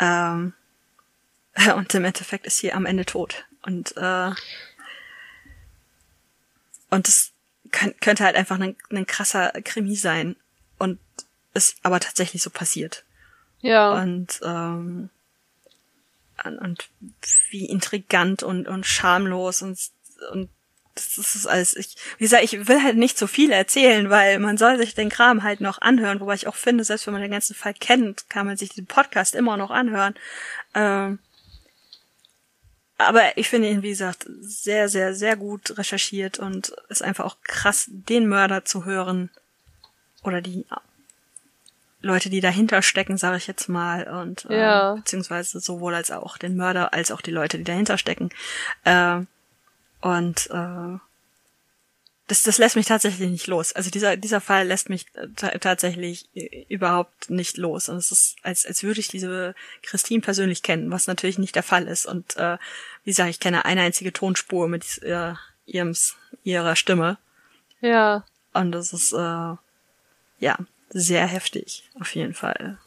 [0.00, 0.52] ähm,
[1.76, 3.44] und im Endeffekt ist sie am Ende tot.
[3.62, 4.30] Und, äh,
[6.90, 7.32] und das
[7.72, 10.36] könnte halt einfach ein, ein krasser Krimi sein.
[10.78, 10.98] Und
[11.56, 13.04] ist aber tatsächlich so passiert.
[13.60, 14.00] Ja.
[14.00, 15.10] Und ähm,
[16.44, 16.90] und
[17.50, 19.78] wie intrigant und, und schamlos und,
[20.32, 20.50] und
[20.96, 24.56] das ist alles, ich, wie gesagt, ich will halt nicht so viel erzählen, weil man
[24.56, 27.30] soll sich den Kram halt noch anhören, wobei ich auch finde, selbst wenn man den
[27.30, 30.14] ganzen Fall kennt, kann man sich den Podcast immer noch anhören.
[30.74, 31.18] Ähm,
[32.98, 37.36] aber ich finde ihn, wie gesagt, sehr, sehr, sehr gut recherchiert und ist einfach auch
[37.42, 39.30] krass, den Mörder zu hören
[40.22, 40.64] oder die
[42.00, 44.94] Leute, die dahinter stecken, sage ich jetzt mal, und äh, ja.
[44.94, 48.30] beziehungsweise sowohl als auch den Mörder als auch die Leute, die dahinter stecken.
[48.84, 49.20] Äh,
[50.00, 50.98] und äh,
[52.28, 53.72] das, das lässt mich tatsächlich nicht los.
[53.72, 55.06] Also dieser dieser Fall lässt mich
[55.60, 56.28] tatsächlich
[56.68, 57.88] überhaupt nicht los.
[57.88, 61.62] Und es ist, als, als würde ich diese Christine persönlich kennen, was natürlich nicht der
[61.62, 62.04] Fall ist.
[62.04, 62.58] Und äh,
[63.04, 65.34] wie gesagt, ich kenne eine einzige Tonspur mit äh,
[65.66, 65.94] ihrem,
[66.42, 67.18] ihrer Stimme.
[67.80, 68.24] Ja.
[68.52, 69.54] Und das ist äh,
[70.40, 70.58] ja
[70.90, 72.78] sehr heftig, auf jeden Fall.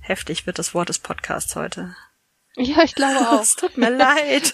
[0.00, 1.96] Heftig wird das Wort des Podcasts heute.
[2.58, 3.42] Ja, ich glaube auch.
[3.42, 4.52] Es tut mir leid.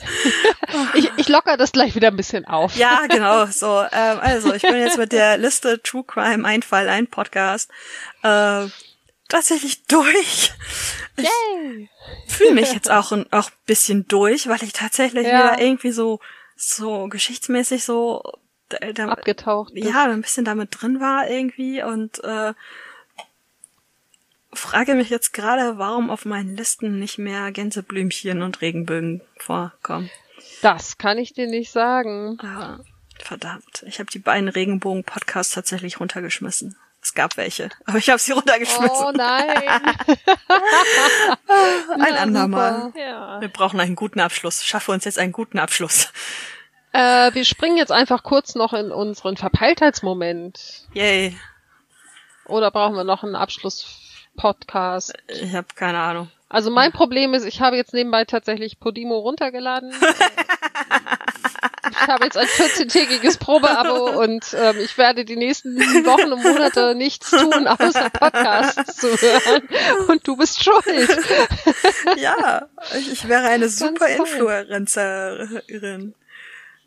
[0.95, 2.77] ich, ich locker das gleich wieder ein bisschen auf.
[2.77, 3.47] Ja, genau.
[3.47, 7.71] So, ähm, also ich bin jetzt mit der Liste True Crime Einfall ein Podcast
[8.23, 8.67] äh,
[9.29, 10.53] tatsächlich durch.
[11.17, 11.89] Ich Yay.
[12.27, 15.55] fühle mich jetzt auch ein auch bisschen durch, weil ich tatsächlich ja.
[15.55, 16.21] wieder irgendwie so
[16.57, 18.23] so geschichtsmäßig so
[18.69, 19.73] da, abgetaucht.
[19.75, 22.53] Ja, ein bisschen damit drin war irgendwie und äh,
[24.55, 30.11] frage mich jetzt gerade, warum auf meinen Listen nicht mehr Gänseblümchen und Regenbögen vorkommen.
[30.63, 32.39] Das kann ich dir nicht sagen.
[32.41, 32.81] Ah,
[33.19, 36.77] verdammt, ich habe die beiden Regenbogen-Podcasts tatsächlich runtergeschmissen.
[37.05, 39.07] Es gab welche, aber ich habe sie runtergeschmissen.
[39.07, 39.51] Oh nein.
[42.01, 42.95] Ein andermal.
[42.97, 43.43] Ja.
[43.43, 44.65] Wir brauchen einen guten Abschluss.
[44.65, 46.11] Schaffe uns jetzt einen guten Abschluss.
[46.95, 50.89] Äh, wir springen jetzt einfach kurz noch in unseren Verpeiltheitsmoment.
[50.95, 51.37] Yay.
[52.47, 53.37] Oder brauchen wir noch einen
[54.35, 55.15] Abschlusspodcast?
[55.29, 56.31] Ich habe keine Ahnung.
[56.49, 59.91] Also mein Problem ist, ich habe jetzt nebenbei tatsächlich Podimo runtergeladen.
[61.91, 66.95] ich habe jetzt ein 14-tägiges Probeabo und ähm, ich werde die nächsten Wochen und Monate
[66.95, 69.69] nichts tun, außer Podcasts zu hören.
[70.09, 70.85] Und du bist schuld.
[72.17, 76.15] ja, ich, ich wäre eine super Influencerin.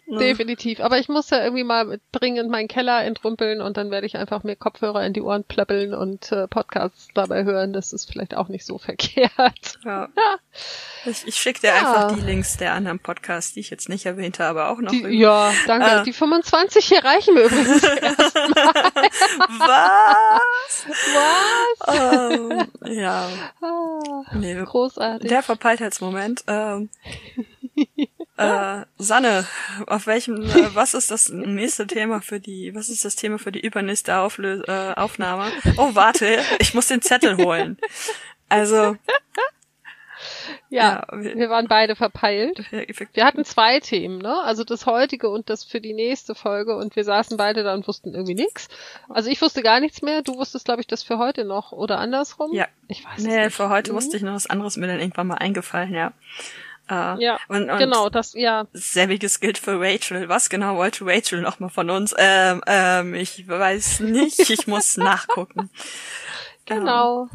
[0.08, 0.80] Definitiv.
[0.80, 4.44] Aber ich muss ja irgendwie mal dringend meinen Keller entrümpeln und dann werde ich einfach
[4.44, 7.74] mir Kopfhörer in die Ohren plöppeln und äh, Podcasts dabei hören.
[7.74, 9.80] Das ist vielleicht auch nicht so verkehrt.
[9.84, 10.08] Ja.
[11.06, 11.76] Ich, ich schicke dir ja.
[11.76, 14.92] einfach die Links der anderen Podcasts, die ich jetzt nicht erwähnte, aber auch noch.
[14.92, 15.88] Die, ja, danke.
[15.88, 16.04] Äh.
[16.04, 18.74] Die 25 hier reichen mir übrigens erstmal.
[19.60, 20.86] Was?
[21.14, 22.00] Was?
[22.00, 23.30] Oh, ja.
[23.62, 25.28] Ah, nee, großartig.
[25.28, 26.44] Der Verpeiltheitsmoment.
[26.48, 26.90] Ähm,
[28.38, 29.46] äh, Sanne,
[29.88, 33.52] auf welchem, äh, was ist das nächste Thema für die, was ist das Thema für
[33.52, 35.52] die übernächste Auflö äh, Aufnahme?
[35.78, 37.78] Oh, warte, ich muss den Zettel holen.
[38.50, 38.96] Also.
[40.70, 42.64] Ja, ja wir, wir, waren beide verpeilt.
[42.72, 44.42] Wir hatten zwei Themen, ne?
[44.44, 47.88] Also das heutige und das für die nächste Folge und wir saßen beide da und
[47.88, 48.68] wussten irgendwie nichts.
[49.10, 50.22] Also ich wusste gar nichts mehr.
[50.22, 52.54] Du wusstest, glaube ich, das für heute noch oder andersrum.
[52.54, 52.68] Ja.
[52.88, 53.56] Ich weiß nee, nicht.
[53.56, 53.96] für heute mhm.
[53.98, 56.14] wusste ich noch was anderes mir dann irgendwann mal eingefallen, ja.
[56.90, 58.66] Äh, ja, und, und genau, das, ja.
[58.74, 60.30] Selbiges gilt für Rachel.
[60.30, 62.16] Was genau wollte Rachel nochmal von uns?
[62.18, 65.70] Ähm, ähm, ich weiß nicht, ich muss nachgucken.
[66.66, 67.28] Genau.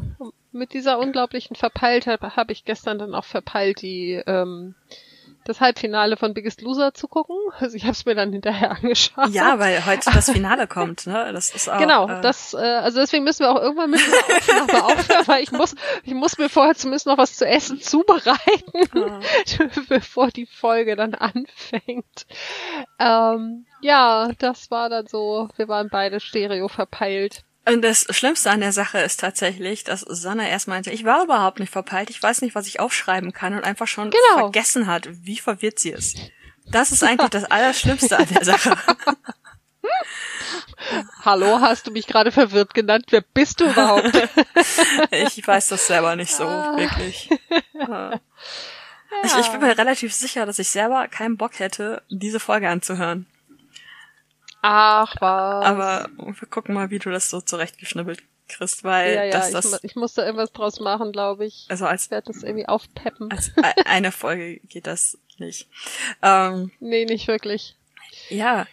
[0.51, 4.75] Mit dieser unglaublichen Verpeiltheit habe ich gestern dann auch verpeilt, die ähm,
[5.45, 7.35] das Halbfinale von Biggest Loser zu gucken.
[7.59, 9.29] Also ich habe es mir dann hinterher angeschaut.
[9.29, 11.31] Ja, weil heute das Finale kommt, ne?
[11.31, 11.77] Das ist auch.
[11.77, 15.43] Genau, äh, das, äh, also deswegen müssen wir auch irgendwann mit der Aufnahme aufhören, weil
[15.43, 19.19] ich muss, ich muss mir vorher zumindest noch was zu essen zubereiten, ja.
[19.87, 22.25] bevor die Folge dann anfängt.
[22.99, 27.43] Ähm, ja, das war dann so, wir waren beide stereo verpeilt.
[27.65, 31.59] Und das Schlimmste an der Sache ist tatsächlich, dass Sanna erst meinte, ich war überhaupt
[31.59, 34.39] nicht verpeilt, ich weiß nicht, was ich aufschreiben kann und einfach schon genau.
[34.39, 36.17] vergessen hat, wie verwirrt sie ist.
[36.65, 38.77] Das ist eigentlich das Allerschlimmste an der Sache.
[41.23, 43.05] Hallo, hast du mich gerade verwirrt genannt?
[43.09, 44.11] Wer bist du überhaupt?
[45.11, 46.77] ich weiß das selber nicht so, ah.
[46.77, 47.29] wirklich.
[47.73, 48.19] Ja.
[49.23, 53.27] Ich, ich bin mir relativ sicher, dass ich selber keinen Bock hätte, diese Folge anzuhören.
[54.65, 55.65] Ach was.
[55.65, 59.73] Aber wir gucken mal, wie du das so zurechtgeschnibbelt kriegst, weil ja, ja, das, das
[59.73, 61.65] ich, ich muss da irgendwas draus machen, glaube ich.
[61.67, 63.29] Also als ich werde das irgendwie aufpeppen.
[63.29, 63.51] Als
[63.85, 65.67] eine Folge geht das nicht.
[66.21, 67.75] Ähm, nee, nicht wirklich.
[68.29, 68.65] Ja.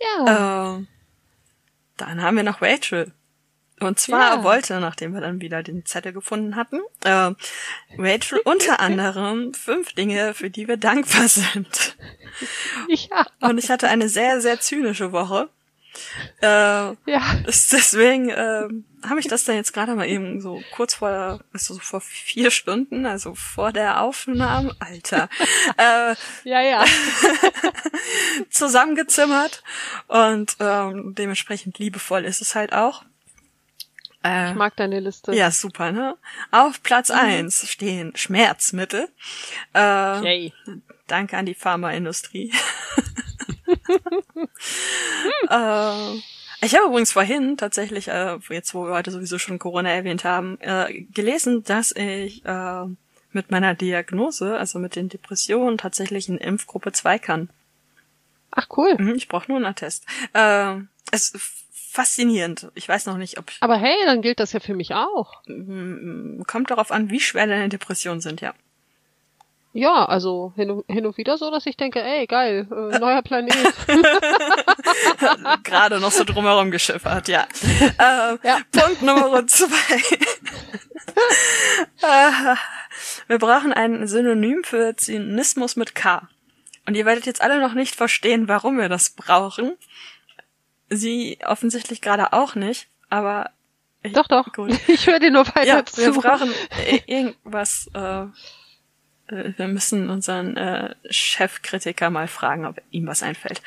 [0.00, 0.76] Ja.
[0.76, 0.88] Ähm,
[1.98, 3.12] dann haben wir noch Rachel.
[3.80, 4.44] Und zwar ja.
[4.44, 7.32] wollte, nachdem wir dann wieder den Zettel gefunden hatten, äh,
[7.98, 11.96] Rachel unter anderem fünf Dinge, für die wir dankbar sind.
[12.88, 13.26] Ja.
[13.40, 15.48] Und ich hatte eine sehr, sehr zynische Woche.
[16.40, 16.96] Äh, ja.
[17.46, 18.68] Deswegen äh,
[19.08, 22.50] habe ich das dann jetzt gerade mal eben so kurz vor, also so vor vier
[22.50, 25.28] Stunden, also vor der Aufnahme, Alter,
[25.76, 26.14] äh,
[26.44, 26.84] ja, ja,
[28.50, 29.62] zusammengezimmert
[30.08, 33.04] und ähm, dementsprechend liebevoll ist es halt auch.
[34.24, 35.34] Äh, ich mag deine Liste.
[35.34, 36.16] Ja, super, ne?
[36.50, 37.16] Auf Platz mhm.
[37.16, 39.08] eins stehen Schmerzmittel.
[39.74, 40.52] Äh, Yay.
[41.06, 42.52] Danke an die Pharmaindustrie.
[45.50, 46.14] äh,
[46.60, 50.58] ich habe übrigens vorhin tatsächlich, äh, jetzt wo wir heute sowieso schon Corona erwähnt haben,
[50.60, 52.84] äh, gelesen, dass ich äh,
[53.32, 57.50] mit meiner Diagnose, also mit den Depressionen, tatsächlich in Impfgruppe 2 kann.
[58.50, 58.94] Ach cool.
[58.96, 60.06] Mhm, ich brauche nur einen Attest.
[60.32, 60.76] Äh,
[61.10, 61.63] es
[61.94, 62.70] faszinierend.
[62.74, 63.50] Ich weiß noch nicht, ob.
[63.50, 65.42] Ich, Aber hey, dann gilt das ja für mich auch.
[65.46, 68.52] Kommt darauf an, wie schwer deine Depressionen sind, ja.
[69.72, 73.22] Ja, also hin und, hin und wieder so, dass ich denke, ey, geil, äh, neuer
[73.28, 73.56] Planet.
[75.64, 77.46] Gerade noch so drumherum geschiffert, ja.
[77.80, 78.58] Äh, ja.
[78.70, 79.96] Punkt Nummer zwei.
[82.02, 82.56] äh,
[83.26, 86.28] wir brauchen ein Synonym für Zynismus mit K.
[86.86, 89.76] Und ihr werdet jetzt alle noch nicht verstehen, warum wir das brauchen.
[90.90, 93.50] Sie offensichtlich gerade auch nicht, aber
[94.02, 94.52] ich, doch, doch.
[94.52, 94.78] Gut.
[94.88, 96.00] Ich höre dir nur weiter ja, zu.
[96.00, 96.52] Wir brauchen
[97.06, 97.90] irgendwas.
[97.94, 98.26] Äh,
[99.28, 103.62] äh, wir müssen unseren äh, Chefkritiker mal fragen, ob ihm was einfällt.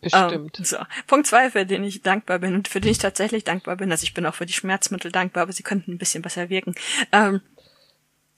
[0.00, 0.58] Bestimmt.
[0.58, 0.76] Ähm, so.
[1.06, 4.04] Punkt zwei, für den ich dankbar bin und für den ich tatsächlich dankbar bin, also
[4.04, 6.74] ich bin auch für die Schmerzmittel dankbar, aber sie könnten ein bisschen besser wirken.
[7.12, 7.40] Ähm,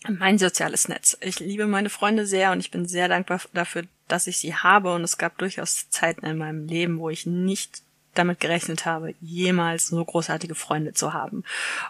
[0.09, 1.16] mein soziales Netz.
[1.20, 4.94] Ich liebe meine Freunde sehr und ich bin sehr dankbar dafür, dass ich sie habe
[4.94, 7.82] und es gab durchaus Zeiten in meinem Leben, wo ich nicht
[8.15, 11.45] damit gerechnet habe, jemals so großartige Freunde zu haben.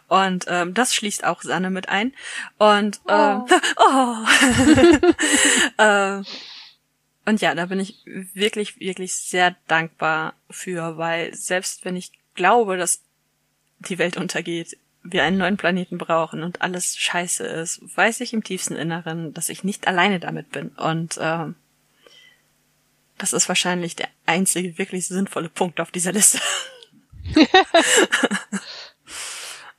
[0.08, 2.12] Und ähm, das schließt auch Sanne mit ein.
[2.58, 3.44] Und ähm,
[3.76, 4.16] oh.
[5.78, 5.78] oh.
[5.82, 6.22] äh,
[7.24, 8.04] und ja, da bin ich
[8.34, 13.02] wirklich, wirklich sehr dankbar für, weil selbst wenn ich glaube, dass
[13.78, 18.44] die Welt untergeht, wir einen neuen Planeten brauchen und alles scheiße ist, weiß ich im
[18.44, 20.68] tiefsten Inneren, dass ich nicht alleine damit bin.
[20.70, 21.56] Und ähm,
[23.22, 26.40] Das ist wahrscheinlich der einzige wirklich sinnvolle Punkt auf dieser Liste.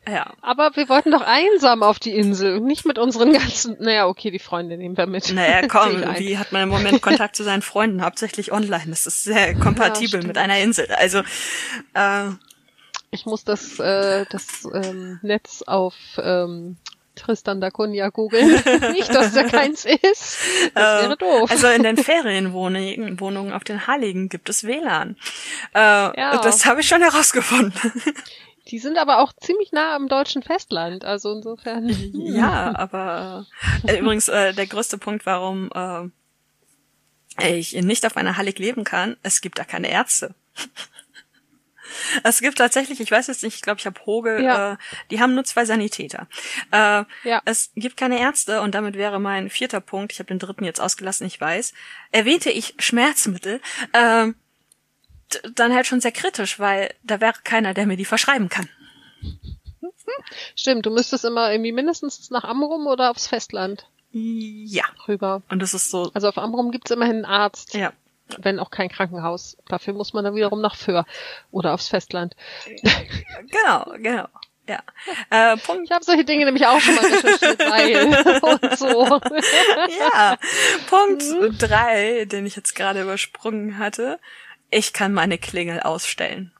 [0.07, 0.33] ja.
[0.41, 4.31] Aber wir wollten doch einsam auf die Insel und nicht mit unseren ganzen, naja, okay,
[4.31, 5.33] die Freunde nehmen wir mit.
[5.33, 8.01] Naja, komm, wie hat man im Moment Kontakt zu seinen Freunden?
[8.01, 8.87] Hauptsächlich online.
[8.87, 10.87] Das ist sehr kompatibel ja, mit einer Insel.
[10.97, 11.19] Also,
[11.95, 12.29] äh,
[13.11, 16.77] ich muss das, äh, das ähm, Netz auf ähm,
[17.15, 18.47] Tristan da Cunha googeln.
[18.91, 20.37] Nicht, dass der keins ist.
[20.73, 21.49] Das wäre doof.
[21.51, 25.15] Also in den Ferienwohnungen auf den Halligen gibt es WLAN.
[25.73, 26.41] Äh, ja.
[26.41, 27.73] Das habe ich schon herausgefunden.
[28.69, 31.89] Die sind aber auch ziemlich nah am deutschen Festland, also insofern.
[32.13, 33.45] Ja, aber
[33.85, 39.17] äh, übrigens äh, der größte Punkt, warum äh, ich nicht auf einer Hallig leben kann,
[39.21, 40.33] es gibt da keine Ärzte.
[42.23, 44.73] Es gibt tatsächlich, ich weiß jetzt nicht, ich glaube, ich habe Hoge, ja.
[44.73, 44.77] äh,
[45.11, 46.27] die haben nur zwei Sanitäter.
[46.71, 47.41] Äh, ja.
[47.45, 50.81] Es gibt keine Ärzte und damit wäre mein vierter Punkt, ich habe den dritten jetzt
[50.81, 51.73] ausgelassen, ich weiß,
[52.11, 53.61] erwähnte ich Schmerzmittel,
[53.93, 54.27] äh,
[55.55, 58.69] dann halt schon sehr kritisch, weil da wäre keiner, der mir die verschreiben kann.
[60.55, 63.87] Stimmt, du müsstest immer irgendwie mindestens nach Amrum oder aufs Festland.
[64.11, 64.83] Ja.
[65.07, 65.41] Rüber.
[65.49, 66.11] Und das ist so.
[66.13, 67.73] Also auf Amrum gibt's immerhin einen Arzt.
[67.73, 67.93] Ja
[68.39, 69.57] wenn auch kein Krankenhaus.
[69.67, 71.05] Dafür muss man dann wiederum nach Föhr
[71.51, 72.35] oder aufs Festland.
[73.51, 74.27] Genau, genau.
[74.67, 74.81] Ja.
[75.29, 75.83] Äh, Punkt.
[75.85, 79.19] Ich habe solche Dinge nämlich auch schon mal recherchiert, weil und so.
[79.99, 80.37] ja.
[80.89, 81.57] Punkt mhm.
[81.57, 84.19] drei, den ich jetzt gerade übersprungen hatte.
[84.69, 86.53] Ich kann meine Klingel ausstellen.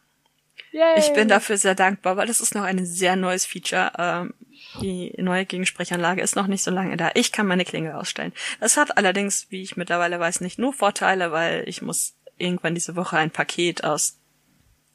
[0.72, 1.00] Yay.
[1.00, 3.92] Ich bin dafür sehr dankbar, weil das ist noch ein sehr neues Feature.
[3.98, 4.34] Ähm,
[4.82, 7.12] die neue Gegensprechanlage ist noch nicht so lange da.
[7.14, 8.34] Ich kann meine Klingel ausstellen.
[8.60, 12.96] Das hat allerdings, wie ich mittlerweile weiß, nicht nur Vorteile, weil ich muss irgendwann diese
[12.96, 14.20] Woche ein Paket aus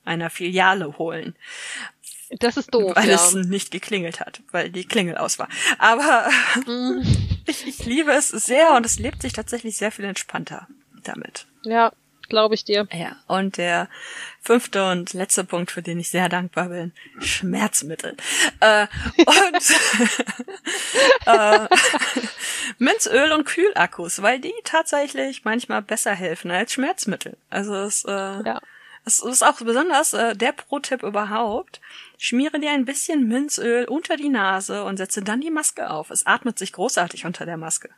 [0.05, 1.37] einer Filiale holen.
[2.31, 2.93] Das ist doof.
[2.95, 3.15] Weil ja.
[3.15, 5.49] es nicht geklingelt hat, weil die Klingel aus war.
[5.79, 6.29] Aber
[6.67, 7.03] mm.
[7.47, 10.69] ich, ich liebe es sehr und es lebt sich tatsächlich sehr viel entspannter
[11.05, 11.47] damit.
[11.65, 11.93] Ja,
[12.29, 12.87] glaube ich dir.
[12.93, 13.89] Ja, und der
[14.41, 18.17] fünfte und letzte Punkt, für den ich sehr dankbar bin, Schmerzmittel.
[18.61, 18.87] Äh,
[19.17, 19.75] und
[21.27, 21.69] äh,
[22.79, 27.37] Minzöl und Kühlakkus, weil die tatsächlich manchmal besser helfen als Schmerzmittel.
[27.51, 28.61] Also es, äh, ja.
[29.05, 31.81] es ist auch besonders äh, der Pro-Tipp überhaupt.
[32.17, 36.11] Schmiere dir ein bisschen Minzöl unter die Nase und setze dann die Maske auf.
[36.11, 37.91] Es atmet sich großartig unter der Maske.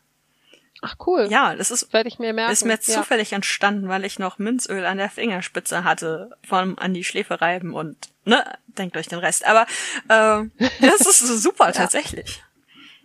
[0.82, 1.28] Ach cool.
[1.30, 2.52] Ja, das ist werde ich mir merken.
[2.52, 2.80] Ist mir ja.
[2.80, 7.74] zufällig entstanden, weil ich noch Minzöl an der Fingerspitze hatte, vom an die Schläfe reiben
[7.74, 9.46] und ne, denkt euch den Rest.
[9.46, 9.66] Aber
[10.08, 10.48] äh,
[10.80, 11.72] das ist super ja.
[11.72, 12.42] tatsächlich.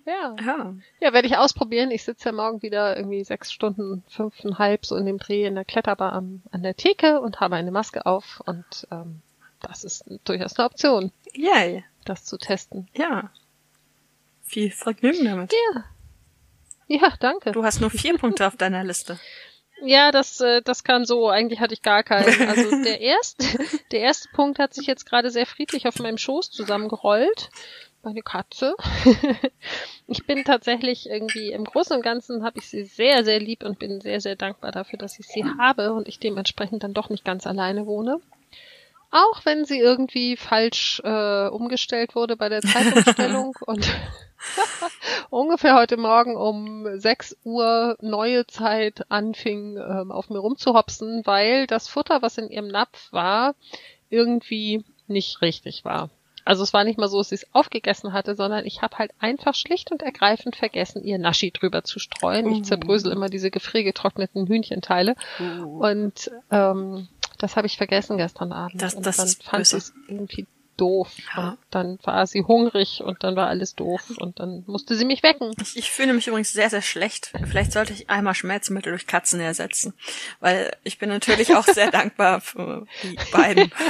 [0.05, 0.35] Ja.
[0.45, 1.91] Ja, ja werde ich ausprobieren.
[1.91, 5.65] Ich sitze ja morgen wieder irgendwie sechs Stunden, fünfeinhalb so in dem Dreh in der
[5.65, 9.21] Kletterbar am, an der Theke und habe eine Maske auf und ähm,
[9.61, 11.11] das ist durchaus eine Option.
[11.33, 11.83] Yay.
[12.05, 12.87] Das zu testen.
[12.93, 13.31] Ja.
[14.43, 15.51] Viel Vergnügen damit.
[15.73, 15.85] Ja.
[16.87, 17.51] Ja, danke.
[17.51, 19.19] Du hast nur vier Punkte auf deiner Liste.
[19.81, 21.27] Ja, das, äh, das kann so.
[21.27, 22.25] Eigentlich hatte ich gar keinen.
[22.49, 23.45] Also der erste,
[23.91, 27.49] der erste Punkt hat sich jetzt gerade sehr friedlich auf meinem Schoß zusammengerollt.
[28.03, 28.75] Meine Katze.
[30.07, 33.79] ich bin tatsächlich irgendwie im Großen und Ganzen habe ich sie sehr, sehr lieb und
[33.79, 37.25] bin sehr, sehr dankbar dafür, dass ich sie habe und ich dementsprechend dann doch nicht
[37.25, 38.21] ganz alleine wohne.
[39.11, 43.87] Auch wenn sie irgendwie falsch äh, umgestellt wurde bei der Zeitumstellung und
[45.29, 51.87] ungefähr heute Morgen um 6 Uhr neue Zeit anfing, ähm, auf mir rumzuhopsen, weil das
[51.87, 53.55] Futter, was in ihrem Napf war,
[54.09, 56.09] irgendwie nicht richtig war.
[56.45, 59.11] Also es war nicht mal so, dass sie es aufgegessen hatte, sondern ich habe halt
[59.19, 62.51] einfach schlicht und ergreifend vergessen, ihr Naschi drüber zu streuen.
[62.51, 62.61] Ich uh.
[62.61, 65.15] zerbrösel immer diese gefriergetrockneten Hühnchenteile.
[65.39, 65.87] Uh.
[65.87, 67.07] Und ähm,
[67.37, 68.81] das habe ich vergessen gestern Abend.
[68.81, 71.11] Das, das und dann fand es irgendwie doof.
[71.35, 71.49] Ja.
[71.49, 75.23] Und dann war sie hungrig und dann war alles doof und dann musste sie mich
[75.23, 75.53] wecken.
[75.75, 77.31] Ich, fühle mich übrigens sehr, sehr schlecht.
[77.45, 79.93] Vielleicht sollte ich einmal Schmerzmittel durch Katzen ersetzen,
[80.39, 83.71] weil ich bin natürlich auch sehr dankbar für die beiden.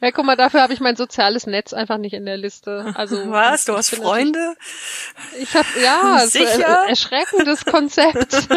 [0.00, 2.92] Ja, guck mal, dafür habe ich mein soziales Netz einfach nicht in der Liste.
[2.94, 3.64] Also was?
[3.64, 4.54] Du hast Freunde?
[5.40, 6.46] Ich habe ja, Sicher?
[6.46, 8.32] So erschreckendes Konzept.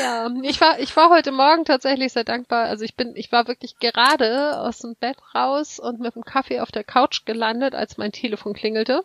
[0.00, 2.66] ja, ich war ich war heute Morgen tatsächlich sehr dankbar.
[2.66, 6.24] Also ich bin ich war wirklich gerade aus dem Bett raus raus und mit dem
[6.24, 9.04] Kaffee auf der Couch gelandet, als mein Telefon klingelte.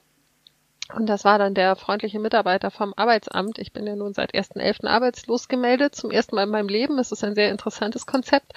[0.93, 3.57] Und das war dann der freundliche Mitarbeiter vom Arbeitsamt.
[3.57, 4.85] Ich bin ja nun seit 1.11.
[4.87, 6.99] arbeitslos gemeldet, zum ersten Mal in meinem Leben.
[6.99, 8.53] Es ist ein sehr interessantes Konzept.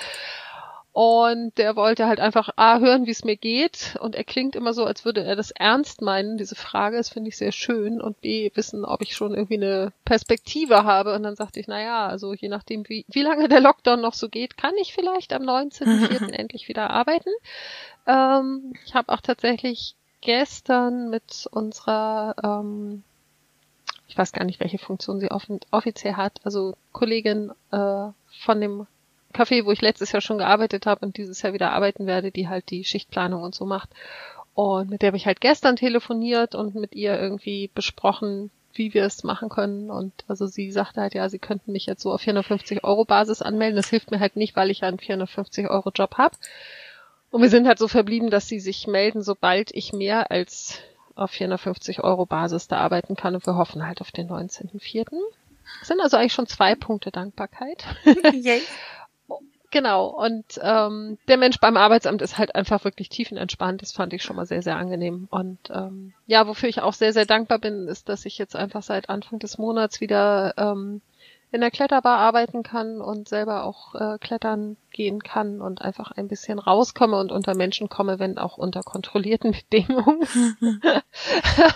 [1.01, 3.97] Und der wollte halt einfach A, hören, wie es mir geht.
[4.01, 6.97] Und er klingt immer so, als würde er das ernst meinen, diese Frage.
[6.97, 8.01] Das finde ich sehr schön.
[8.01, 11.15] Und B, wissen, ob ich schon irgendwie eine Perspektive habe.
[11.15, 14.15] Und dann sagte ich, na ja, also je nachdem, wie, wie lange der Lockdown noch
[14.15, 16.33] so geht, kann ich vielleicht am 19.04.
[16.33, 17.31] endlich wieder arbeiten.
[18.09, 23.05] Ähm, ich habe auch tatsächlich gestern mit unserer ähm,
[24.09, 28.09] ich weiß gar nicht, welche Funktion sie offiziell hat, also Kollegin äh,
[28.43, 28.89] von dem
[29.39, 32.49] Café, wo ich letztes Jahr schon gearbeitet habe und dieses Jahr wieder arbeiten werde, die
[32.49, 33.91] halt die Schichtplanung und so macht.
[34.55, 39.05] Und mit der habe ich halt gestern telefoniert und mit ihr irgendwie besprochen, wie wir
[39.05, 39.91] es machen können.
[39.91, 43.41] Und also sie sagte halt, ja, sie könnten mich jetzt so auf 450 Euro Basis
[43.41, 43.77] anmelden.
[43.77, 46.37] Das hilft mir halt nicht, weil ich ja einen 450 Euro Job habe.
[47.31, 50.79] Und wir sind halt so verblieben, dass sie sich melden, sobald ich mehr als
[51.15, 53.37] auf 450 Euro Basis da arbeiten kann.
[53.37, 55.07] Und wir hoffen halt auf den 19.04.
[55.81, 57.85] Das sind also eigentlich schon zwei Punkte Dankbarkeit.
[58.33, 58.63] Yay.
[59.71, 63.83] Genau, und ähm, der Mensch beim Arbeitsamt ist halt einfach wirklich tiefenentspannt.
[63.83, 65.29] Das fand ich schon mal sehr, sehr angenehm.
[65.31, 68.83] Und ähm, ja, wofür ich auch sehr, sehr dankbar bin, ist, dass ich jetzt einfach
[68.83, 71.03] seit Anfang des Monats wieder ähm,
[71.51, 76.29] in der Kletterbar arbeiten kann und selber auch äh, klettern gehen kann und einfach ein
[76.29, 80.27] bisschen rauskomme und unter Menschen komme, wenn auch unter kontrollierten Bedingungen.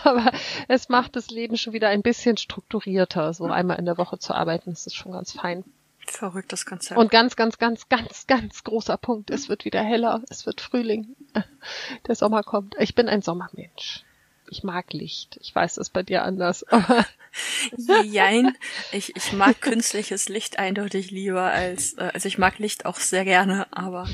[0.04, 0.32] Aber
[0.68, 3.34] es macht das Leben schon wieder ein bisschen strukturierter.
[3.34, 5.64] So einmal in der Woche zu arbeiten, das ist schon ganz fein.
[6.06, 6.98] Verrücktes Konzept.
[6.98, 9.30] Und ganz, ganz, ganz, ganz, ganz großer Punkt.
[9.30, 10.22] Es wird wieder heller.
[10.28, 11.14] Es wird Frühling.
[12.06, 12.74] Der Sommer kommt.
[12.78, 14.04] Ich bin ein Sommermensch.
[14.48, 15.38] Ich mag Licht.
[15.40, 16.66] Ich weiß, das ist bei dir anders.
[18.04, 18.54] Jein.
[18.90, 23.24] Ich, ich mag künstliches Licht eindeutig lieber als, äh, also ich mag Licht auch sehr
[23.24, 24.06] gerne, aber,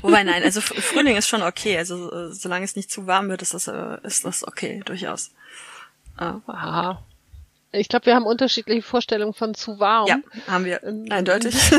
[0.00, 1.76] wobei nein, also Frühling ist schon okay.
[1.76, 5.32] Also, äh, solange es nicht zu warm wird, ist das, äh, ist das okay, durchaus.
[6.16, 7.02] Aha.
[7.72, 10.06] Ich glaube, wir haben unterschiedliche Vorstellungen von zu warm.
[10.06, 10.82] Ja, haben wir.
[10.84, 11.54] Ähm, Eindeutig.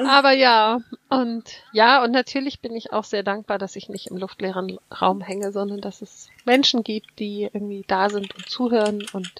[0.06, 4.16] Aber ja, und ja, und natürlich bin ich auch sehr dankbar, dass ich nicht im
[4.16, 9.30] luftleeren Raum hänge, sondern dass es Menschen gibt, die irgendwie da sind und zuhören und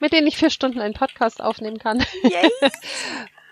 [0.00, 2.04] mit denen ich vier Stunden einen Podcast aufnehmen kann.
[2.22, 2.50] Yay.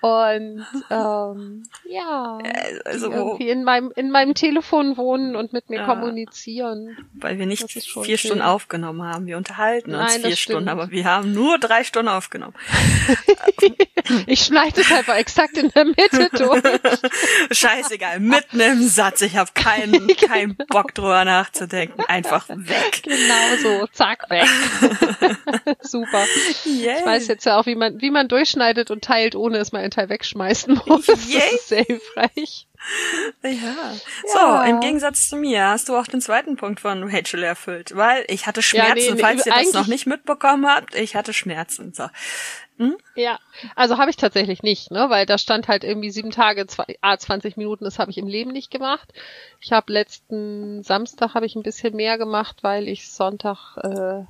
[0.03, 2.39] Und ähm, ja,
[2.85, 6.97] also irgendwie in meinem in meinem Telefon wohnen und mit mir ja, kommunizieren.
[7.15, 8.19] Weil wir nicht vier schön.
[8.19, 9.27] Stunden aufgenommen haben.
[9.27, 12.55] Wir unterhalten Nein, uns vier Stunden, aber wir haben nur drei Stunden aufgenommen.
[14.27, 16.63] ich schneide es einfach exakt in der Mitte durch.
[17.53, 19.23] Scheißegal, mitten im Satz.
[19.23, 22.03] Ich habe keinen keinen Bock drüber nachzudenken.
[22.09, 23.05] Einfach weg.
[23.05, 24.49] Genau so, zack weg.
[25.81, 26.25] Super.
[26.67, 26.99] Yeah.
[26.99, 29.92] Ich weiß jetzt ja auch, wie man wie man durchschneidet und teilt, ohne es mal
[29.93, 31.07] Teil wegschmeißen muss.
[31.07, 32.67] Das ist sehr hilfreich.
[33.43, 33.95] Ja.
[34.27, 38.25] So, im Gegensatz zu mir hast du auch den zweiten Punkt von Rachel erfüllt, weil
[38.29, 41.33] ich hatte Schmerzen, ja, nee, nee, falls ihr das noch nicht mitbekommen habt, ich hatte
[41.33, 41.93] Schmerzen.
[41.95, 42.09] So.
[42.79, 42.97] Hm?
[43.15, 43.39] Ja,
[43.77, 47.17] also habe ich tatsächlich nicht, ne, weil da stand halt irgendwie sieben Tage, zwei, ah,
[47.17, 49.13] 20 Minuten, das habe ich im Leben nicht gemacht.
[49.61, 54.25] Ich habe letzten Samstag habe ich ein bisschen mehr gemacht, weil ich Sonntag äh,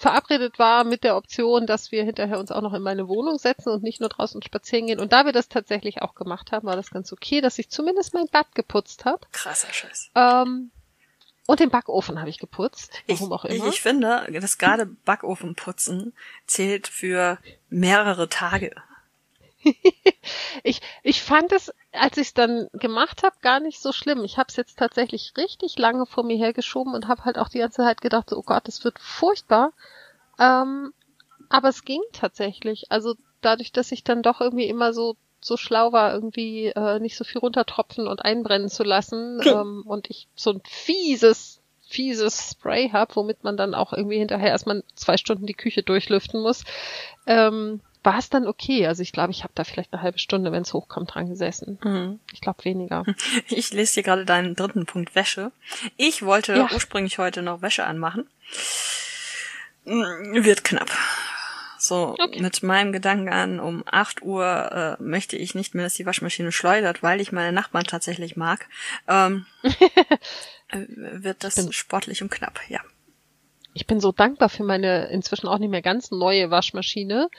[0.00, 3.68] verabredet war mit der Option, dass wir hinterher uns auch noch in meine Wohnung setzen
[3.68, 4.98] und nicht nur draußen spazieren gehen.
[4.98, 8.14] Und da wir das tatsächlich auch gemacht haben, war das ganz okay, dass ich zumindest
[8.14, 9.20] mein Bad geputzt habe.
[9.30, 10.10] Krasser Scheiß.
[10.14, 10.70] Ähm,
[11.46, 12.94] und den Backofen habe ich geputzt.
[13.08, 13.66] Warum ich, auch immer.
[13.66, 16.14] Ich, ich finde, dass gerade Backofenputzen
[16.46, 18.74] zählt für mehrere Tage.
[20.62, 24.24] ich, ich fand es, als ich es dann gemacht habe, gar nicht so schlimm.
[24.24, 27.58] Ich habe es jetzt tatsächlich richtig lange vor mir hergeschoben und habe halt auch die
[27.58, 29.72] ganze Zeit gedacht, so, oh Gott, das wird furchtbar.
[30.38, 30.92] Ähm,
[31.48, 32.90] aber es ging tatsächlich.
[32.90, 37.16] Also dadurch, dass ich dann doch irgendwie immer so so schlau war, irgendwie äh, nicht
[37.16, 41.60] so viel runtertropfen und einbrennen zu lassen ähm, und ich so ein fieses
[41.90, 46.40] fieses Spray habe, womit man dann auch irgendwie hinterher erstmal zwei Stunden die Küche durchlüften
[46.40, 46.64] muss,
[47.26, 48.86] ähm, war es dann okay.
[48.86, 51.78] Also ich glaube, ich habe da vielleicht eine halbe Stunde, wenn es hochkommt, dran gesessen.
[51.82, 52.20] Mhm.
[52.32, 53.04] Ich glaube weniger.
[53.48, 55.52] Ich lese hier gerade deinen dritten Punkt Wäsche.
[55.96, 56.68] Ich wollte ja.
[56.72, 58.28] ursprünglich heute noch Wäsche anmachen.
[59.84, 60.90] Mm, wird knapp.
[61.78, 62.40] So, okay.
[62.40, 66.52] mit meinem Gedanken an, um 8 Uhr äh, möchte ich nicht mehr, dass die Waschmaschine
[66.52, 68.66] schleudert, weil ich meine Nachbarn tatsächlich mag.
[69.08, 72.80] Ähm, äh, wird das sportlich und knapp, ja.
[73.72, 77.30] Ich bin so dankbar für meine inzwischen auch nicht mehr ganz neue Waschmaschine,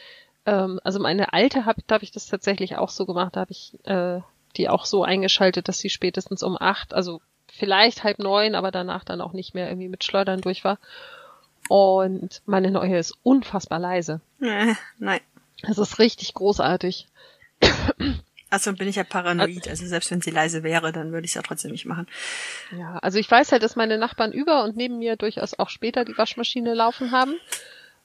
[0.45, 3.51] ähm, also meine alte habe da habe ich das tatsächlich auch so gemacht, da habe
[3.51, 4.21] ich äh,
[4.57, 9.03] die auch so eingeschaltet, dass sie spätestens um acht, also vielleicht halb neun, aber danach
[9.03, 10.77] dann auch nicht mehr irgendwie mit Schleudern durch war.
[11.69, 14.19] Und meine neue ist unfassbar leise.
[14.41, 15.21] Äh, nein.
[15.61, 17.07] Das ist richtig großartig.
[18.49, 19.69] Also bin ich ja paranoid.
[19.69, 22.07] Also selbst wenn sie leise wäre, dann würde ich es ja trotzdem nicht machen.
[22.77, 26.03] Ja, also ich weiß halt, dass meine Nachbarn über und neben mir durchaus auch später
[26.03, 27.35] die Waschmaschine laufen haben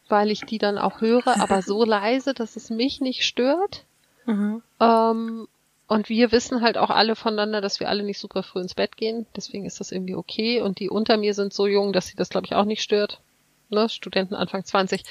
[0.08, 3.84] weil ich die dann auch höre, aber so leise, dass es mich nicht stört.
[4.26, 4.62] Mhm.
[4.80, 5.48] Ähm,
[5.88, 8.96] und wir wissen halt auch alle voneinander, dass wir alle nicht super früh ins Bett
[8.96, 9.26] gehen.
[9.36, 10.60] Deswegen ist das irgendwie okay.
[10.60, 13.20] Und die unter mir sind so jung, dass sie das, glaube ich, auch nicht stört.
[13.68, 13.88] Ne?
[13.88, 15.02] Studenten Anfang 20.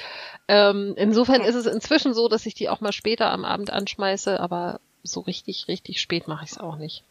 [0.47, 4.39] Ähm, insofern ist es inzwischen so, dass ich die auch mal später am Abend anschmeiße,
[4.39, 7.03] aber so richtig, richtig spät mache ich es auch nicht.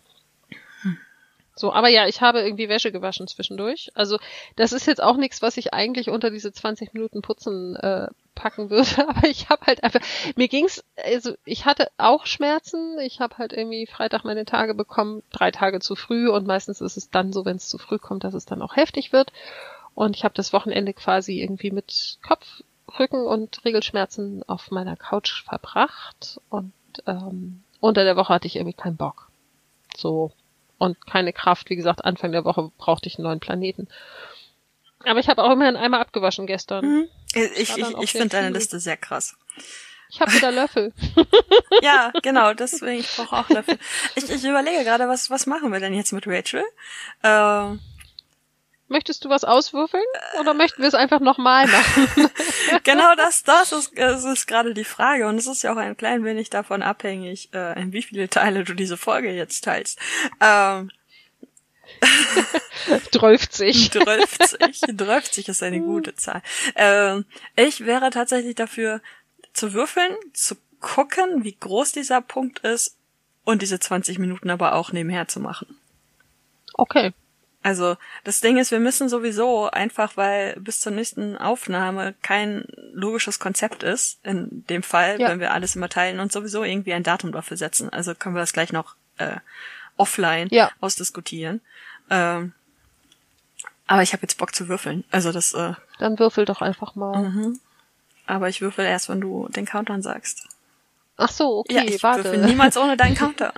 [1.56, 3.90] So, aber ja, ich habe irgendwie Wäsche gewaschen zwischendurch.
[3.94, 4.18] Also
[4.56, 8.70] das ist jetzt auch nichts, was ich eigentlich unter diese 20 Minuten Putzen äh, packen
[8.70, 8.88] würde.
[9.08, 10.00] Aber ich habe halt einfach,
[10.34, 12.98] mir ging's, also ich hatte auch Schmerzen.
[12.98, 16.96] Ich habe halt irgendwie Freitag meine Tage bekommen, drei Tage zu früh und meistens ist
[16.96, 19.32] es dann so, wenn es zu früh kommt, dass es dann auch heftig wird.
[19.94, 22.62] Und ich habe das Wochenende quasi irgendwie mit Kopf,
[22.98, 26.72] Rücken und Regelschmerzen auf meiner Couch verbracht und
[27.06, 29.30] ähm, unter der Woche hatte ich irgendwie keinen Bock.
[29.96, 30.32] So,
[30.84, 31.70] und keine Kraft.
[31.70, 33.88] Wie gesagt, Anfang der Woche brauchte ich einen neuen Planeten.
[35.04, 36.84] Aber ich habe auch immerhin einmal abgewaschen gestern.
[36.84, 37.08] Mhm.
[37.34, 39.36] Ich, ich, ich finde deine Liste sehr krass.
[40.10, 40.92] Ich habe wieder Löffel.
[41.82, 43.78] ja, genau, deswegen ich brauche auch Löffel.
[44.14, 46.62] Ich, ich überlege gerade, was was machen wir denn jetzt mit Rachel?
[47.22, 47.76] Äh,
[48.88, 50.04] Möchtest du was auswürfeln
[50.40, 52.30] oder möchten wir es einfach nochmal machen?
[52.84, 55.96] genau das, das ist, das ist gerade die Frage und es ist ja auch ein
[55.96, 59.98] klein wenig davon abhängig, äh, in wie viele Teile du diese Folge jetzt teilst.
[60.40, 60.90] Ähm,
[63.10, 63.48] 12.
[63.48, 63.88] 12.
[63.90, 66.42] 12 ist eine gute Zahl.
[66.74, 67.24] Ähm,
[67.56, 69.00] ich wäre tatsächlich dafür
[69.52, 72.96] zu würfeln, zu gucken, wie groß dieser Punkt ist
[73.44, 75.78] und diese 20 Minuten aber auch nebenher zu machen.
[76.74, 77.12] Okay.
[77.64, 83.38] Also das Ding ist, wir müssen sowieso einfach, weil bis zur nächsten Aufnahme kein logisches
[83.38, 85.30] Konzept ist, in dem Fall, ja.
[85.30, 87.88] wenn wir alles immer teilen und sowieso irgendwie ein Datum dafür setzen.
[87.88, 89.38] Also können wir das gleich noch äh,
[89.96, 90.70] offline ja.
[90.80, 91.62] ausdiskutieren.
[92.10, 92.52] Ähm,
[93.86, 95.04] aber ich habe jetzt Bock zu würfeln.
[95.10, 95.54] Also das.
[95.54, 97.30] Äh, Dann würfel doch einfach mal.
[97.30, 97.60] Mhm.
[98.26, 100.48] Aber ich würfel erst, wenn du den Countdown sagst.
[101.16, 102.24] Ach so, okay, ja, ich warte.
[102.24, 103.52] Würfel niemals ohne deinen Countdown.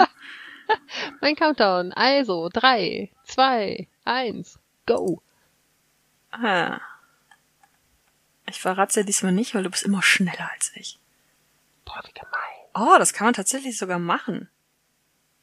[1.21, 1.93] mein Countdown.
[1.93, 5.23] Also drei, zwei, eins, go.
[6.31, 6.81] Ah.
[8.49, 10.99] Ich verrate dir diesmal nicht, weil du bist immer schneller als ich.
[11.85, 12.33] Boah, wie gemein.
[12.75, 14.49] Oh, das kann man tatsächlich sogar machen.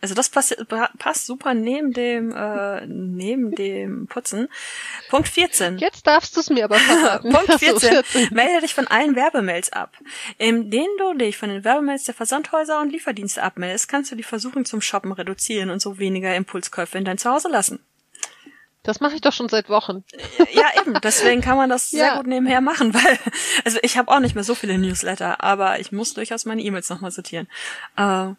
[0.04, 0.54] Also das passt,
[1.00, 4.50] passt super neben dem äh, neben dem Putzen.
[5.10, 5.78] Punkt 14.
[5.78, 7.32] Jetzt darfst du es mir aber verraten.
[7.32, 8.04] Punkt 14.
[8.32, 9.96] Melde dich von allen Werbemails ab.
[10.38, 14.66] Indem du dich von den Werbemails der Versandhäuser und Lieferdienste abmeldest, kannst du die Versuchung
[14.66, 17.80] zum Shoppen reduzieren und so weniger Impulskäufe in dein Zuhause lassen.
[18.84, 20.04] Das mache ich doch schon seit Wochen.
[20.52, 20.94] Ja, eben.
[21.02, 22.00] Deswegen kann man das ja.
[22.00, 23.18] sehr gut nebenher machen, weil,
[23.64, 26.90] also ich habe auch nicht mehr so viele Newsletter, aber ich muss durchaus meine E-Mails
[26.90, 27.48] nochmal sortieren.
[27.96, 28.32] Äh,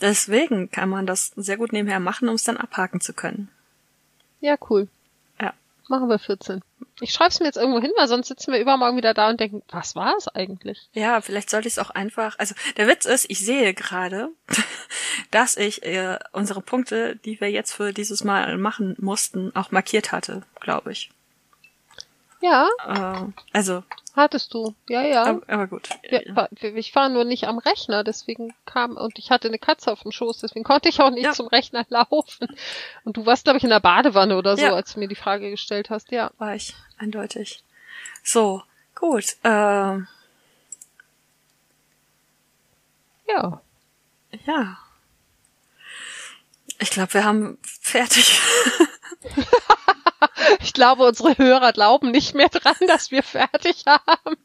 [0.00, 3.48] deswegen kann man das sehr gut nebenher machen, um es dann abhaken zu können.
[4.40, 4.88] Ja, cool.
[5.40, 5.52] Ja.
[5.88, 6.62] Machen wir 14.
[7.00, 9.40] Ich schreibe es mir jetzt irgendwo hin, weil sonst sitzen wir übermorgen wieder da und
[9.40, 10.88] denken, was war es eigentlich?
[10.92, 12.38] Ja, vielleicht sollte ich es auch einfach.
[12.38, 14.28] Also der Witz ist, ich sehe gerade,
[15.30, 20.12] dass ich äh, unsere Punkte, die wir jetzt für dieses Mal machen mussten, auch markiert
[20.12, 21.10] hatte, glaube ich.
[22.40, 22.68] Ja.
[22.86, 23.82] Äh, also.
[24.14, 25.24] Hattest du, ja, ja.
[25.24, 25.88] Aber, aber gut.
[26.10, 30.02] Ja, ich war nur nicht am Rechner, deswegen kam, und ich hatte eine Katze auf
[30.02, 31.32] dem Schoß, deswegen konnte ich auch nicht ja.
[31.32, 32.48] zum Rechner laufen.
[33.04, 34.74] Und du warst, glaube ich, in der Badewanne oder so, ja.
[34.74, 36.30] als du mir die Frage gestellt hast, ja.
[36.36, 37.64] War ich, eindeutig.
[38.22, 38.62] So,
[38.94, 39.36] gut.
[39.44, 40.02] Äh, ja.
[44.44, 44.78] Ja.
[46.78, 48.40] Ich glaube, wir haben fertig.
[50.62, 54.36] ich glaube, unsere Hörer glauben nicht mehr dran, dass wir fertig haben.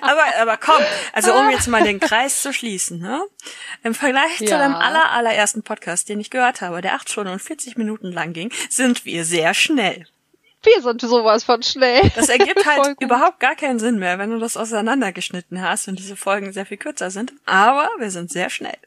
[0.00, 0.82] aber, aber komm,
[1.12, 3.22] also um jetzt mal den Kreis zu schließen, ne?
[3.82, 4.46] Im Vergleich ja.
[4.46, 8.12] zu dem aller, allerersten Podcast, den ich gehört habe, der acht Stunden und 40 Minuten
[8.12, 10.06] lang ging, sind wir sehr schnell.
[10.62, 12.10] Wir sind sowas von schnell.
[12.14, 16.16] Das ergibt halt überhaupt gar keinen Sinn mehr, wenn du das auseinandergeschnitten hast und diese
[16.16, 17.32] Folgen sehr viel kürzer sind.
[17.44, 18.78] Aber wir sind sehr schnell.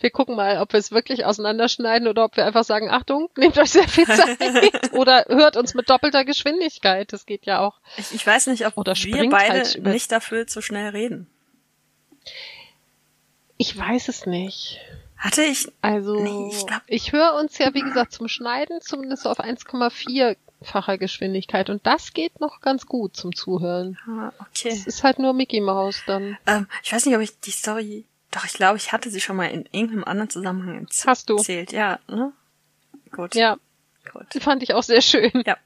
[0.00, 3.58] Wir gucken mal, ob wir es wirklich auseinanderschneiden oder ob wir einfach sagen, Achtung, nehmt
[3.58, 4.38] euch sehr viel Zeit
[4.92, 7.12] oder hört uns mit doppelter Geschwindigkeit.
[7.12, 7.80] Das geht ja auch.
[7.96, 11.26] Ich, ich weiß nicht, ob oder wir beide halt nicht dafür zu schnell reden.
[13.56, 14.80] Ich weiß es nicht.
[15.16, 15.66] Hatte ich.
[15.82, 20.96] Also, nee, ich, glaub, ich höre uns ja, wie gesagt, zum Schneiden zumindest auf 1,4-facher
[20.96, 21.70] Geschwindigkeit.
[21.70, 23.98] Und das geht noch ganz gut zum Zuhören.
[24.06, 24.68] Ah, okay.
[24.68, 26.38] Es ist halt nur Mickey Mouse dann.
[26.46, 29.36] Ähm, ich weiß nicht, ob ich die Story doch, ich glaube, ich hatte sie schon
[29.36, 31.36] mal in irgendeinem anderen Zusammenhang Hast du.
[31.36, 31.72] erzählt.
[31.72, 32.32] Ja, ne?
[33.10, 33.34] Gut.
[33.34, 33.56] Ja.
[34.12, 34.26] Gut.
[34.34, 35.32] Die fand ich auch sehr schön.
[35.46, 35.56] Ja.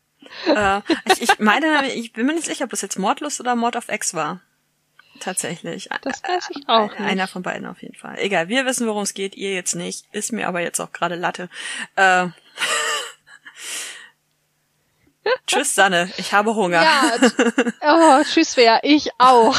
[0.79, 0.83] äh,
[1.13, 3.89] ich, ich meine, ich bin mir nicht sicher, ob das jetzt Mordlust oder Mord of
[3.89, 4.41] X war.
[5.21, 5.89] Tatsächlich.
[6.03, 6.91] Das weiß ich auch.
[6.91, 7.01] Nicht.
[7.01, 8.19] Einer von beiden auf jeden Fall.
[8.19, 10.07] Egal, wir wissen, worum es geht, ihr jetzt nicht.
[10.13, 11.49] Ist mir aber jetzt auch gerade Latte.
[11.97, 12.27] Äh,
[15.47, 16.11] tschüss, Sanne.
[16.17, 16.83] Ich habe Hunger.
[16.83, 17.13] Ja,
[18.21, 18.81] oh, tschüss, wer?
[18.83, 19.57] Ich auch.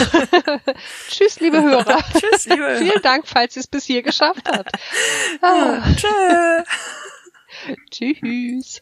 [1.10, 2.04] tschüss, liebe Hörer.
[2.20, 2.80] tschüss, liebe Hörer.
[2.80, 4.72] Vielen Dank, falls ihr es bis hier geschafft habt.
[5.42, 5.82] Ah.
[5.96, 6.64] Tschö.
[7.92, 8.82] Tschüss.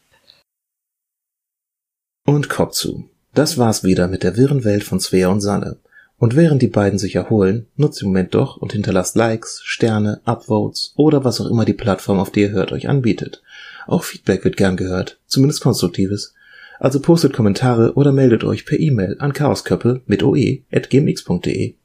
[2.26, 3.10] Und Kopf zu.
[3.34, 5.78] Das war's wieder mit der wirren Welt von Svea und Sanne.
[6.18, 10.94] Und während die beiden sich erholen, nutzt den Moment doch und hinterlasst Likes, Sterne, Upvotes
[10.96, 13.42] oder was auch immer die Plattform, auf der ihr hört, euch anbietet.
[13.88, 16.36] Auch Feedback wird gern gehört, zumindest konstruktives.
[16.82, 21.76] Also postet Kommentare oder meldet euch per E-Mail an chaosköppe mit oe at gmx.de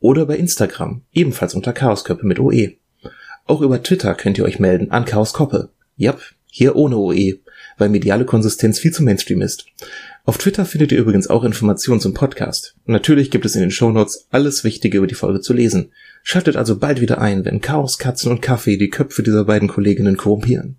[0.00, 2.72] oder bei Instagram, ebenfalls unter chaosköppe mit oe.
[3.44, 5.68] Auch über Twitter könnt ihr euch melden an chaoskoppe.
[5.98, 7.40] Jap, hier ohne OE,
[7.76, 9.66] weil mediale Konsistenz viel zu Mainstream ist.
[10.24, 12.76] Auf Twitter findet ihr übrigens auch Informationen zum Podcast.
[12.86, 15.92] natürlich gibt es in den Shownotes alles Wichtige über die Folge zu lesen.
[16.22, 20.16] Schaltet also bald wieder ein, wenn Chaos, Katzen und Kaffee die Köpfe dieser beiden Kolleginnen
[20.16, 20.68] korrumpieren.